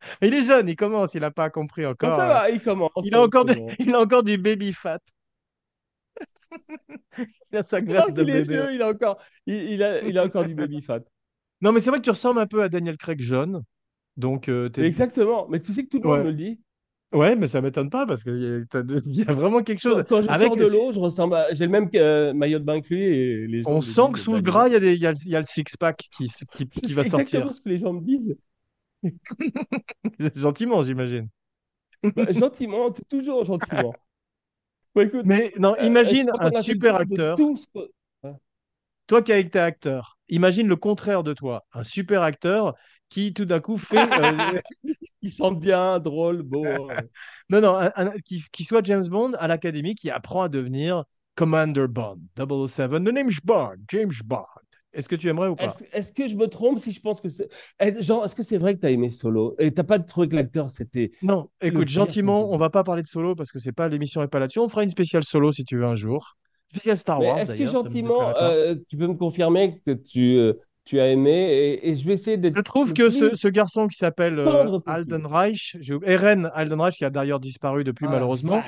Il 0.20 0.34
est 0.34 0.42
jeune, 0.42 0.68
il 0.68 0.76
commence, 0.76 1.14
il 1.14 1.20
n'a 1.20 1.30
pas 1.30 1.48
compris 1.50 1.86
Bon, 1.86 1.90
encore. 1.90 2.18
ça 2.18 2.26
va, 2.26 2.50
il 2.50 2.60
commence. 2.60 2.90
Il 3.02 3.14
a 3.14 3.22
encore 3.22 3.44
bon. 3.44 3.68
il 3.78 3.94
a 3.94 4.00
encore 4.00 4.22
du 4.24 4.36
baby 4.38 4.72
fat. 4.72 4.98
Il 7.52 7.58
a 7.58 7.62
sa 7.62 7.80
graisse 7.80 8.12
de 8.12 8.22
est 8.22 8.24
bébé. 8.24 8.48
vieux, 8.48 8.74
il 8.74 8.82
a 8.82 8.88
encore, 8.88 9.18
il, 9.46 9.54
il 9.54 9.82
a, 9.82 10.02
il 10.02 10.18
a 10.18 10.24
encore 10.24 10.44
du 10.44 10.54
baby 10.54 10.82
fat. 10.82 11.00
Non, 11.62 11.72
mais 11.72 11.80
c'est 11.80 11.90
vrai 11.90 12.00
que 12.00 12.04
tu 12.04 12.10
ressembles 12.10 12.40
un 12.40 12.46
peu 12.46 12.62
à 12.62 12.68
Daniel 12.68 12.96
Craig 12.96 13.20
jeune. 13.20 13.62
Donc, 14.16 14.48
euh, 14.48 14.68
t'es- 14.68 14.82
Exactement. 14.82 15.46
Mais 15.48 15.60
tu 15.60 15.72
sais 15.72 15.84
que 15.84 15.88
tout 15.88 16.00
le 16.02 16.08
monde 16.08 16.18
ouais. 16.18 16.24
me 16.24 16.28
le 16.30 16.34
dit. 16.34 16.60
Ouais, 17.12 17.36
mais 17.36 17.46
ça 17.46 17.60
m'étonne 17.60 17.90
pas 17.90 18.06
parce 18.06 18.22
qu'il 18.22 18.38
y, 18.38 18.46
a 18.76 18.80
y 19.06 19.24
vraiment 19.24 19.62
quelque 19.62 19.80
chose. 19.80 19.96
Quand, 20.08 20.16
quand 20.16 20.22
je 20.22 20.28
Avec, 20.28 20.48
sors 20.48 20.56
de 20.56 20.64
l'eau, 20.64 20.92
je 20.92 20.98
ressemble 20.98 21.34
à... 21.34 21.52
J'ai 21.52 21.66
le 21.66 21.70
même 21.70 21.88
euh, 21.94 22.32
maillot 22.32 22.58
de 22.58 22.64
bain 22.64 22.80
que 22.80 22.92
lui 22.92 23.02
et 23.04 23.46
les 23.46 23.62
gens 23.62 23.70
on 23.70 23.80
sent 23.80 24.02
que 24.12 24.18
sous 24.18 24.32
le 24.34 24.40
gras, 24.40 24.68
il 24.68 24.72
y 24.72 25.06
a, 25.06 25.12
y 25.12 25.30
le- 25.32 25.44
six-pack 25.44 26.08
qui, 26.10 26.28
qui, 26.54 26.68
qui 26.68 26.80
C'est 26.88 26.92
va 26.94 27.02
exactement 27.02 27.42
sortir. 27.44 27.54
ce 27.54 27.60
que 27.60 27.68
les 27.68 27.78
gens 27.78 27.92
me 27.92 28.00
disent. 28.00 28.34
Gentiment, 30.34 30.82
j'imagine. 30.82 31.28
Bah, 32.16 32.32
gentiment, 32.32 32.90
toujours 33.08 33.44
gentiment. 33.44 33.94
Bon, 34.94 35.00
écoute, 35.02 35.22
Mais 35.24 35.54
non, 35.58 35.74
euh, 35.78 35.84
imagine 35.84 36.30
un 36.38 36.50
super 36.50 36.96
acteur. 36.96 37.36
tout 37.38 37.56
ce. 37.56 37.66
Toi 39.12 39.20
qui 39.20 39.30
as 39.30 39.36
été 39.36 39.58
acteur, 39.58 40.16
imagine 40.30 40.66
le 40.66 40.76
contraire 40.76 41.22
de 41.22 41.34
toi. 41.34 41.66
Un 41.74 41.82
super 41.82 42.22
acteur 42.22 42.74
qui 43.10 43.34
tout 43.34 43.44
d'un 43.44 43.60
coup 43.60 43.76
fait. 43.76 43.98
euh, 43.98 44.58
Ils 45.20 45.30
sentent 45.30 45.60
bien, 45.60 45.98
drôle, 45.98 46.40
beau. 46.40 46.64
non, 47.50 47.60
non, 47.60 47.76
un- 47.76 47.92
un- 47.94 48.12
qui, 48.24 48.42
qui 48.50 48.64
soit 48.64 48.82
James 48.86 49.06
Bond 49.06 49.34
à 49.34 49.48
l'académie, 49.48 49.94
qui 49.96 50.08
apprend 50.08 50.44
à 50.44 50.48
devenir 50.48 51.04
Commander 51.34 51.88
Bond, 51.88 52.20
007. 52.38 52.90
The 52.90 52.94
name's 53.12 53.38
Bond, 53.44 53.74
James 53.88 54.14
Bond. 54.24 54.46
Est-ce 54.94 55.10
que 55.10 55.16
tu 55.16 55.28
aimerais 55.28 55.48
ou 55.48 55.56
pas? 55.56 55.68
Est-ce 55.92 56.10
que 56.12 56.26
je 56.26 56.34
me 56.34 56.46
trompe 56.46 56.78
si 56.78 56.90
je 56.90 57.00
pense 57.02 57.20
que 57.20 57.28
c'est. 57.28 57.50
Est- 57.80 58.00
Genre, 58.00 58.24
est-ce 58.24 58.34
que 58.34 58.42
c'est 58.42 58.56
vrai 58.56 58.76
que 58.76 58.80
tu 58.80 58.86
as 58.86 58.90
aimé 58.92 59.10
Solo? 59.10 59.56
Et 59.58 59.74
t'as 59.74 59.84
pas 59.84 59.98
trouvé 59.98 60.26
que 60.30 60.36
l'acteur 60.36 60.70
c'était 60.70 61.12
Non, 61.20 61.50
écoute, 61.60 61.88
gentiment, 61.88 62.50
on 62.50 62.56
va 62.56 62.70
pas 62.70 62.82
parler 62.82 63.02
de 63.02 63.08
solo 63.08 63.34
parce 63.34 63.52
que 63.52 63.58
c'est 63.58 63.72
pas 63.72 63.88
l'émission 63.88 64.22
n'est 64.22 64.28
pas 64.28 64.38
là-dessus. 64.38 64.60
On 64.60 64.70
fera 64.70 64.84
une 64.84 64.88
spéciale 64.90 65.22
solo 65.22 65.52
si 65.52 65.66
tu 65.66 65.76
veux 65.76 65.84
un 65.84 65.96
jour. 65.96 66.38
Spéciale 66.72 66.96
Star 66.96 67.20
Wars 67.20 67.38
est-ce 67.38 67.54
que 67.54 67.66
gentiment, 67.66 68.32
euh, 68.40 68.74
tu 68.88 68.96
peux 68.96 69.06
me 69.06 69.14
confirmer 69.14 69.80
que 69.84 69.92
tu, 69.92 70.36
euh, 70.36 70.54
tu 70.84 70.98
as 71.00 71.08
aimé 71.10 71.30
et, 71.30 71.90
et 71.90 71.94
je 71.94 72.04
vais 72.04 72.14
essayer 72.14 72.36
Je 72.36 72.40
d'être 72.40 72.62
trouve 72.62 72.88
le 72.88 72.94
que 72.94 73.10
ce, 73.10 73.34
ce 73.34 73.48
garçon 73.48 73.88
qui 73.88 73.96
s'appelle 73.96 74.38
euh, 74.38 74.44
tendre 74.46 74.78
possible. 74.78 75.14
Alden 75.14 75.26
Reich, 75.26 75.76
j'ai 75.80 75.94
oublié- 75.94 76.12
Eren 76.14 76.50
Alden 76.54 76.80
Reich, 76.80 76.96
qui 76.96 77.04
a 77.04 77.10
d'ailleurs 77.10 77.40
disparu 77.40 77.84
depuis 77.84 78.06
Ah 78.08 78.12
malheureusement, 78.12 78.62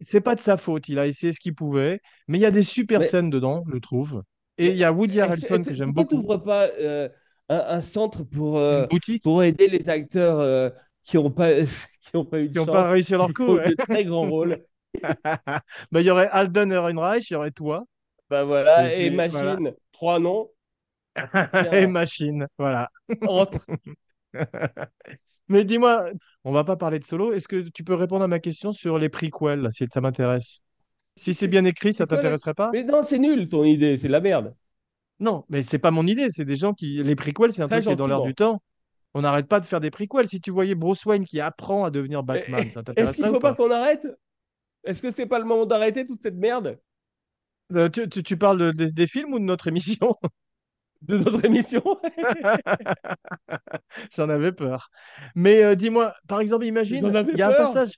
c'est 0.00 0.20
pas 0.20 0.34
de 0.36 0.40
sa 0.40 0.56
faute. 0.56 0.88
Il 0.88 0.98
a 0.98 1.06
essayé 1.06 1.32
ce 1.32 1.40
qu'il 1.40 1.54
pouvait, 1.54 2.00
mais 2.28 2.38
il 2.38 2.40
y 2.40 2.46
a 2.46 2.50
des 2.52 2.62
super 2.62 3.00
Mais, 3.00 3.04
scènes 3.06 3.30
dedans, 3.30 3.64
je 3.72 3.78
trouve. 3.78 4.22
Et 4.56 4.68
il 4.68 4.76
y 4.76 4.84
a 4.84 4.92
Woody 4.92 5.20
Harrelson 5.20 5.62
que, 5.62 5.68
que 5.68 5.74
j'aime 5.74 5.92
pourquoi 5.92 6.04
tu 6.04 6.14
beaucoup. 6.16 6.28
n'ouvres 6.28 6.44
pas 6.44 6.68
euh, 6.80 7.08
un, 7.48 7.58
un 7.68 7.80
centre 7.80 8.22
pour, 8.22 8.58
euh, 8.58 8.86
pour 9.22 9.42
aider 9.42 9.66
les 9.66 9.88
acteurs 9.88 10.38
euh, 10.38 10.70
qui 11.02 11.16
n'ont 11.16 11.30
pas, 11.30 11.50
qui 12.00 12.16
ont 12.16 12.24
pas 12.24 12.40
eu 12.40 12.48
de 12.48 12.52
qui 12.52 12.58
n'ont 12.58 12.66
pas 12.66 12.84
chance, 12.84 12.92
réussi 12.92 13.12
leur 13.12 13.34
coup. 13.34 13.54
ouais. 13.56 13.70
de 13.70 13.74
très 13.74 14.04
grands 14.04 14.28
rôles? 14.30 14.64
Bah, 15.92 16.00
il 16.00 16.06
y 16.06 16.10
aurait 16.10 16.28
Alden 16.28 16.72
Ehrenreich, 16.72 17.30
il 17.30 17.34
y 17.34 17.36
aurait 17.36 17.50
toi. 17.50 17.84
Et 18.30 18.42
voilà, 18.44 18.94
et 18.94 19.10
puis 19.10 19.10
voilà. 19.28 19.60
Machine, 19.60 19.74
trois 19.92 20.18
noms, 20.18 20.50
Et 21.72 21.86
Machine, 21.86 22.46
voilà. 22.58 22.88
entre. 23.26 23.64
Mais 25.48 25.64
dis-moi, 25.64 26.10
on 26.44 26.52
va 26.52 26.64
pas 26.64 26.76
parler 26.76 26.98
de 26.98 27.04
solo. 27.04 27.32
Est-ce 27.32 27.48
que 27.48 27.68
tu 27.70 27.84
peux 27.84 27.94
répondre 27.94 28.24
à 28.24 28.28
ma 28.28 28.40
question 28.40 28.72
sur 28.72 28.98
les 28.98 29.08
prequels, 29.08 29.68
si 29.72 29.86
ça 29.92 30.00
m'intéresse? 30.00 30.58
Si 31.16 31.34
c'est 31.34 31.48
bien 31.48 31.64
écrit, 31.64 31.94
ça 31.94 32.06
t'intéresserait 32.06 32.54
pas? 32.54 32.70
Mais 32.72 32.82
non, 32.84 33.02
c'est 33.02 33.18
nul 33.18 33.48
ton 33.48 33.64
idée, 33.64 33.96
c'est 33.98 34.08
de 34.08 34.12
la 34.12 34.20
merde. 34.20 34.54
Non, 35.20 35.44
mais 35.48 35.62
c'est 35.62 35.78
pas 35.78 35.90
mon 35.90 36.06
idée. 36.06 36.28
C'est 36.30 36.44
des 36.44 36.56
gens 36.56 36.72
qui. 36.74 37.02
Les 37.02 37.16
prequels, 37.16 37.52
c'est 37.52 37.62
un 37.62 37.66
Très 37.66 37.76
truc 37.76 37.86
qui 37.86 37.92
est 37.92 37.96
dans 37.96 38.06
l'air 38.06 38.20
du 38.22 38.34
temps. 38.34 38.62
On 39.14 39.22
n'arrête 39.22 39.48
pas 39.48 39.60
de 39.60 39.66
faire 39.66 39.80
des 39.80 39.90
prequels. 39.90 40.28
Si 40.28 40.40
tu 40.40 40.50
voyais 40.52 40.74
Bruce 40.74 41.04
Wayne 41.06 41.24
qui 41.24 41.40
apprend 41.40 41.84
à 41.84 41.90
devenir 41.90 42.22
Batman, 42.24 42.60
et- 42.60 42.70
ça 42.70 42.82
Est-ce 42.96 43.14
qu'il 43.14 43.26
t'intéresserait 43.26 43.30
faut 43.30 43.40
pas 43.40 43.52
pas? 43.52 43.54
qu'on 43.54 43.70
arrête? 43.70 44.06
Est-ce 44.84 45.02
que 45.02 45.10
c'est 45.10 45.26
pas 45.26 45.38
le 45.38 45.44
moment 45.44 45.66
d'arrêter 45.66 46.06
toute 46.06 46.22
cette 46.22 46.36
merde? 46.36 46.78
Euh, 47.74 47.88
tu, 47.88 48.08
tu- 48.08 48.22
tu 48.22 48.36
parles 48.36 48.58
de- 48.58 48.70
des 48.72 48.92
des 48.92 49.06
films 49.06 49.32
ou 49.34 49.38
de 49.38 49.44
notre 49.44 49.68
émission? 49.68 50.14
de 51.02 51.18
notre 51.18 51.44
émission? 51.44 51.82
J'en 54.16 54.28
avais 54.28 54.52
peur. 54.52 54.90
Mais 55.34 55.62
euh, 55.62 55.74
dis-moi, 55.74 56.14
par 56.28 56.40
exemple, 56.40 56.66
imagine, 56.66 57.06
il 57.32 57.38
y 57.38 57.42
a 57.42 57.48
un 57.48 57.52
passage. 57.54 57.92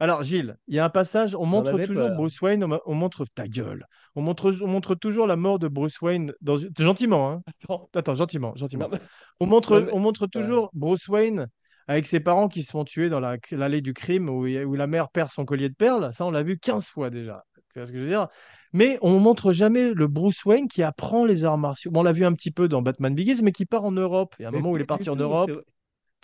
Alors, 0.00 0.24
Gilles, 0.24 0.56
il 0.66 0.74
y 0.74 0.80
a 0.80 0.84
un 0.84 0.90
passage, 0.90 1.36
on 1.36 1.46
montre 1.46 1.70
toujours 1.86 2.08
peur. 2.08 2.16
Bruce 2.16 2.40
Wayne, 2.40 2.64
on, 2.64 2.68
mo- 2.68 2.80
on 2.86 2.94
montre 2.94 3.24
ta 3.36 3.46
gueule. 3.46 3.86
On 4.16 4.22
montre, 4.22 4.52
on 4.60 4.66
montre 4.66 4.96
toujours 4.96 5.28
la 5.28 5.36
mort 5.36 5.60
de 5.60 5.68
Bruce 5.68 6.00
Wayne 6.00 6.32
dans 6.40 6.58
Gentiment, 6.76 7.30
hein? 7.30 7.42
Attends. 7.46 7.88
Attends, 7.94 8.14
gentiment, 8.16 8.48
Non, 8.48 8.56
gentiment. 8.56 8.88
mais... 8.90 8.98
On 9.38 9.46
montre, 9.46 9.78
non, 9.78 9.86
mais- 9.86 9.92
on 9.92 10.00
montre 10.00 10.22
Ouais. 10.22 10.28
toujours 10.28 10.70
Bruce 10.72 11.06
Wayne 11.06 11.46
avec 11.88 12.06
ses 12.06 12.20
parents 12.20 12.48
qui 12.48 12.62
se 12.62 12.70
font 12.70 12.84
tuer 12.84 13.08
dans 13.08 13.20
la- 13.20 13.36
l'allée 13.50 13.80
du 13.80 13.94
crime 13.94 14.28
où, 14.28 14.44
la 14.46 14.86
mère 14.86 15.08
perd 15.10 15.30
son 15.30 15.44
collier 15.44 15.68
de 15.68 15.74
perles. 15.74 16.10
Ça, 16.14 16.24
on 16.26 16.30
l'a 16.30 16.42
vu 16.42 16.58
15 16.58 16.88
fois 16.88 17.10
déjà. 17.10 17.42
Tu 17.72 17.78
vois 17.78 17.86
ce 17.86 17.92
que 17.92 17.98
je 17.98 18.02
veux 18.02 18.08
dire? 18.08 18.28
Mais 18.72 18.98
on 19.02 19.18
montre 19.18 19.52
jamais 19.52 19.92
le 19.92 20.06
Bruce 20.06 20.44
Wayne 20.44 20.68
qui 20.68 20.82
apprend 20.82 21.24
les 21.24 21.44
arts 21.44 21.58
martiaux. 21.58 21.90
Bon, 21.90 22.00
on 22.00 22.02
l'a 22.02 22.12
vu 22.12 22.24
un 22.24 22.32
petit 22.32 22.50
peu 22.50 22.68
dans 22.68 22.82
Batman 22.82 23.14
Begins, 23.14 23.42
mais 23.42 23.52
qui 23.52 23.66
part 23.66 23.84
en 23.84 23.92
Europe. 23.92 24.34
Il 24.38 24.42
y 24.42 24.44
a 24.44 24.48
un 24.48 24.52
mais 24.52 24.58
moment 24.58 24.72
où 24.72 24.76
il 24.76 24.82
est 24.82 24.86
parti 24.86 25.08
en. 25.08 25.16
Europe. 25.16 25.50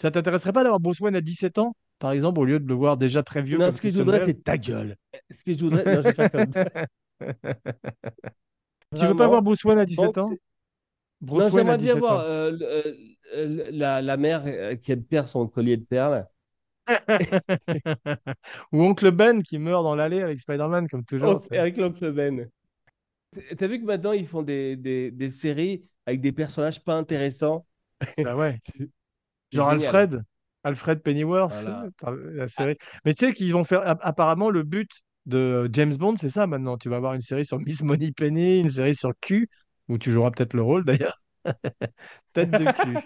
Ça 0.01 0.11
t'intéresserait 0.11 0.53
pas 0.53 0.63
d'avoir 0.63 0.81
Bruce 0.81 1.01
Wayne 1.01 1.17
à 1.17 1.21
17 1.21 1.59
ans, 1.59 1.75
par 1.99 2.13
exemple, 2.13 2.39
au 2.41 2.45
lieu 2.45 2.61
de 2.61 2.69
le 2.69 2.75
voir 2.75 2.97
déjà 2.97 3.23
très 3.23 3.43
vieux 3.43 3.59
Non, 3.59 3.71
ce 3.71 3.81
que 3.81 3.91
je 3.91 3.99
voudrais, 3.99 4.25
c'est 4.25 4.45
ta 4.45 4.57
gueule. 4.57 4.97
Ce 5.31 5.43
que 5.45 5.53
je 5.53 5.59
voudrais, 5.59 5.85
non, 5.85 6.03
je 6.03 6.09
vais 6.09 6.15
faire 6.15 6.31
comme 6.31 6.51
toi. 6.53 6.65
Tu 8.97 9.07
veux 9.07 9.15
pas 9.15 9.27
voir 9.27 9.43
Bruce 9.43 9.65
Wayne 9.65 9.79
à 9.79 9.83
je 9.83 9.89
17 9.89 10.17
pense 10.17 10.25
ans? 10.25 10.37
Bruce 11.21 11.45
Non, 11.45 11.51
Wayne 11.51 11.69
à 11.71 11.77
j'aimerais 11.77 11.79
bien 11.79 11.95
17 11.95 12.01
voir 12.01 12.21
euh, 12.21 12.53
euh, 13.35 13.71
la, 13.73 14.01
la 14.03 14.17
mère 14.17 14.43
euh, 14.47 14.77
qui 14.77 14.95
perd 14.97 15.27
son 15.29 15.47
collier 15.49 15.77
de 15.77 15.85
perles. 15.85 16.27
Ou 18.73 18.83
Oncle 18.83 19.11
Ben 19.11 19.43
qui 19.43 19.59
meurt 19.59 19.83
dans 19.85 19.95
l'allée 19.95 20.23
avec 20.23 20.41
Spider-Man, 20.41 20.89
comme 20.89 21.05
toujours. 21.05 21.43
Avec 21.53 21.77
l'oncle 21.77 22.13
Ben. 22.13 22.49
T'as 23.57 23.67
vu 23.67 23.79
que 23.81 23.85
maintenant 23.85 24.13
ils 24.13 24.27
font 24.27 24.43
des, 24.43 24.77
des, 24.77 25.11
des 25.11 25.31
séries 25.31 25.85
avec 26.07 26.21
des 26.21 26.33
personnages 26.33 26.83
pas 26.83 26.95
intéressants? 26.97 27.67
Bah 28.25 28.37
ouais. 28.37 28.59
Genre 29.53 29.71
génial. 29.71 29.95
Alfred, 29.97 30.23
Alfred 30.65 31.03
Pennyworth, 31.03 31.53
Voilà. 31.53 31.89
la 32.35 32.49
série. 32.49 32.77
Mais 33.05 33.15
tu 33.15 33.27
sais 33.27 33.33
qu'ils 33.33 33.53
vont 33.53 33.65
faire, 33.65 33.87
app- 33.87 34.01
apparemment, 34.03 34.51
le 34.51 34.63
but 34.63 34.91
de 35.27 35.69
James 35.73 35.95
Bond, 35.97 36.17
c'est 36.17 36.29
ça 36.29 36.47
maintenant. 36.47 36.79
Tu 36.79 36.89
vas 36.89 36.97
avoir 36.97 37.15
une 37.15 37.21
série 37.21 37.45
sur 37.45 37.59
Miss 37.59 37.83
Moneypenny, 37.83 38.61
une 38.61 38.71
série 38.71 38.95
sur 38.95 39.13
Q, 39.21 39.49
où 39.89 39.99
tu 39.99 40.11
joueras 40.11 40.31
peut-être 40.31 40.55
le 40.55 40.63
rôle 40.63 40.85
d'ailleurs. 40.85 41.21
Tête 42.33 42.51
de 42.51 42.65
cul. 42.83 42.99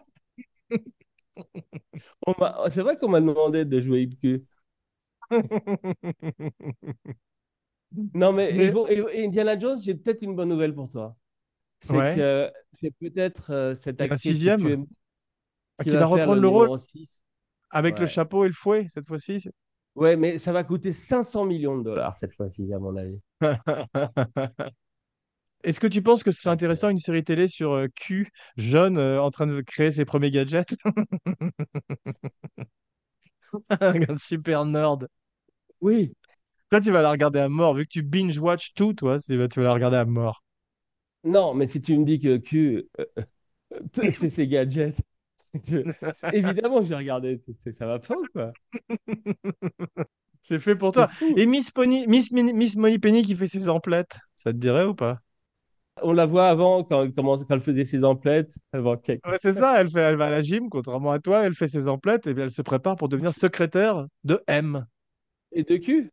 C'est 2.70 2.82
vrai 2.82 2.96
qu'on 2.98 3.08
m'a 3.08 3.20
demandé 3.20 3.64
de 3.64 3.80
jouer 3.80 4.02
IQ. 4.02 4.44
Non, 8.14 8.32
mais, 8.32 8.52
Mais- 8.54 8.72
et- 8.88 9.24
Indiana 9.26 9.58
Jones, 9.58 9.78
j'ai 9.82 9.94
peut-être 9.94 10.22
une 10.22 10.34
bonne 10.34 10.48
nouvelle 10.48 10.74
pour 10.74 10.88
toi. 10.88 11.14
C'est 11.80 11.96
Ouais. 11.96 12.14
que 12.16 12.50
c'est 12.72 12.90
peut-être 12.92 13.50
euh, 13.52 13.74
cette 13.74 13.98
La 13.98 14.04
actrice 14.06 14.22
que 14.22 14.28
sixième 14.34 14.60
tu 14.60 14.86
Ah, 15.78 15.84
qui 15.84 15.90
Qui 15.90 15.96
va 15.96 16.06
reprendre 16.06 16.36
le 16.36 16.40
le 16.42 16.48
rôle 16.48 16.66
numéro 16.68 16.78
6. 16.78 17.22
avec 17.70 17.98
le 17.98 18.06
chapeau 18.06 18.44
et 18.44 18.48
le 18.48 18.54
fouet 18.54 18.86
cette 18.88 19.06
fois-ci. 19.06 19.44
Ouais, 19.94 20.16
mais 20.16 20.38
ça 20.38 20.52
va 20.52 20.64
coûter 20.64 20.92
500 20.92 21.44
millions 21.44 21.76
de 21.76 21.82
dollars 21.84 22.14
cette 22.14 22.34
fois-ci, 22.34 22.72
à 22.72 22.78
mon 22.78 22.96
avis. 22.96 23.20
Est-ce 25.64 25.80
que 25.80 25.86
tu 25.86 26.02
penses 26.02 26.22
que 26.24 26.30
ce 26.32 26.40
serait 26.40 26.50
intéressant 26.52 26.88
une 26.88 26.98
série 26.98 27.24
télé 27.24 27.46
sur 27.48 27.72
euh, 27.72 27.86
Q, 27.94 28.28
jeune, 28.56 28.98
euh, 28.98 29.22
en 29.22 29.30
train 29.30 29.46
de 29.46 29.60
créer 29.60 29.92
ses 29.92 30.04
premiers 30.04 30.30
gadgets? 30.30 30.74
Un 33.80 34.16
super 34.18 34.64
nerd. 34.64 35.08
Oui. 35.80 36.12
Toi, 36.70 36.80
tu 36.80 36.90
vas 36.90 37.02
la 37.02 37.12
regarder 37.12 37.38
à 37.38 37.48
mort. 37.48 37.74
Vu 37.74 37.84
que 37.84 37.90
tu 37.90 38.02
binge-watch 38.02 38.72
tout, 38.74 38.94
toi, 38.94 39.20
tu 39.20 39.36
vas, 39.36 39.46
tu 39.46 39.60
vas 39.60 39.66
la 39.66 39.74
regarder 39.74 39.98
à 39.98 40.04
mort. 40.04 40.42
Non, 41.24 41.54
mais 41.54 41.66
si 41.68 41.80
tu 41.80 41.96
me 41.98 42.04
dis 42.04 42.18
que 42.20 42.36
Q, 42.38 42.88
euh, 42.98 43.04
euh, 43.98 44.10
c'est 44.18 44.30
ses 44.30 44.48
gadgets, 44.48 45.00
je- 45.64 45.86
évidemment 46.30 46.78
que 46.80 46.84
je 46.86 46.90
vais 46.90 46.96
regarder. 46.96 47.42
C'est- 47.64 47.72
Ça 47.74 47.86
va 47.86 47.98
pas 47.98 48.16
ou 48.16 48.24
quoi? 48.32 48.52
C'est 50.40 50.58
fait 50.60 50.74
pour 50.76 50.92
C'est 50.94 51.04
toi. 51.04 51.08
fou. 51.08 51.36
Et 51.36 51.46
Miss 51.46 51.70
Pony, 51.70 52.06
Miss, 52.06 52.32
Min- 52.32 52.52
Miss 52.52 52.76
Moneypenny 52.76 53.22
qui 53.22 53.34
fait 53.36 53.46
ses 53.48 53.68
emplettes, 53.68 54.18
ça 54.36 54.52
te 54.52 54.58
dirait 54.58 54.84
ou 54.84 54.94
pas? 54.94 55.20
On 56.02 56.12
la 56.12 56.26
voit 56.26 56.48
avant, 56.48 56.84
quand, 56.84 57.06
elle 57.50 57.60
faisait 57.60 57.84
ses 57.84 58.04
emplettes, 58.04 58.52
avant 58.72 58.96
Ouais, 58.96 59.36
c'est 59.40 59.52
ça, 59.52 59.80
elle 59.80 59.90
fait, 59.90 60.00
elle 60.00 60.16
va 60.16 60.26
à 60.26 60.30
la 60.30 60.40
gym, 60.40 60.68
contrairement 60.70 61.12
à 61.12 61.18
toi, 61.18 61.44
elle 61.44 61.54
fait 61.54 61.66
ses 61.68 61.86
emplettes 61.86 62.26
et 62.26 62.34
puis 62.34 62.42
elle 62.42 62.50
se 62.50 62.62
prépare 62.62 62.96
pour 62.96 63.08
devenir 63.08 63.32
secrétaire 63.32 64.06
de 64.24 64.42
M 64.46 64.86
Et 65.52 65.62
de 65.64 65.76
Q? 65.76 66.10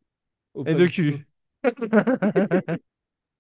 Et 0.66 0.74
de 0.76 0.86
Q. 0.88 1.26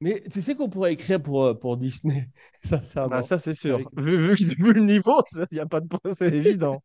Mais 0.01 0.23
tu 0.31 0.41
sais 0.41 0.55
qu'on 0.55 0.69
pourrait 0.69 0.93
écrire 0.93 1.21
pour, 1.21 1.43
euh, 1.43 1.53
pour 1.53 1.77
Disney. 1.77 2.29
Bah, 3.05 3.21
ça, 3.21 3.37
c'est 3.37 3.53
sûr. 3.53 3.79
Vu, 3.97 4.17
vu- 4.17 4.55
vu 4.55 4.73
le 4.73 4.81
niveau, 4.81 5.21
il 5.51 5.55
n'y 5.55 5.59
a 5.59 5.65
pas 5.65 5.81
de 5.81 5.87
c'est 6.13 6.33
évident. 6.33 6.81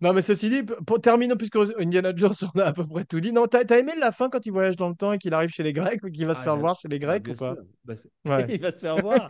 Non, 0.00 0.12
mais 0.12 0.22
ceci 0.22 0.48
dit, 0.48 0.62
pour 0.62 1.00
terminer, 1.00 1.34
puisque 1.34 1.56
Indiana 1.78 2.12
Jones, 2.14 2.34
on 2.54 2.60
a 2.60 2.66
à 2.66 2.72
peu 2.72 2.86
près 2.86 3.04
tout 3.04 3.18
dit. 3.20 3.32
Non, 3.32 3.46
t'as, 3.46 3.64
aimé 3.76 3.92
la 3.98 4.12
fin 4.12 4.28
quand 4.30 4.46
il 4.46 4.52
voyage 4.52 4.76
dans 4.76 4.88
le 4.88 4.94
temps 4.94 5.12
et 5.12 5.18
qu'il 5.18 5.34
arrive 5.34 5.50
chez 5.50 5.64
les 5.64 5.72
Grecs 5.72 6.02
ou 6.04 6.10
qu'il 6.10 6.26
va 6.26 6.34
se 6.34 6.40
Ah, 6.40 6.44
faire 6.44 6.56
voir 6.56 6.78
chez 6.78 6.88
les 6.88 6.96
Ah, 6.96 6.98
Grecs 7.18 7.28
ou 7.28 7.34
pas? 7.34 7.56
Bah, 7.84 7.96
c'est- 7.96 8.10
Ouais. 8.24 8.46
Il 8.48 8.60
va 8.60 8.70
se 8.70 8.78
faire 8.78 9.00
voir. 9.02 9.28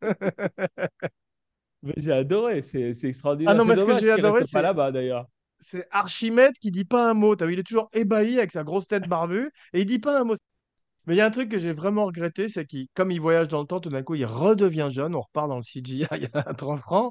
Mais 1.82 1.94
j'ai 1.96 2.12
adoré, 2.12 2.62
c'est 2.62 2.94
c'est 2.94 3.08
extraordinaire. 3.08 3.52
Ah 3.52 3.56
non, 3.56 3.64
C'est 3.64 3.70
mais 3.70 3.76
ce 3.76 3.84
que 3.84 4.00
j'ai 4.00 4.12
adoré, 4.12 4.40
reste 4.40 4.52
pas 4.52 4.58
c'est- 4.58 4.62
là-bas 4.62 4.92
d'ailleurs. 4.92 5.26
C'est 5.60 5.86
Archimède 5.90 6.54
qui 6.60 6.70
dit 6.70 6.84
pas 6.84 7.10
un 7.10 7.14
mot. 7.14 7.36
T'as 7.36 7.46
vu, 7.46 7.52
il 7.54 7.58
est 7.58 7.64
toujours 7.64 7.88
ébahi 7.92 8.38
avec 8.38 8.50
sa 8.52 8.64
grosse 8.64 8.88
tête 8.88 9.08
barbue 9.08 9.50
et 9.72 9.80
il 9.80 9.86
dit 9.86 9.98
pas 10.00 10.20
un 10.20 10.24
mot. 10.24 10.34
Mais 11.06 11.14
il 11.14 11.18
y 11.18 11.20
a 11.20 11.26
un 11.26 11.30
truc 11.30 11.48
que 11.48 11.58
j'ai 11.58 11.72
vraiment 11.72 12.04
regretté, 12.06 12.48
c'est 12.48 12.64
qu'il, 12.64 12.86
comme 12.94 13.10
il 13.10 13.20
voyage 13.20 13.48
dans 13.48 13.60
le 13.60 13.66
temps, 13.66 13.80
tout 13.80 13.88
d'un 13.88 14.02
coup, 14.02 14.14
il 14.14 14.24
redevient 14.24 14.88
jeune. 14.90 15.14
On 15.16 15.20
repart 15.20 15.48
dans 15.48 15.56
le 15.56 15.62
CGI 15.62 16.06
il 16.16 16.22
y 16.22 16.28
a 16.32 16.54
30 16.54 16.82
ans. 16.88 17.10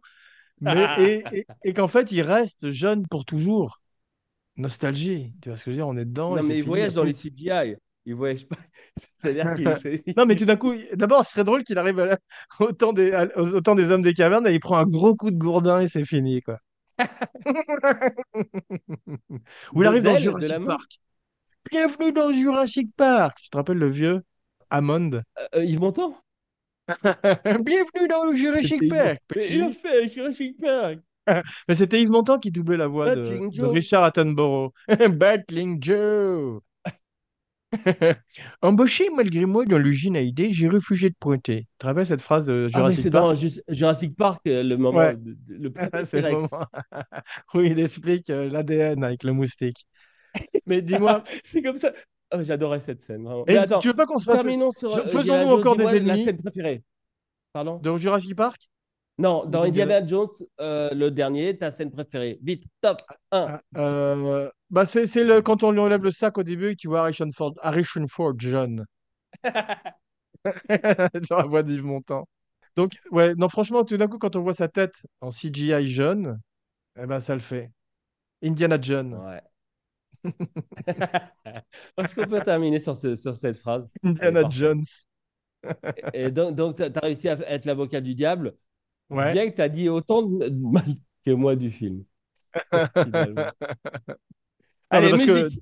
Mais, 0.61 0.87
et, 0.99 1.23
et- 1.33 1.47
et 1.63 1.73
qu'en 1.73 1.87
fait, 1.87 2.11
il 2.11 2.21
reste 2.21 2.69
jeune 2.69 3.07
pour 3.07 3.25
toujours. 3.25 3.81
Nostalgie. 4.57 5.33
Tu 5.41 5.49
vois 5.49 5.57
ce 5.57 5.65
que 5.65 5.71
je 5.71 5.75
veux 5.75 5.81
dire? 5.81 5.87
On 5.87 5.97
est 5.97 6.05
dedans. 6.05 6.35
Non, 6.35 6.43
mais 6.43 6.57
il 6.59 6.63
voyage 6.63 6.93
dans 6.93 7.03
les 7.03 7.13
CGI. 7.13 7.75
Il 8.05 8.15
voyage 8.15 8.47
pas. 8.47 8.57
C'est-à-dire 9.19 9.55
qu'il 9.55 9.75
fait- 9.77 10.03
Non, 10.17 10.25
mais 10.25 10.35
tout 10.35 10.45
d'un 10.45 10.55
coup, 10.55 10.73
d'abord, 10.93 11.25
ce 11.25 11.31
serait 11.31 11.43
drôle 11.43 11.63
qu'il 11.63 11.77
arrive 11.77 11.99
à 11.99 12.17
au, 12.59 12.71
temps 12.71 12.93
des, 12.93 13.11
à- 13.13 13.27
au 13.37 13.61
temps 13.61 13.75
des 13.75 13.91
hommes 13.91 14.01
des 14.01 14.13
cavernes 14.13 14.47
et 14.47 14.53
il 14.53 14.59
prend 14.59 14.77
un 14.77 14.85
gros 14.85 15.15
coup 15.15 15.31
de 15.31 15.37
gourdin 15.37 15.81
et 15.81 15.87
c'est 15.87 16.05
fini, 16.05 16.41
quoi. 16.41 16.59
Ou 19.73 19.83
il 19.83 19.87
arrive 19.87 20.03
dans 20.03 20.15
Jurassic 20.15 20.63
Park. 20.63 20.99
Bienvenue 21.71 22.11
dans 22.11 22.33
Jurassic 22.33 22.89
Park. 22.95 23.37
Tu 23.43 23.49
te 23.49 23.57
rappelles 23.57 23.77
le 23.77 23.87
vieux 23.87 24.23
Hammond? 24.69 25.21
Euh, 25.55 25.63
Yves 25.63 25.79
Montand? 25.79 26.15
Bienvenue 27.63 28.07
dans 28.09 28.33
Jurassic 28.33 28.67
C'était 28.67 28.85
Yves- 28.85 28.89
Park. 28.89 29.19
Il 29.35 29.71
fait 29.73 30.09
Jurassic 30.09 30.57
Park. 30.61 30.99
Mais 31.67 31.75
c'était 31.75 32.01
Yves 32.01 32.11
Montand 32.11 32.39
qui 32.39 32.51
doublait 32.51 32.77
la 32.77 32.87
voix 32.87 33.15
de. 33.15 33.65
Richard 33.67 34.03
Attenborough. 34.03 34.71
Battling 35.09 35.81
Joe. 35.81 36.61
Embauché 38.61 39.09
malgré 39.15 39.45
moi 39.45 39.63
dans 39.65 39.77
l'usine 39.77 40.17
à 40.17 40.21
idées, 40.21 40.51
j'ai 40.51 40.67
refusé 40.67 41.09
de 41.09 41.15
pointer. 41.17 41.67
Tu 41.79 41.85
rappelles 41.85 42.05
cette 42.05 42.21
phrase 42.21 42.45
de 42.45 42.67
Ah, 42.73 42.83
mais 42.83 42.91
Jurassic 42.91 42.99
c'est 43.03 43.09
Park? 43.11 43.23
dans 43.25 43.35
Ju- 43.35 43.61
Jurassic 43.69 44.15
Park, 44.17 44.41
le 44.45 44.75
moment, 44.75 44.97
Ouais. 44.99 45.15
de- 45.15 45.37
le 45.47 45.71
premier 45.71 46.05
C'est 46.05 46.21
le 46.21 46.31
moment 46.31 46.65
où 47.53 47.61
il 47.61 47.79
explique 47.79 48.29
euh, 48.29 48.49
l'ADN 48.49 49.03
avec 49.05 49.23
le 49.23 49.31
moustique. 49.31 49.85
Mais 50.65 50.81
dis-moi, 50.81 51.23
C'est 51.45 51.61
comme 51.61 51.77
ça. 51.77 51.91
Ah, 52.33 52.43
J'adorais 52.43 52.79
cette 52.79 53.01
scène, 53.01 53.23
vraiment. 53.23 53.45
et 53.47 53.57
attends, 53.57 53.79
tu 53.79 53.89
veux 53.89 53.93
pas 53.93 54.05
qu'on 54.05 54.17
se 54.19 54.25
fasse 54.25 54.41
terminons 54.41 54.71
sur 54.71 54.89
je- 54.91 55.01
euh, 55.01 55.07
faisons-nous 55.07 55.49
Jones. 55.49 55.59
encore 55.59 55.75
des 55.75 55.83
Dis-moi 55.85 55.99
la 55.99 56.13
ennemis. 56.13 56.23
scène 56.25 56.37
préférée. 56.37 56.83
Pardon 57.53 57.77
dans 57.77 57.97
Jurassic 57.97 58.35
Park? 58.35 58.69
Non, 59.17 59.45
dans 59.45 59.63
Indiana 59.63 60.05
Jones, 60.05 60.29
euh, 60.61 60.89
le 60.91 61.11
dernier, 61.11 61.57
ta 61.57 61.69
scène 61.69 61.91
préférée. 61.91 62.39
Vite, 62.41 62.63
top 62.79 63.01
1. 63.31 63.59
Ah, 63.75 63.79
euh, 63.79 64.49
bah 64.69 64.85
c'est 64.85 65.23
le 65.23 65.41
quand 65.41 65.63
on 65.63 65.71
lui 65.71 65.79
enlève 65.79 66.03
le 66.03 66.11
sac 66.11 66.37
au 66.37 66.43
début 66.43 66.71
et 66.71 66.75
tu 66.75 66.87
vois 66.87 67.01
Harrison 67.01 67.29
Ford, 67.35 67.53
Harrison 67.61 68.05
Ford 68.09 68.33
jeune. 68.39 68.85
Genre 71.29 71.39
la 71.39 71.45
voix 71.45 71.63
d'Yves 71.63 71.83
Montand. 71.83 72.27
Donc 72.75 72.93
ouais, 73.11 73.35
non 73.35 73.49
franchement, 73.49 73.83
tout 73.83 73.97
d'un 73.97 74.07
coup 74.07 74.17
quand 74.17 74.35
on 74.35 74.41
voit 74.41 74.53
sa 74.53 74.67
tête 74.67 74.93
en 75.19 75.29
CGI 75.29 75.87
jeune, 75.87 76.39
eh 77.01 77.05
ben 77.05 77.19
ça 77.19 77.33
le 77.35 77.41
fait. 77.41 77.71
Indiana 78.43 78.77
John. 78.81 79.13
Ouais. 79.15 79.41
Est-ce 81.97 82.15
qu'on 82.15 82.27
peut 82.27 82.41
terminer 82.41 82.79
sur, 82.79 82.95
ce- 82.95 83.15
sur 83.15 83.35
cette 83.35 83.57
phrase? 83.57 83.87
Indiana. 84.03 84.47
Jones. 84.49 84.83
Et 86.13 86.31
donc, 86.31 86.55
donc 86.55 86.75
tu 86.77 86.83
as 86.83 86.99
réussi 87.01 87.29
à 87.29 87.33
être 87.51 87.65
l'avocat 87.65 88.01
du 88.01 88.15
diable, 88.15 88.55
Ouais. 89.09 89.33
bien 89.33 89.49
que 89.49 89.55
tu 89.55 89.61
as 89.61 89.69
dit 89.69 89.89
autant 89.89 90.21
de 90.23 90.49
mal 90.71 90.85
que 91.25 91.31
moi 91.31 91.55
du 91.55 91.69
film. 91.71 92.03
Ah, 92.71 92.89
Allez, 94.89 95.11
musique. 95.11 95.61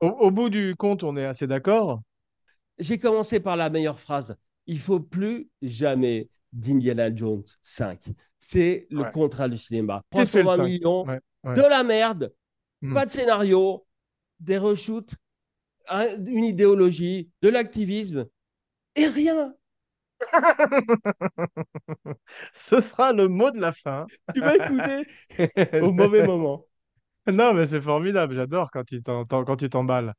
Au, 0.00 0.08
au 0.08 0.30
bout 0.30 0.50
du 0.50 0.74
compte, 0.76 1.02
on 1.02 1.16
est 1.16 1.24
assez 1.24 1.46
d'accord. 1.46 2.02
J'ai 2.78 2.98
commencé 2.98 3.40
par 3.40 3.56
la 3.56 3.70
meilleure 3.70 3.98
phrase. 3.98 4.36
Il 4.66 4.78
faut 4.78 5.00
plus 5.00 5.48
jamais 5.62 6.28
d'Indiana 6.52 7.14
Jones 7.14 7.44
5. 7.62 8.00
C'est 8.38 8.86
le 8.90 9.02
Ouais. 9.02 9.12
contrat 9.12 9.48
du 9.48 9.58
cinéma. 9.58 10.02
Qui 10.10 10.26
fait 10.26 10.38
le 10.42 10.44
320 10.44 10.56
cinq? 10.56 10.64
millions, 10.64 11.04
Ouais, 11.06 11.20
ouais. 11.44 11.54
de 11.54 11.62
la 11.62 11.82
merde, 11.82 12.32
Hmm. 12.82 12.92
pas 12.92 13.06
de 13.06 13.10
scénario, 13.10 13.85
des 14.40 14.58
reshoots, 14.58 15.14
un- 15.88 16.24
une 16.26 16.44
idéologie, 16.44 17.30
de 17.42 17.48
l'activisme 17.48 18.26
et 18.96 19.06
rien. 19.06 19.54
Ce 22.54 22.80
sera 22.80 23.12
le 23.12 23.28
mot 23.28 23.50
de 23.50 23.60
la 23.60 23.72
fin. 23.72 24.06
Tu 24.34 24.40
m'as 24.40 24.54
écouté 24.54 25.06
au 25.82 25.92
mauvais 25.92 26.26
moment. 26.26 26.64
Non, 27.26 27.54
mais 27.54 27.66
c'est 27.66 27.80
formidable. 27.80 28.34
J'adore 28.34 28.70
quand, 28.72 28.84
tu 28.84 29.02
t'emballes. 29.70 30.14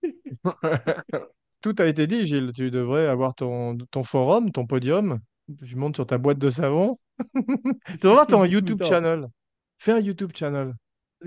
Tout 1.60 1.74
a 1.78 1.86
été 1.86 2.06
dit, 2.06 2.24
Gilles. 2.24 2.52
Tu 2.54 2.70
devrais 2.70 3.06
avoir 3.06 3.34
ton, 3.34 3.76
ton 3.90 4.02
forum, 4.02 4.52
ton 4.52 4.66
podium. 4.66 5.18
Tu 5.66 5.76
montes 5.76 5.96
sur 5.96 6.06
ta 6.06 6.18
boîte 6.18 6.38
de 6.38 6.50
savon. 6.50 6.98
Tu 7.34 7.42
devrais 7.96 8.10
avoir 8.10 8.26
ton 8.26 8.44
YouTube 8.44 8.82
channel. 8.82 9.26
Fais 9.78 9.92
un 9.92 10.00
YouTube 10.00 10.32
channel. 10.34 10.74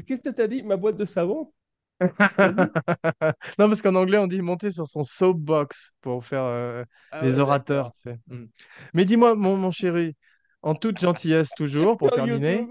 Qu'est-ce 0.06 0.22
que 0.22 0.30
tu 0.30 0.42
as 0.42 0.48
dit 0.48 0.64
Ma 0.64 0.76
boîte 0.78 0.98
de 0.98 1.06
savon? 1.06 1.54
Non, 3.60 3.68
parce 3.70 3.82
qu'en 3.82 3.96
anglais, 3.96 4.18
on 4.18 4.28
dit 4.28 4.42
monter 4.42 4.72
sur 4.72 4.88
son 4.88 5.04
soapbox 5.04 5.94
pour 6.02 6.26
faire 6.26 6.44
euh, 6.44 6.84
Ah 7.12 7.22
les 7.24 7.34
ouais, 7.34 7.40
orateurs. 7.40 7.86
d'accord. 7.86 7.94
tu 7.94 8.02
sais. 8.02 8.20
Mm. 8.28 8.46
Mais 8.94 9.06
dis-moi, 9.06 9.36
mon, 9.36 9.58
mon 9.58 9.72
chéri, 9.72 10.16
en 10.62 10.76
toute 10.76 11.00
gentillesse 11.00 11.50
toujours, 11.56 11.98
pour 11.98 12.12
terminer, 12.12 12.68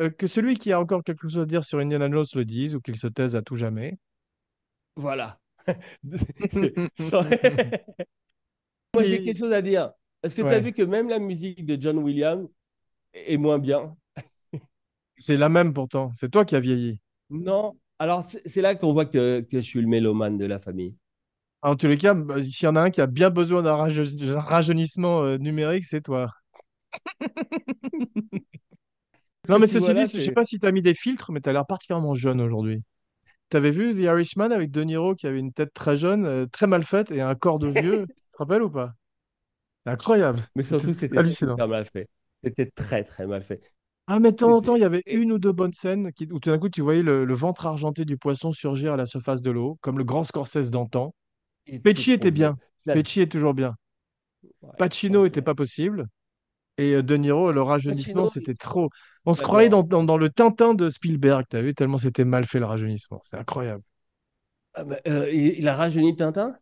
euh, 0.00 0.10
que 0.10 0.26
celui 0.26 0.56
qui 0.58 0.72
a 0.72 0.80
encore 0.80 1.04
quelque 1.04 1.28
chose 1.28 1.40
à 1.40 1.46
dire 1.46 1.64
sur 1.64 1.78
Indiana 1.80 2.10
Jones 2.10 2.26
le 2.34 2.44
dise 2.44 2.74
ou 2.76 2.80
qu'il 2.80 2.96
se 2.98 3.08
taise 3.08 3.36
à 3.36 3.42
tout 3.42 3.56
jamais. 3.56 3.98
Voilà. 4.96 5.38
Moi, 8.94 9.04
j'ai 9.04 9.22
quelque 9.22 9.38
chose 9.38 9.52
à 9.52 9.62
dire. 9.62 9.92
Est-ce 10.22 10.36
que 10.36 10.42
tu 10.42 10.54
as 10.54 10.60
vu 10.60 10.72
que 10.72 10.82
même 10.82 11.08
la 11.08 11.18
musique 11.18 11.66
de 11.66 11.80
John 11.80 11.98
Williams 11.98 12.48
est 13.14 13.38
moins 13.38 13.58
bien? 13.60 13.96
C'est 15.18 15.36
la 15.36 15.48
même 15.48 15.72
pourtant. 15.74 16.12
C'est 16.14 16.30
toi 16.30 16.44
qui 16.44 16.54
as 16.54 16.60
vieilli. 16.60 17.00
Non. 17.30 17.76
Alors, 17.98 18.24
c'est 18.46 18.60
là 18.62 18.74
qu'on 18.74 18.92
voit 18.92 19.04
que, 19.06 19.40
que 19.42 19.58
je 19.60 19.66
suis 19.66 19.80
le 19.80 19.86
mélomane 19.86 20.38
de 20.38 20.46
la 20.46 20.58
famille. 20.58 20.96
En 21.62 21.74
tous 21.76 21.88
les 21.88 21.96
cas, 21.96 22.14
bah, 22.14 22.40
s'il 22.42 22.64
y 22.64 22.68
en 22.68 22.76
a 22.76 22.80
un 22.82 22.90
qui 22.90 23.00
a 23.00 23.06
bien 23.06 23.30
besoin 23.30 23.62
d'un 23.62 23.74
raje- 23.76 24.14
d'un 24.16 24.38
rajeunissement 24.40 25.22
euh, 25.24 25.38
numérique, 25.38 25.84
c'est 25.86 26.02
toi. 26.02 26.28
Non, 29.48 29.58
mais 29.58 29.66
tu 29.66 29.78
ceci 29.80 29.94
dit, 29.94 30.06
je 30.06 30.20
sais 30.20 30.32
c'est. 30.32 30.32
pas 30.32 30.44
si 30.44 30.58
tu 30.58 30.66
as 30.66 30.72
mis 30.72 30.82
des 30.82 30.94
filtres, 30.94 31.30
mais 31.32 31.40
tu 31.40 31.48
as 31.48 31.52
l'air 31.52 31.66
particulièrement 31.66 32.14
jeune 32.14 32.40
aujourd'hui. 32.40 32.82
T'avais 33.50 33.70
vu 33.72 33.94
The 33.94 33.98
Irishman 34.00 34.52
avec 34.52 34.70
De 34.72 34.82
Niro 34.84 35.14
qui 35.16 35.26
avait 35.26 35.40
une 35.40 35.52
tête 35.52 35.74
très 35.74 35.96
jeune, 35.96 36.26
euh, 36.26 36.46
très 36.46 36.66
mal 36.68 36.84
faite 36.84 37.10
et 37.12 37.20
un 37.22 37.34
corps 37.36 37.58
de 37.60 37.68
vieux? 37.68 38.06
Tu 38.08 38.14
te 38.32 38.38
rappelles 38.38 38.62
ou 38.62 38.70
pas? 38.70 38.94
Incroyable. 39.86 40.40
Mais 40.54 40.62
surtout, 40.62 40.94
c'était 40.94 41.22
super 41.22 41.68
mal 41.68 41.84
fait. 41.86 42.08
C'était 42.42 42.70
très, 42.70 43.04
très 43.04 43.26
mal 43.26 43.42
fait. 43.42 43.60
Ah, 44.06 44.18
mais 44.20 44.32
de 44.32 44.36
temps 44.36 44.54
en 44.56 44.60
temps, 44.62 44.76
il 44.76 44.80
y 44.82 44.84
avait 44.84 45.02
une 45.06 45.32
ou 45.32 45.38
deux 45.38 45.52
bonnes 45.52 45.72
scènes 45.72 46.12
qui, 46.12 46.24
où 46.30 46.38
tout 46.40 46.50
d'un 46.50 46.58
coup, 46.58 46.68
tu 46.68 46.82
voyais 46.82 47.02
le, 47.02 47.24
le 47.24 47.34
ventre 47.34 47.66
argenté 47.66 48.04
du 48.04 48.16
poisson 48.18 48.52
surgir 48.52 48.92
à 48.94 48.96
la 48.96 49.06
surface 49.06 49.40
de 49.42 49.50
l'eau, 49.50 49.78
comme 49.80 49.98
le 49.98 50.04
grand 50.04 50.24
Scorsese 50.24 50.70
d'antan. 50.70 51.14
Il 51.94 52.00
était 52.08 52.30
bien. 52.30 52.56
vieux. 52.56 52.56
Là, 52.86 52.98
Pesci 53.02 53.20
est 53.20 53.30
toujours 53.32 53.54
bien. 53.54 53.76
ouais, 54.62 54.70
Pacino 54.76 55.24
était 55.26 55.42
pas 55.42 55.54
possible. 55.54 56.06
Et 56.78 56.92
euh, 56.94 57.02
De 57.04 57.16
Niro, 57.16 57.52
le 57.52 57.62
rajeunissement, 57.62 58.28
c'était 58.28 58.54
trop. 58.54 58.90
On 59.26 59.34
se 59.34 59.42
croyait 59.42 59.68
dans, 59.70 59.82
dans, 59.84 60.04
dans 60.04 60.18
le 60.18 60.30
Tintin 60.30 60.74
de 60.74 60.90
Spielberg, 60.90 61.46
t'as 61.50 61.62
vu, 61.62 61.74
tellement 61.74 61.98
c'était 61.98 62.24
mal 62.24 62.46
fait 62.46 62.60
le 62.60 62.66
rajeunissement. 62.66 63.20
C'est 63.24 63.38
incroyable. 63.38 63.82
Ah, 64.74 64.84
bah, 64.84 64.98
euh, 65.06 65.30
il 65.32 65.66
a 65.68 65.74
rajeuni 65.76 66.16
Tintin? 66.16 66.56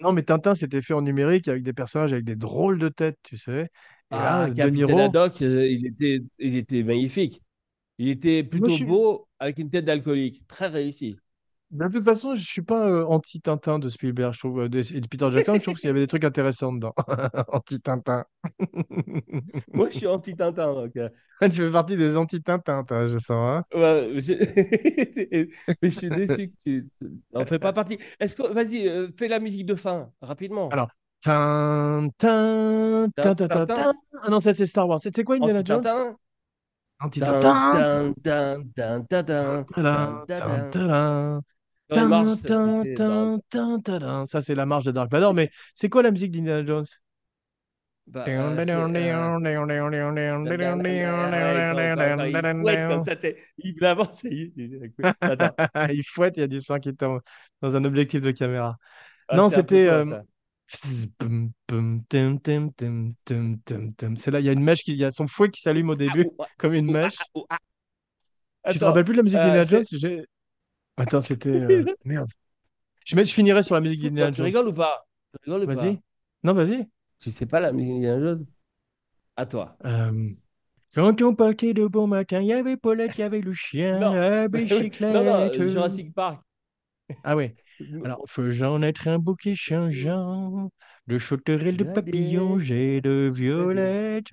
Non, 0.00 0.12
mais 0.12 0.22
Tintin, 0.22 0.54
c'était 0.54 0.80
fait 0.82 0.94
en 0.94 1.02
numérique 1.02 1.48
avec 1.48 1.62
des 1.62 1.72
personnages 1.74 2.12
avec 2.12 2.24
des 2.24 2.36
drôles 2.36 2.78
de 2.78 2.88
têtes, 2.88 3.18
tu 3.22 3.36
sais. 3.36 3.68
Et 4.10 4.18
là, 4.18 4.46
Ah, 4.46 4.50
De 4.50 4.92
Haddock, 4.94 5.42
euh, 5.42 5.68
il 5.70 5.86
était, 5.86 6.20
il 6.38 6.56
était 6.56 6.82
magnifique. 6.82 7.42
Il 7.98 8.08
était 8.08 8.44
moi, 8.52 8.68
plutôt 8.68 8.70
suis... 8.70 8.84
beau 8.84 9.28
avec 9.40 9.58
une 9.58 9.70
tête 9.70 9.84
d'alcoolique. 9.86 10.46
Très 10.48 10.68
réussi. 10.68 11.18
De 11.70 11.88
toute 11.88 12.04
façon, 12.04 12.34
je 12.34 12.44
suis 12.44 12.62
pas 12.62 12.88
euh, 12.88 13.04
anti-Tintin 13.06 13.78
de 13.78 13.88
Spielberg, 13.88 14.32
je 14.34 14.38
trouve, 14.40 14.60
euh, 14.62 14.68
de- 14.68 14.78
et 14.94 15.00
de 15.00 15.06
Peter 15.08 15.30
Jackson, 15.30 15.56
je 15.58 15.62
trouve 15.62 15.76
qu'il 15.76 15.88
y 15.88 15.90
avait 15.90 16.00
des 16.00 16.06
trucs 16.08 16.24
intéressants 16.24 16.72
dedans. 16.72 16.94
Anti-Tintin. 17.48 18.24
Moi, 19.74 19.90
je 19.90 19.96
suis 19.96 20.06
anti-Tintin. 20.06 20.74
Donc, 20.74 20.96
euh, 20.96 21.08
Tu 21.42 21.50
fais 21.50 21.70
partie 21.70 21.96
des 21.96 22.16
anti-Tintin, 22.16 22.84
je 23.06 23.18
sens, 23.18 23.30
hein. 23.58 23.64
ouais, 23.74 24.20
je- 24.20 25.50
Mais 25.82 25.90
je 25.90 25.96
suis 25.96 26.10
déçu 26.12 26.48
que 26.48 26.54
tu 26.64 26.88
n'en 27.32 27.44
fais 27.46 27.58
pas 27.58 27.72
partie. 27.72 27.98
Est-ce 28.18 28.36
que, 28.36 28.42
vas-y, 28.52 29.12
fais 29.16 29.28
la 29.28 29.40
musique 29.40 29.66
de 29.66 29.74
fin, 29.74 30.12
rapidement. 30.20 30.70
Alors, 30.70 30.88
tin, 31.20 32.08
tin, 32.18 33.10
tin, 33.20 33.34
tin, 33.34 33.48
tin, 33.48 33.48
Tintin, 33.48 33.66
tin. 33.66 33.92
Ah 34.22 34.30
non, 34.30 34.40
ça 34.40 34.52
c'est 34.54 34.66
Star 34.66 34.88
Wars. 34.88 35.00
C'était 35.00 35.24
quoi 35.24 35.36
Indiana 35.36 35.62
Jones? 35.64 35.84
anti-Tintin. 37.00 37.60
Tin, 37.68 38.14
Anti-Tintin. 39.44 40.26
tin, 40.36 40.64
tin, 40.70 41.42
Ça, 44.26 44.40
c'est 44.40 44.54
la 44.54 44.66
marche 44.66 44.84
de 44.84 44.92
Dark 44.92 45.10
Vador. 45.10 45.34
Mais 45.34 45.50
c'est 45.74 45.88
quoi 45.88 46.02
la 46.02 46.10
musique 46.10 46.30
d'Indiana 46.30 46.64
Jones? 46.64 46.84
Bah, 48.06 48.24
euh, 48.26 48.56
euh, 48.66 48.88
il 53.58 53.74
t'sais, 54.10 54.52
il 55.92 56.02
fouette, 56.04 56.36
il 56.36 56.40
y 56.40 56.42
a 56.42 56.48
du 56.48 56.60
sang 56.60 56.80
qui 56.80 56.94
tombe 56.94 57.20
dans 57.62 57.76
un 57.76 57.84
objectif 57.84 58.20
de 58.20 58.32
caméra. 58.32 58.76
ah, 59.28 59.36
Non, 59.36 59.50
c'était. 59.50 59.86
euh. 59.86 60.04
C'est 64.16 64.30
là, 64.30 64.40
il 64.40 64.46
y 64.46 64.48
a 64.48 64.52
une 64.52 64.62
mèche 64.62 64.82
qui, 64.82 64.92
il 64.92 64.98
y 64.98 65.04
a 65.04 65.10
son 65.10 65.26
fouet 65.26 65.50
qui 65.50 65.60
s'allume 65.60 65.90
au 65.90 65.92
Ah, 65.92 65.96
début, 65.98 66.26
ou, 66.26 66.42
ah, 66.42 66.46
comme 66.58 66.74
une 66.74 66.86
ou, 66.86 66.90
ah, 66.92 67.02
mèche. 67.02 67.18
Tu 68.70 68.78
te 68.78 68.84
rappelles 68.84 69.04
plus 69.04 69.12
de 69.12 69.18
la 69.18 69.22
musique 69.24 69.40
euh, 69.40 69.44
d'Indiana 69.44 69.68
Jones? 69.68 69.84
Attends, 71.00 71.20
c'était. 71.20 71.48
euh, 71.60 71.84
Merde. 72.04 72.28
Je, 73.04 73.16
mets- 73.16 73.24
je 73.24 73.32
finirai 73.34 73.62
sur 73.62 73.74
la 73.74 73.80
musique 73.80 74.00
d'Indiana 74.02 74.30
tu 74.30 74.36
Jones. 74.38 74.46
rigoles 74.46 74.68
ou 74.68 74.72
pas? 74.72 75.06
Tu 75.42 75.50
rigoles 75.50 75.68
ou 75.70 75.74
Vas-y. 75.74 75.96
pas? 75.96 76.02
Non, 76.44 76.54
vas-y. 76.54 76.88
Tu 77.18 77.30
sais 77.30 77.46
pas 77.46 77.60
la 77.60 77.72
musique 77.72 77.92
d'Indiana 77.94 78.20
Jones? 78.20 78.46
À 79.36 79.46
toi. 79.46 79.76
Euh, 79.84 80.30
Quand 80.94 81.22
on 81.22 81.34
partait 81.34 81.72
de 81.72 81.86
bon 81.86 82.06
matin, 82.06 82.40
il 82.40 82.48
y 82.48 82.52
avait 82.52 82.76
Paulette, 82.76 83.16
il 83.16 83.20
y 83.20 83.24
avait 83.24 83.40
le 83.40 83.52
chien, 83.52 83.98
Non, 84.00 84.14
la 84.14 84.48
non, 84.52 84.58
bicyclette. 84.58 85.58
non, 85.58 85.66
Jurassic 85.66 86.14
Park. 86.14 86.42
Ah 87.24 87.36
ouais. 87.36 87.54
Alors, 88.04 88.22
faisant 88.28 88.78
naître 88.78 89.08
un 89.08 89.18
bouquet 89.18 89.54
changeant 89.54 90.70
de 91.06 91.18
sauterelles, 91.18 91.76
de 91.76 91.84
papillons 91.84 92.58
et 92.60 93.00
de 93.00 93.30
violettes. 93.32 94.32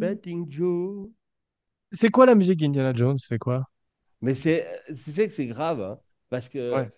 Betting 0.00 0.50
Joe. 0.50 1.08
C'est 1.92 2.10
quoi 2.10 2.26
la 2.26 2.34
musique 2.34 2.58
d'Indiana 2.60 2.92
Jones? 2.94 3.18
C'est 3.18 3.38
quoi? 3.38 3.64
Mais 4.20 4.34
c'est, 4.34 4.66
tu 4.88 4.94
sais 4.96 5.28
que 5.28 5.32
c'est 5.34 5.46
grave, 5.46 5.80
hein, 5.80 5.98
parce 6.28 6.48
que 6.48 6.74
Ouais. 6.74 6.90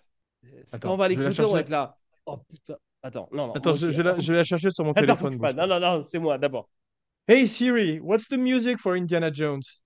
quand 0.81 0.93
on 0.93 0.97
va 0.97 1.07
l'écouter, 1.07 1.41
on 1.43 1.53
va 1.53 1.59
être 1.59 1.69
là. 1.69 1.97
Oh 2.25 2.37
putain, 2.37 2.75
attends, 3.03 3.29
non, 3.31 3.47
non, 3.47 3.53
Attends, 3.53 3.69
moi 3.71 3.79
je, 3.79 3.87
vais 3.87 4.03
la, 4.03 4.19
je 4.19 4.31
vais 4.33 4.37
la 4.39 4.43
chercher 4.43 4.69
sur 4.69 4.83
mon 4.85 4.91
Attends, 4.95 5.15
téléphone, 5.15 5.39
pas. 5.39 5.53
Non, 5.53 5.67
non, 5.67 5.79
non, 5.79 6.03
c'est 6.03 6.19
moi 6.19 6.37
d'abord. 6.37 6.69
Hey 7.27 7.47
Siri, 7.47 7.99
what's 7.99 8.27
the 8.27 8.37
music 8.37 8.79
for 8.79 8.95
Indiana 8.95 9.31
Jones? 9.31 9.83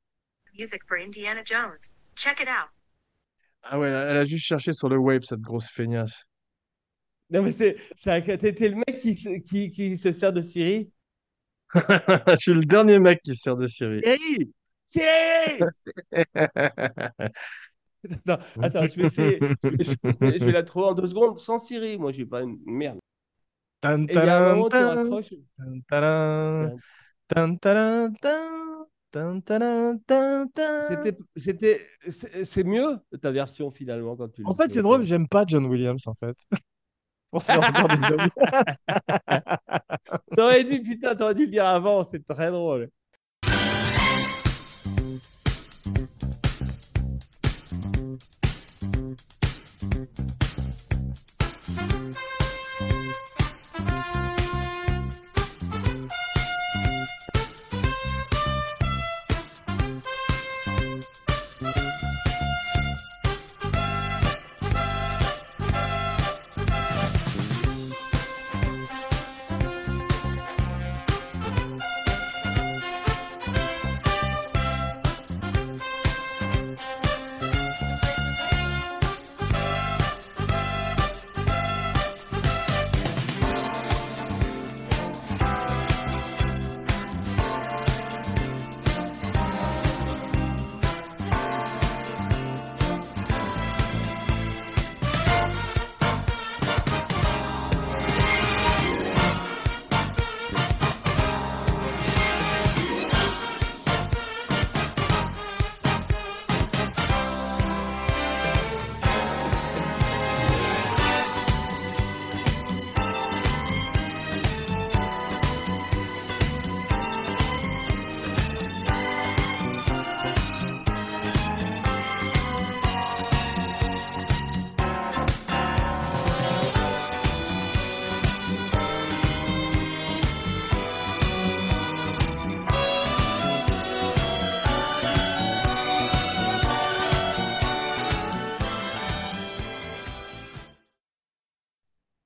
Music 0.58 0.82
for 0.88 0.98
Indiana 0.98 1.42
Jones. 1.44 1.94
Check 2.16 2.40
it 2.42 2.48
out. 2.48 2.70
Ah 3.64 3.78
ouais, 3.80 3.90
elle 3.90 4.18
a 4.18 4.24
juste 4.24 4.46
cherché 4.46 4.72
sur 4.74 4.88
le 4.90 4.98
web, 4.98 5.24
cette 5.24 5.42
grosse 5.42 5.68
feignasse. 5.70 6.24
Non, 7.32 7.42
mais 7.42 7.52
c'est, 7.52 7.76
c'est, 7.96 8.38
t'es 8.38 8.70
le 8.70 8.76
mec 8.76 8.98
qui, 9.00 9.16
se- 9.16 9.40
qui, 9.40 9.72
qui 9.72 9.98
se 9.98 10.12
sert 10.12 10.32
de 10.32 10.42
Siri? 10.42 10.92
Je 11.74 12.36
suis 12.38 12.54
le 12.54 12.64
dernier 12.64 13.00
mec 13.00 13.20
qui 13.24 13.36
se 13.36 13.42
sert 13.42 13.56
de 13.56 13.66
Siri. 13.68 14.00
Siri! 14.04 14.54
Siri! 14.96 15.60
Attends, 18.06 18.38
attends, 18.62 18.86
je 18.86 18.96
vais 18.98 19.06
essayer. 19.06 19.40
Je 19.64 20.46
vais, 20.46 20.52
la 20.52 20.62
trouver 20.62 20.86
en 20.86 20.94
deux 20.94 21.08
secondes 21.08 21.40
sans 21.40 21.58
Siri. 21.58 21.98
Moi, 21.98 22.12
je 22.12 22.18
suis 22.18 22.28
pas 22.28 22.44
une 22.44 22.60
merde. 22.64 23.00
Tan, 23.82 24.06
taran. 24.06 24.68
C'était, 30.88 31.18
c'était, 31.36 31.82
c'est 32.44 32.64
mieux 32.64 33.00
ta 33.22 33.32
version 33.32 33.72
finalement 33.72 34.16
quand 34.16 34.30
tu 34.30 34.46
En 34.46 34.54
fait, 34.54 34.72
c'est 34.72 34.84
drôle, 34.84 35.02
j'aime 35.02 35.28
pas 35.28 35.44
John 35.48 35.66
Williams, 35.66 36.06
en 36.06 36.14
fait. 36.14 36.38
On 37.32 37.40
se 37.40 37.52
fait 37.52 37.58
encore 37.58 37.88
des 37.88 38.06
amis. 38.06 38.30
T'aurais 40.38 40.64
dû, 40.64 40.80
putain, 40.82 41.16
t'aurais 41.16 41.34
dû 41.34 41.46
le 41.46 41.52
dire 41.52 41.66
avant, 41.66 42.04
c'est 42.04 42.24
très 42.24 42.52
drôle. 42.52 42.92